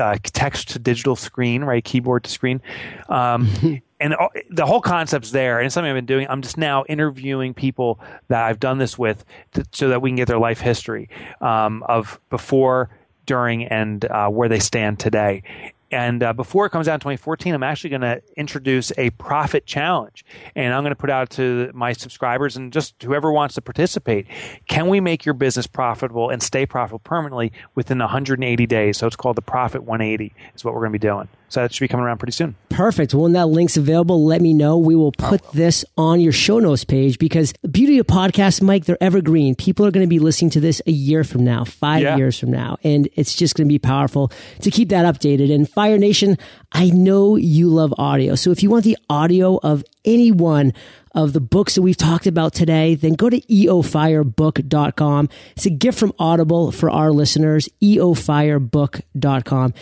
uh, 0.00 0.16
text 0.22 0.70
to 0.70 0.78
digital 0.78 1.16
screen, 1.16 1.64
right, 1.64 1.84
keyboard 1.84 2.24
to 2.24 2.30
screen. 2.30 2.60
Um, 3.08 3.48
and 4.00 4.14
the 4.50 4.66
whole 4.66 4.80
concept's 4.80 5.30
there, 5.30 5.58
and 5.58 5.66
it's 5.66 5.74
something 5.74 5.90
I've 5.90 5.96
been 5.96 6.06
doing. 6.06 6.26
I'm 6.28 6.42
just 6.42 6.58
now 6.58 6.84
interviewing 6.88 7.54
people 7.54 8.00
that 8.28 8.44
I've 8.44 8.60
done 8.60 8.78
this 8.78 8.98
with, 8.98 9.24
to, 9.54 9.64
so 9.72 9.88
that 9.88 10.02
we 10.02 10.10
can 10.10 10.16
get 10.16 10.28
their 10.28 10.38
life 10.38 10.60
history 10.60 11.08
um, 11.40 11.82
of 11.84 12.20
before, 12.30 12.90
during, 13.26 13.64
and 13.64 14.04
uh, 14.04 14.28
where 14.28 14.48
they 14.48 14.60
stand 14.60 14.98
today. 14.98 15.42
And 15.90 16.22
uh, 16.22 16.32
before 16.32 16.66
it 16.66 16.70
comes 16.70 16.86
out 16.86 16.94
in 16.94 17.00
2014, 17.00 17.54
I'm 17.54 17.62
actually 17.62 17.90
going 17.90 18.02
to 18.02 18.20
introduce 18.36 18.92
a 18.98 19.10
profit 19.10 19.64
challenge. 19.64 20.24
And 20.54 20.74
I'm 20.74 20.82
going 20.82 20.90
to 20.90 20.96
put 20.96 21.10
out 21.10 21.30
to 21.30 21.70
my 21.72 21.92
subscribers 21.92 22.56
and 22.56 22.72
just 22.72 23.02
whoever 23.02 23.32
wants 23.32 23.54
to 23.54 23.62
participate. 23.62 24.26
Can 24.66 24.88
we 24.88 25.00
make 25.00 25.24
your 25.24 25.34
business 25.34 25.66
profitable 25.66 26.28
and 26.28 26.42
stay 26.42 26.66
profitable 26.66 27.00
permanently 27.00 27.52
within 27.74 27.98
180 27.98 28.66
days? 28.66 28.98
So 28.98 29.06
it's 29.06 29.16
called 29.16 29.36
the 29.36 29.42
Profit 29.42 29.84
180 29.84 30.34
is 30.54 30.64
what 30.64 30.74
we're 30.74 30.80
going 30.80 30.92
to 30.92 30.98
be 30.98 31.06
doing. 31.06 31.28
So 31.48 31.62
that 31.62 31.72
should 31.72 31.80
be 31.80 31.88
coming 31.88 32.04
around 32.04 32.18
pretty 32.18 32.32
soon. 32.32 32.54
Perfect. 32.68 33.14
When 33.14 33.32
that 33.32 33.46
link's 33.46 33.76
available, 33.76 34.24
let 34.24 34.42
me 34.42 34.52
know. 34.52 34.76
We 34.76 34.94
will 34.94 35.12
put 35.12 35.40
oh. 35.44 35.50
this 35.54 35.84
on 35.96 36.20
your 36.20 36.32
show 36.32 36.58
notes 36.58 36.84
page 36.84 37.18
because 37.18 37.54
the 37.62 37.68
beauty 37.68 37.98
of 37.98 38.06
podcasts, 38.06 38.60
Mike, 38.60 38.84
they're 38.84 39.02
evergreen. 39.02 39.54
People 39.54 39.86
are 39.86 39.90
going 39.90 40.04
to 40.04 40.08
be 40.08 40.18
listening 40.18 40.50
to 40.50 40.60
this 40.60 40.82
a 40.86 40.90
year 40.90 41.24
from 41.24 41.44
now, 41.44 41.64
five 41.64 42.02
yeah. 42.02 42.16
years 42.16 42.38
from 42.38 42.50
now, 42.50 42.76
and 42.84 43.08
it's 43.14 43.34
just 43.34 43.54
going 43.56 43.66
to 43.66 43.72
be 43.72 43.78
powerful 43.78 44.30
to 44.60 44.70
keep 44.70 44.90
that 44.90 45.06
updated. 45.06 45.52
And 45.52 45.68
Fire 45.68 45.98
Nation, 45.98 46.36
I 46.72 46.90
know 46.90 47.36
you 47.36 47.68
love 47.68 47.94
audio. 47.96 48.34
So 48.34 48.50
if 48.50 48.62
you 48.62 48.70
want 48.70 48.84
the 48.84 48.98
audio 49.08 49.58
of 49.62 49.82
any 50.04 50.30
one 50.30 50.74
of 51.14 51.32
the 51.32 51.40
books 51.40 51.74
that 51.74 51.82
we've 51.82 51.96
talked 51.96 52.26
about 52.26 52.52
today, 52.54 52.94
then 52.94 53.14
go 53.14 53.30
to 53.30 53.40
eofirebook.com. 53.40 55.28
It's 55.56 55.66
a 55.66 55.70
gift 55.70 55.98
from 55.98 56.12
Audible 56.18 56.70
for 56.70 56.90
our 56.90 57.10
listeners, 57.10 57.68
eofirebook.com. 57.82 59.74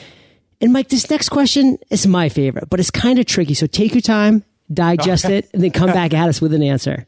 And 0.60 0.72
Mike, 0.72 0.88
this 0.88 1.10
next 1.10 1.28
question 1.28 1.78
is 1.90 2.06
my 2.06 2.28
favorite, 2.28 2.70
but 2.70 2.80
it's 2.80 2.90
kind 2.90 3.18
of 3.18 3.26
tricky. 3.26 3.54
So 3.54 3.66
take 3.66 3.92
your 3.92 4.00
time, 4.00 4.42
digest 4.72 5.26
it, 5.26 5.50
and 5.52 5.62
then 5.62 5.70
come 5.70 5.92
back 5.92 6.14
at 6.14 6.28
us 6.28 6.40
with 6.40 6.54
an 6.54 6.62
answer. 6.62 7.06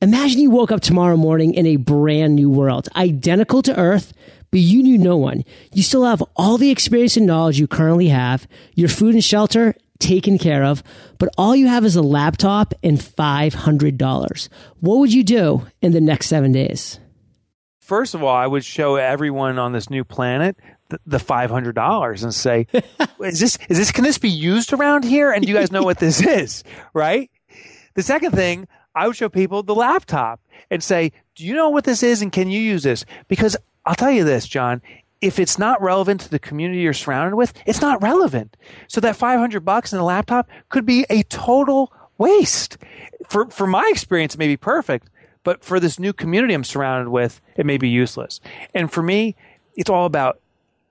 Imagine 0.00 0.40
you 0.40 0.50
woke 0.50 0.72
up 0.72 0.80
tomorrow 0.80 1.16
morning 1.16 1.54
in 1.54 1.66
a 1.66 1.76
brand 1.76 2.36
new 2.36 2.50
world, 2.50 2.88
identical 2.96 3.62
to 3.62 3.76
Earth, 3.78 4.12
but 4.50 4.60
you 4.60 4.82
knew 4.82 4.98
no 4.98 5.16
one. 5.16 5.44
You 5.72 5.82
still 5.82 6.04
have 6.04 6.22
all 6.36 6.56
the 6.56 6.70
experience 6.70 7.16
and 7.16 7.26
knowledge 7.26 7.58
you 7.58 7.66
currently 7.66 8.08
have, 8.08 8.46
your 8.74 8.88
food 8.88 9.14
and 9.14 9.24
shelter 9.24 9.74
taken 9.98 10.38
care 10.38 10.64
of, 10.64 10.82
but 11.18 11.28
all 11.36 11.54
you 11.56 11.66
have 11.66 11.84
is 11.84 11.96
a 11.96 12.02
laptop 12.02 12.74
and 12.82 12.98
$500. 12.98 14.48
What 14.80 14.98
would 14.98 15.12
you 15.12 15.24
do 15.24 15.66
in 15.82 15.92
the 15.92 16.00
next 16.00 16.28
seven 16.28 16.52
days? 16.52 17.00
First 17.80 18.14
of 18.14 18.22
all, 18.22 18.34
I 18.34 18.46
would 18.46 18.64
show 18.64 18.96
everyone 18.96 19.58
on 19.58 19.72
this 19.72 19.90
new 19.90 20.04
planet 20.04 20.56
the, 21.06 21.18
five 21.18 21.50
hundred 21.50 21.74
dollars 21.74 22.22
and 22.22 22.34
say, 22.34 22.66
"Is 23.20 23.40
this 23.40 23.58
is 23.68 23.78
this 23.78 23.92
can 23.92 24.04
this 24.04 24.18
be 24.18 24.30
used 24.30 24.72
around 24.72 25.04
here?" 25.04 25.30
And 25.32 25.42
do 25.42 25.50
you 25.50 25.56
guys 25.56 25.72
know 25.72 25.82
what 25.82 25.98
this 25.98 26.20
is? 26.24 26.64
Right. 26.94 27.30
The 27.94 28.02
second 28.02 28.32
thing, 28.32 28.66
I 28.94 29.06
would 29.06 29.16
show 29.16 29.28
people 29.28 29.62
the 29.62 29.74
laptop 29.74 30.40
and 30.70 30.82
say, 30.82 31.12
"Do 31.34 31.44
you 31.44 31.54
know 31.54 31.68
what 31.68 31.84
this 31.84 32.02
is? 32.02 32.22
And 32.22 32.32
can 32.32 32.50
you 32.50 32.60
use 32.60 32.82
this?" 32.82 33.04
Because 33.28 33.56
I'll 33.84 33.94
tell 33.94 34.10
you 34.10 34.24
this, 34.24 34.46
John. 34.46 34.82
If 35.20 35.40
it's 35.40 35.58
not 35.58 35.82
relevant 35.82 36.20
to 36.20 36.30
the 36.30 36.38
community 36.38 36.80
you're 36.80 36.92
surrounded 36.92 37.34
with, 37.34 37.52
it's 37.66 37.80
not 37.80 38.00
relevant. 38.00 38.56
So 38.86 39.00
that 39.00 39.16
500 39.16 39.64
bucks 39.64 39.92
in 39.92 39.98
a 39.98 40.04
laptop 40.04 40.48
could 40.68 40.86
be 40.86 41.06
a 41.10 41.24
total 41.24 41.92
waste. 42.18 42.78
For, 43.28 43.50
for 43.50 43.66
my 43.66 43.88
experience, 43.92 44.34
it 44.34 44.38
may 44.38 44.46
be 44.46 44.56
perfect, 44.56 45.10
but 45.42 45.64
for 45.64 45.80
this 45.80 45.98
new 45.98 46.12
community 46.12 46.54
I'm 46.54 46.62
surrounded 46.62 47.10
with, 47.10 47.40
it 47.56 47.66
may 47.66 47.78
be 47.78 47.88
useless. 47.88 48.40
And 48.74 48.92
for 48.92 49.02
me, 49.02 49.34
it's 49.74 49.90
all 49.90 50.06
about 50.06 50.40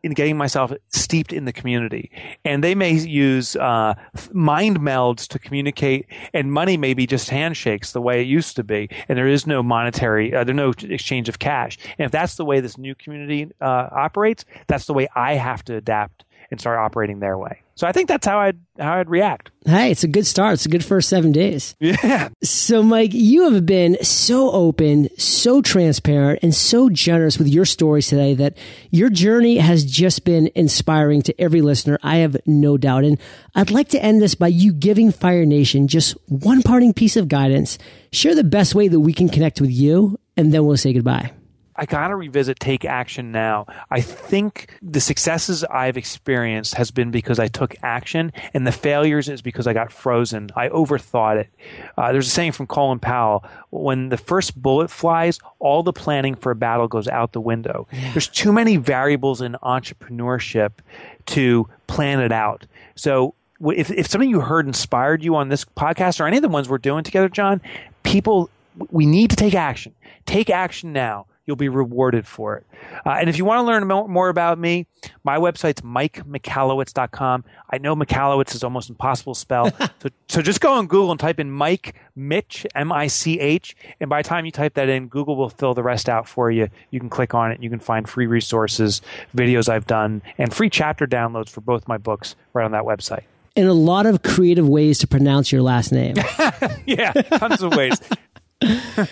in 0.08 0.13
getting 0.13 0.38
myself 0.38 0.72
steeped 0.88 1.34
in 1.34 1.43
the 1.43 1.54
community. 1.54 2.10
And 2.46 2.63
they 2.63 2.74
may 2.76 2.93
use 2.93 3.56
uh, 3.58 3.93
mind 4.32 4.80
melds 4.80 5.28
to 5.28 5.39
communicate, 5.39 6.08
and 6.34 6.52
money 6.52 6.78
may 6.78 6.93
be 6.93 7.06
just 7.06 7.30
handshakes 7.30 7.91
the 7.91 8.02
way 8.02 8.22
it 8.22 8.28
used 8.28 8.56
to 8.56 8.63
be. 8.63 8.89
And 9.10 9.17
there 9.17 9.28
is 9.28 9.46
no 9.46 9.62
monetary, 9.62 10.34
uh, 10.34 10.46
there's 10.46 10.56
no 10.56 10.74
exchange 10.89 11.28
of 11.28 11.39
cash. 11.39 11.78
And 12.00 12.06
if 12.06 12.12
that's 12.12 12.36
the 12.36 12.46
way 12.46 12.62
this 12.62 12.78
new 12.78 12.96
community 12.96 13.52
uh, 13.60 13.89
operates, 13.91 14.46
that's 14.67 14.86
the 14.86 14.93
way 14.93 15.08
I 15.13 15.34
have 15.34 15.63
to 15.65 15.76
adapt 15.76 16.24
and 16.51 16.60
start 16.60 16.79
operating 16.79 17.19
their 17.19 17.38
way. 17.38 17.62
So 17.75 17.86
I 17.86 17.91
think 17.91 18.07
that's 18.07 18.25
how 18.25 18.39
I'd 18.39 18.60
how 18.79 18.95
I'd 18.95 19.10
react. 19.10 19.51
Hey, 19.63 19.91
it's 19.91 20.03
a 20.03 20.07
good 20.07 20.25
start. 20.25 20.55
It's 20.55 20.65
a 20.65 20.69
good 20.69 20.83
first 20.83 21.10
seven 21.10 21.31
days. 21.31 21.75
Yeah. 21.79 22.29
So, 22.41 22.81
Mike, 22.81 23.13
you 23.13 23.51
have 23.51 23.65
been 23.67 24.03
so 24.03 24.49
open, 24.51 25.10
so 25.17 25.62
transparent, 25.62 26.39
and 26.41 26.55
so 26.55 26.89
generous 26.89 27.38
with 27.38 27.47
your 27.47 27.65
stories 27.65 28.07
today 28.07 28.33
that 28.33 28.57
your 28.89 29.10
journey 29.10 29.57
has 29.57 29.86
just 29.86 30.25
been 30.25 30.49
inspiring 30.55 31.21
to 31.23 31.39
every 31.39 31.62
listener. 31.62 31.99
I 32.01 32.17
have 32.17 32.36
no 32.47 32.77
doubt. 32.77 33.03
And 33.03 33.19
I'd 33.53 33.69
like 33.69 33.89
to 33.89 34.03
end 34.03 34.21
this 34.21 34.33
by 34.33 34.47
you 34.47 34.73
giving 34.73 35.12
Fire 35.12 35.45
Nation 35.45 35.88
just 35.88 36.17
one 36.29 36.63
parting 36.63 36.93
piece 36.93 37.15
of 37.15 37.27
guidance. 37.27 37.77
Share 38.12 38.33
the 38.33 38.43
best 38.43 38.73
way 38.73 38.88
that 38.88 38.99
we 38.99 39.13
can 39.13 39.29
connect 39.29 39.62
with 39.62 39.71
you, 39.71 40.19
and 40.36 40.51
then 40.51 40.65
we'll 40.65 40.77
say 40.77 40.93
goodbye. 40.93 41.31
I 41.77 41.85
gotta 41.85 42.15
revisit 42.15 42.59
Take 42.59 42.85
Action 42.85 43.31
Now. 43.31 43.67
I 43.91 44.01
think 44.01 44.75
the 44.81 44.99
successes 44.99 45.63
I've 45.65 45.95
experienced 45.95 46.73
has 46.73 46.89
been 46.89 47.11
because 47.11 47.37
I 47.37 47.47
took 47.47 47.75
action, 47.83 48.31
and 48.53 48.65
the 48.65 48.71
failures 48.71 49.29
is 49.29 49.41
because 49.43 49.67
I 49.67 49.73
got 49.73 49.91
frozen. 49.91 50.49
I 50.55 50.69
overthought 50.69 51.37
it. 51.37 51.49
Uh, 51.95 52.11
there's 52.11 52.27
a 52.27 52.31
saying 52.31 52.53
from 52.53 52.65
Colin 52.65 52.99
Powell: 52.99 53.43
when 53.69 54.09
the 54.09 54.17
first 54.17 54.59
bullet 54.59 54.89
flies, 54.89 55.39
all 55.59 55.83
the 55.83 55.93
planning 55.93 56.33
for 56.33 56.51
a 56.51 56.55
battle 56.55 56.87
goes 56.87 57.07
out 57.07 57.33
the 57.33 57.41
window. 57.41 57.87
Yeah. 57.91 58.11
There's 58.13 58.27
too 58.27 58.51
many 58.51 58.77
variables 58.77 59.41
in 59.41 59.55
entrepreneurship 59.61 60.71
to 61.27 61.69
plan 61.85 62.19
it 62.19 62.31
out. 62.31 62.65
So 62.95 63.35
if, 63.61 63.91
if 63.91 64.07
something 64.07 64.29
you 64.29 64.41
heard 64.41 64.65
inspired 64.65 65.23
you 65.23 65.35
on 65.35 65.49
this 65.49 65.63
podcast 65.63 66.19
or 66.19 66.27
any 66.27 66.37
of 66.37 66.43
the 66.43 66.49
ones 66.49 66.69
we're 66.69 66.77
doing 66.79 67.03
together, 67.03 67.29
John, 67.29 67.61
people, 68.03 68.49
we 68.89 69.05
need 69.05 69.29
to 69.29 69.35
take 69.35 69.53
action. 69.53 69.93
Take 70.25 70.49
action 70.49 70.91
now 70.91 71.27
you'll 71.47 71.55
be 71.55 71.69
rewarded 71.69 72.27
for 72.27 72.57
it. 72.57 72.67
Uh, 73.05 73.12
and 73.12 73.29
if 73.29 73.38
you 73.38 73.45
want 73.45 73.60
to 73.60 73.63
learn 73.63 73.88
more 73.88 74.29
about 74.29 74.60
me, 74.60 74.86
my 75.23 75.38
website's 75.38 75.81
mikemichalowicz.com. 75.81 77.45
I 77.69 77.77
know 77.79 77.95
Michalowicz 77.95 78.53
is 78.53 78.63
almost 78.63 78.89
impossible 78.89 79.33
to 79.33 79.39
spell. 79.39 79.71
so, 79.99 80.10
so 80.27 80.41
just 80.41 80.62
go 80.62 80.73
on 80.73 80.88
Google 80.88 81.12
and 81.12 81.19
type 81.19 81.39
in 81.39 81.49
Mike 81.49 81.95
Mitch, 82.15 82.67
M 82.75 82.91
I 82.91 83.07
C 83.07 83.39
H. 83.39 83.75
And 83.99 84.10
by 84.10 84.21
the 84.21 84.27
time 84.27 84.45
you 84.45 84.51
type 84.51 84.75
that 84.75 84.89
in, 84.89 85.07
Google 85.07 85.38
will 85.38 85.49
fill 85.49 85.73
the 85.73 85.83
rest 85.83 86.10
out 86.10 86.27
for 86.27 86.51
you. 86.51 86.69
You 86.91 86.99
can 86.99 87.10
click 87.10 87.33
on 87.33 87.51
it. 87.51 87.55
And 87.55 87.63
you 87.63 87.69
can 87.69 87.79
find 87.79 88.07
free 88.07 88.27
resources, 88.27 89.01
videos 89.36 89.69
I've 89.69 89.88
done, 89.88 90.21
and 90.38 90.53
free 90.53 90.69
chapter 90.69 91.07
downloads 91.07 91.49
for 91.49 91.62
both 91.62 91.88
my 91.88 91.97
books 91.97 92.36
right 92.53 92.65
on 92.65 92.71
that 92.71 92.83
website. 92.83 93.23
And 93.55 93.67
a 93.67 93.73
lot 93.73 94.05
of 94.05 94.21
creative 94.21 94.69
ways 94.69 94.99
to 94.99 95.07
pronounce 95.07 95.51
your 95.51 95.63
last 95.63 95.91
name. 95.91 96.15
yeah, 96.86 97.12
tons 97.13 97.63
of 97.63 97.75
ways. 97.75 97.99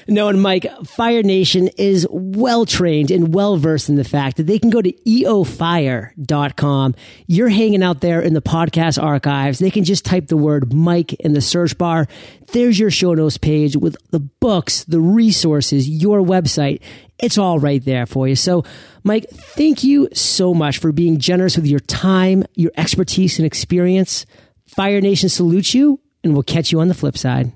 No, 0.08 0.28
and 0.28 0.42
Mike, 0.42 0.66
Fire 0.86 1.22
Nation 1.22 1.70
is 1.78 2.08
well 2.10 2.66
trained 2.66 3.12
and 3.12 3.34
well 3.34 3.58
versed 3.58 3.90
in 3.90 3.96
the 3.96 4.04
fact 4.04 4.38
that 4.38 4.48
they 4.48 4.58
can 4.58 4.72
go 4.72 4.82
to 4.82 4.92
eofire.com. 4.92 6.96
You're 7.28 7.50
hanging 7.50 7.84
out 7.84 8.02
there 8.02 8.22
in 8.22 8.34
the 8.34 8.42
podcast 8.42 9.02
archives. 9.02 9.60
They 9.60 9.70
can 9.70 9.84
just 9.84 10.04
type 10.04 10.28
the 10.28 10.38
word 10.38 10.74
Mike 10.74 11.14
in 11.14 11.34
the 11.34 11.42
search 11.42 11.78
bar. 11.78 12.08
There's 12.54 12.80
your 12.80 12.90
show 12.90 13.14
notes 13.14 13.38
page 13.38 13.78
with 13.78 13.98
the 14.10 14.20
books, 14.20 14.84
the 14.86 15.00
resources, 15.00 15.88
your 15.88 16.22
website. 16.22 16.82
It's 17.20 17.38
all 17.38 17.60
right 17.60 17.84
there 17.84 18.08
for 18.08 18.28
you. 18.28 18.36
So, 18.36 18.64
Mike, 19.04 19.30
thank 19.30 19.84
you 19.84 20.10
so 20.14 20.56
much 20.56 20.80
for 20.80 20.92
being 20.92 21.20
generous 21.20 21.56
with 21.56 21.68
your 21.68 21.80
time, 21.82 22.46
your 22.56 22.72
expertise, 22.76 23.38
and 23.38 23.46
experience. 23.46 24.26
Fire 24.66 25.02
Nation 25.02 25.30
salutes 25.30 25.76
you, 25.76 26.00
and 26.24 26.34
we'll 26.34 26.44
catch 26.44 26.72
you 26.72 26.80
on 26.80 26.88
the 26.88 26.96
flip 26.96 27.18
side. 27.18 27.54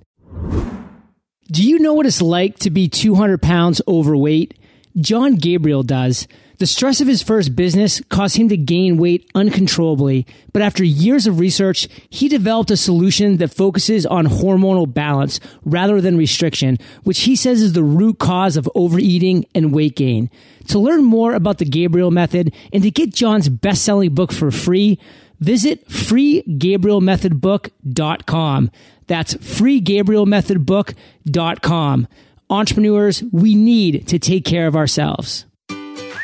Do 1.52 1.68
you 1.68 1.80
know 1.80 1.96
what 1.96 2.06
it's 2.06 2.22
like 2.22 2.60
to 2.60 2.70
be 2.70 2.88
200 2.88 3.42
pounds 3.42 3.82
overweight? 3.88 4.54
John 4.98 5.34
Gabriel 5.34 5.82
does. 5.82 6.28
The 6.60 6.68
stress 6.68 7.02
of 7.02 7.08
his 7.08 7.24
first 7.24 7.56
business 7.56 8.04
caused 8.10 8.36
him 8.36 8.50
to 8.50 8.58
gain 8.58 8.98
weight 8.98 9.28
uncontrollably, 9.34 10.28
but 10.54 10.62
after 10.62 10.84
years 10.84 11.26
of 11.26 11.40
research, 11.40 11.88
he 12.10 12.28
developed 12.28 12.70
a 12.70 12.78
solution 12.78 13.38
that 13.38 13.54
focuses 13.54 14.06
on 14.06 14.28
hormonal 14.28 14.94
balance 14.94 15.40
rather 15.66 16.02
than 16.02 16.18
restriction, 16.18 16.78
which 17.04 17.22
he 17.22 17.36
says 17.36 17.64
is 17.64 17.74
the 17.74 17.82
root 17.82 18.20
cause 18.20 18.56
of 18.56 18.70
overeating 18.76 19.46
and 19.56 19.74
weight 19.74 19.96
gain. 19.96 20.30
To 20.68 20.78
learn 20.78 21.04
more 21.04 21.34
about 21.34 21.58
the 21.58 21.66
Gabriel 21.66 22.12
method 22.12 22.54
and 22.72 22.84
to 22.84 22.92
get 22.92 23.12
John's 23.12 23.50
best-selling 23.50 24.14
book 24.14 24.32
for 24.32 24.52
free, 24.52 25.00
visit 25.40 25.88
freegabrielmethodbook.com. 25.88 28.72
That's 29.08 29.34
freegabrielmethodbook.com. 29.36 32.08
Entrepreneurs, 32.52 33.22
we 33.32 33.54
need 33.56 34.08
to 34.08 34.18
take 34.18 34.44
care 34.46 34.66
of 34.68 34.76
ourselves. 34.76 35.46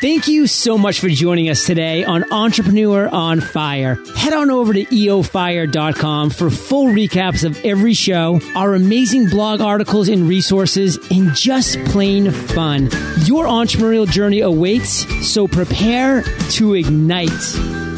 Thank 0.01 0.27
you 0.27 0.45
so 0.45 0.77
much 0.77 0.99
for 0.99 1.07
joining 1.07 1.49
us 1.49 1.65
today 1.65 2.03
on 2.03 2.29
Entrepreneur 2.31 3.07
on 3.07 3.39
Fire. 3.39 3.95
Head 4.15 4.33
on 4.33 4.51
over 4.51 4.73
to 4.73 4.83
eofire.com 4.83 6.31
for 6.31 6.49
full 6.49 6.87
recaps 6.87 7.45
of 7.45 7.57
every 7.63 7.93
show, 7.93 8.41
our 8.55 8.75
amazing 8.75 9.29
blog 9.29 9.61
articles 9.61 10.09
and 10.09 10.27
resources, 10.27 10.99
and 11.09 11.33
just 11.33 11.79
plain 11.85 12.29
fun. 12.29 12.89
Your 13.23 13.45
entrepreneurial 13.45 14.07
journey 14.07 14.41
awaits, 14.41 15.05
so 15.25 15.47
prepare 15.47 16.23
to 16.51 16.73
ignite. 16.73 17.94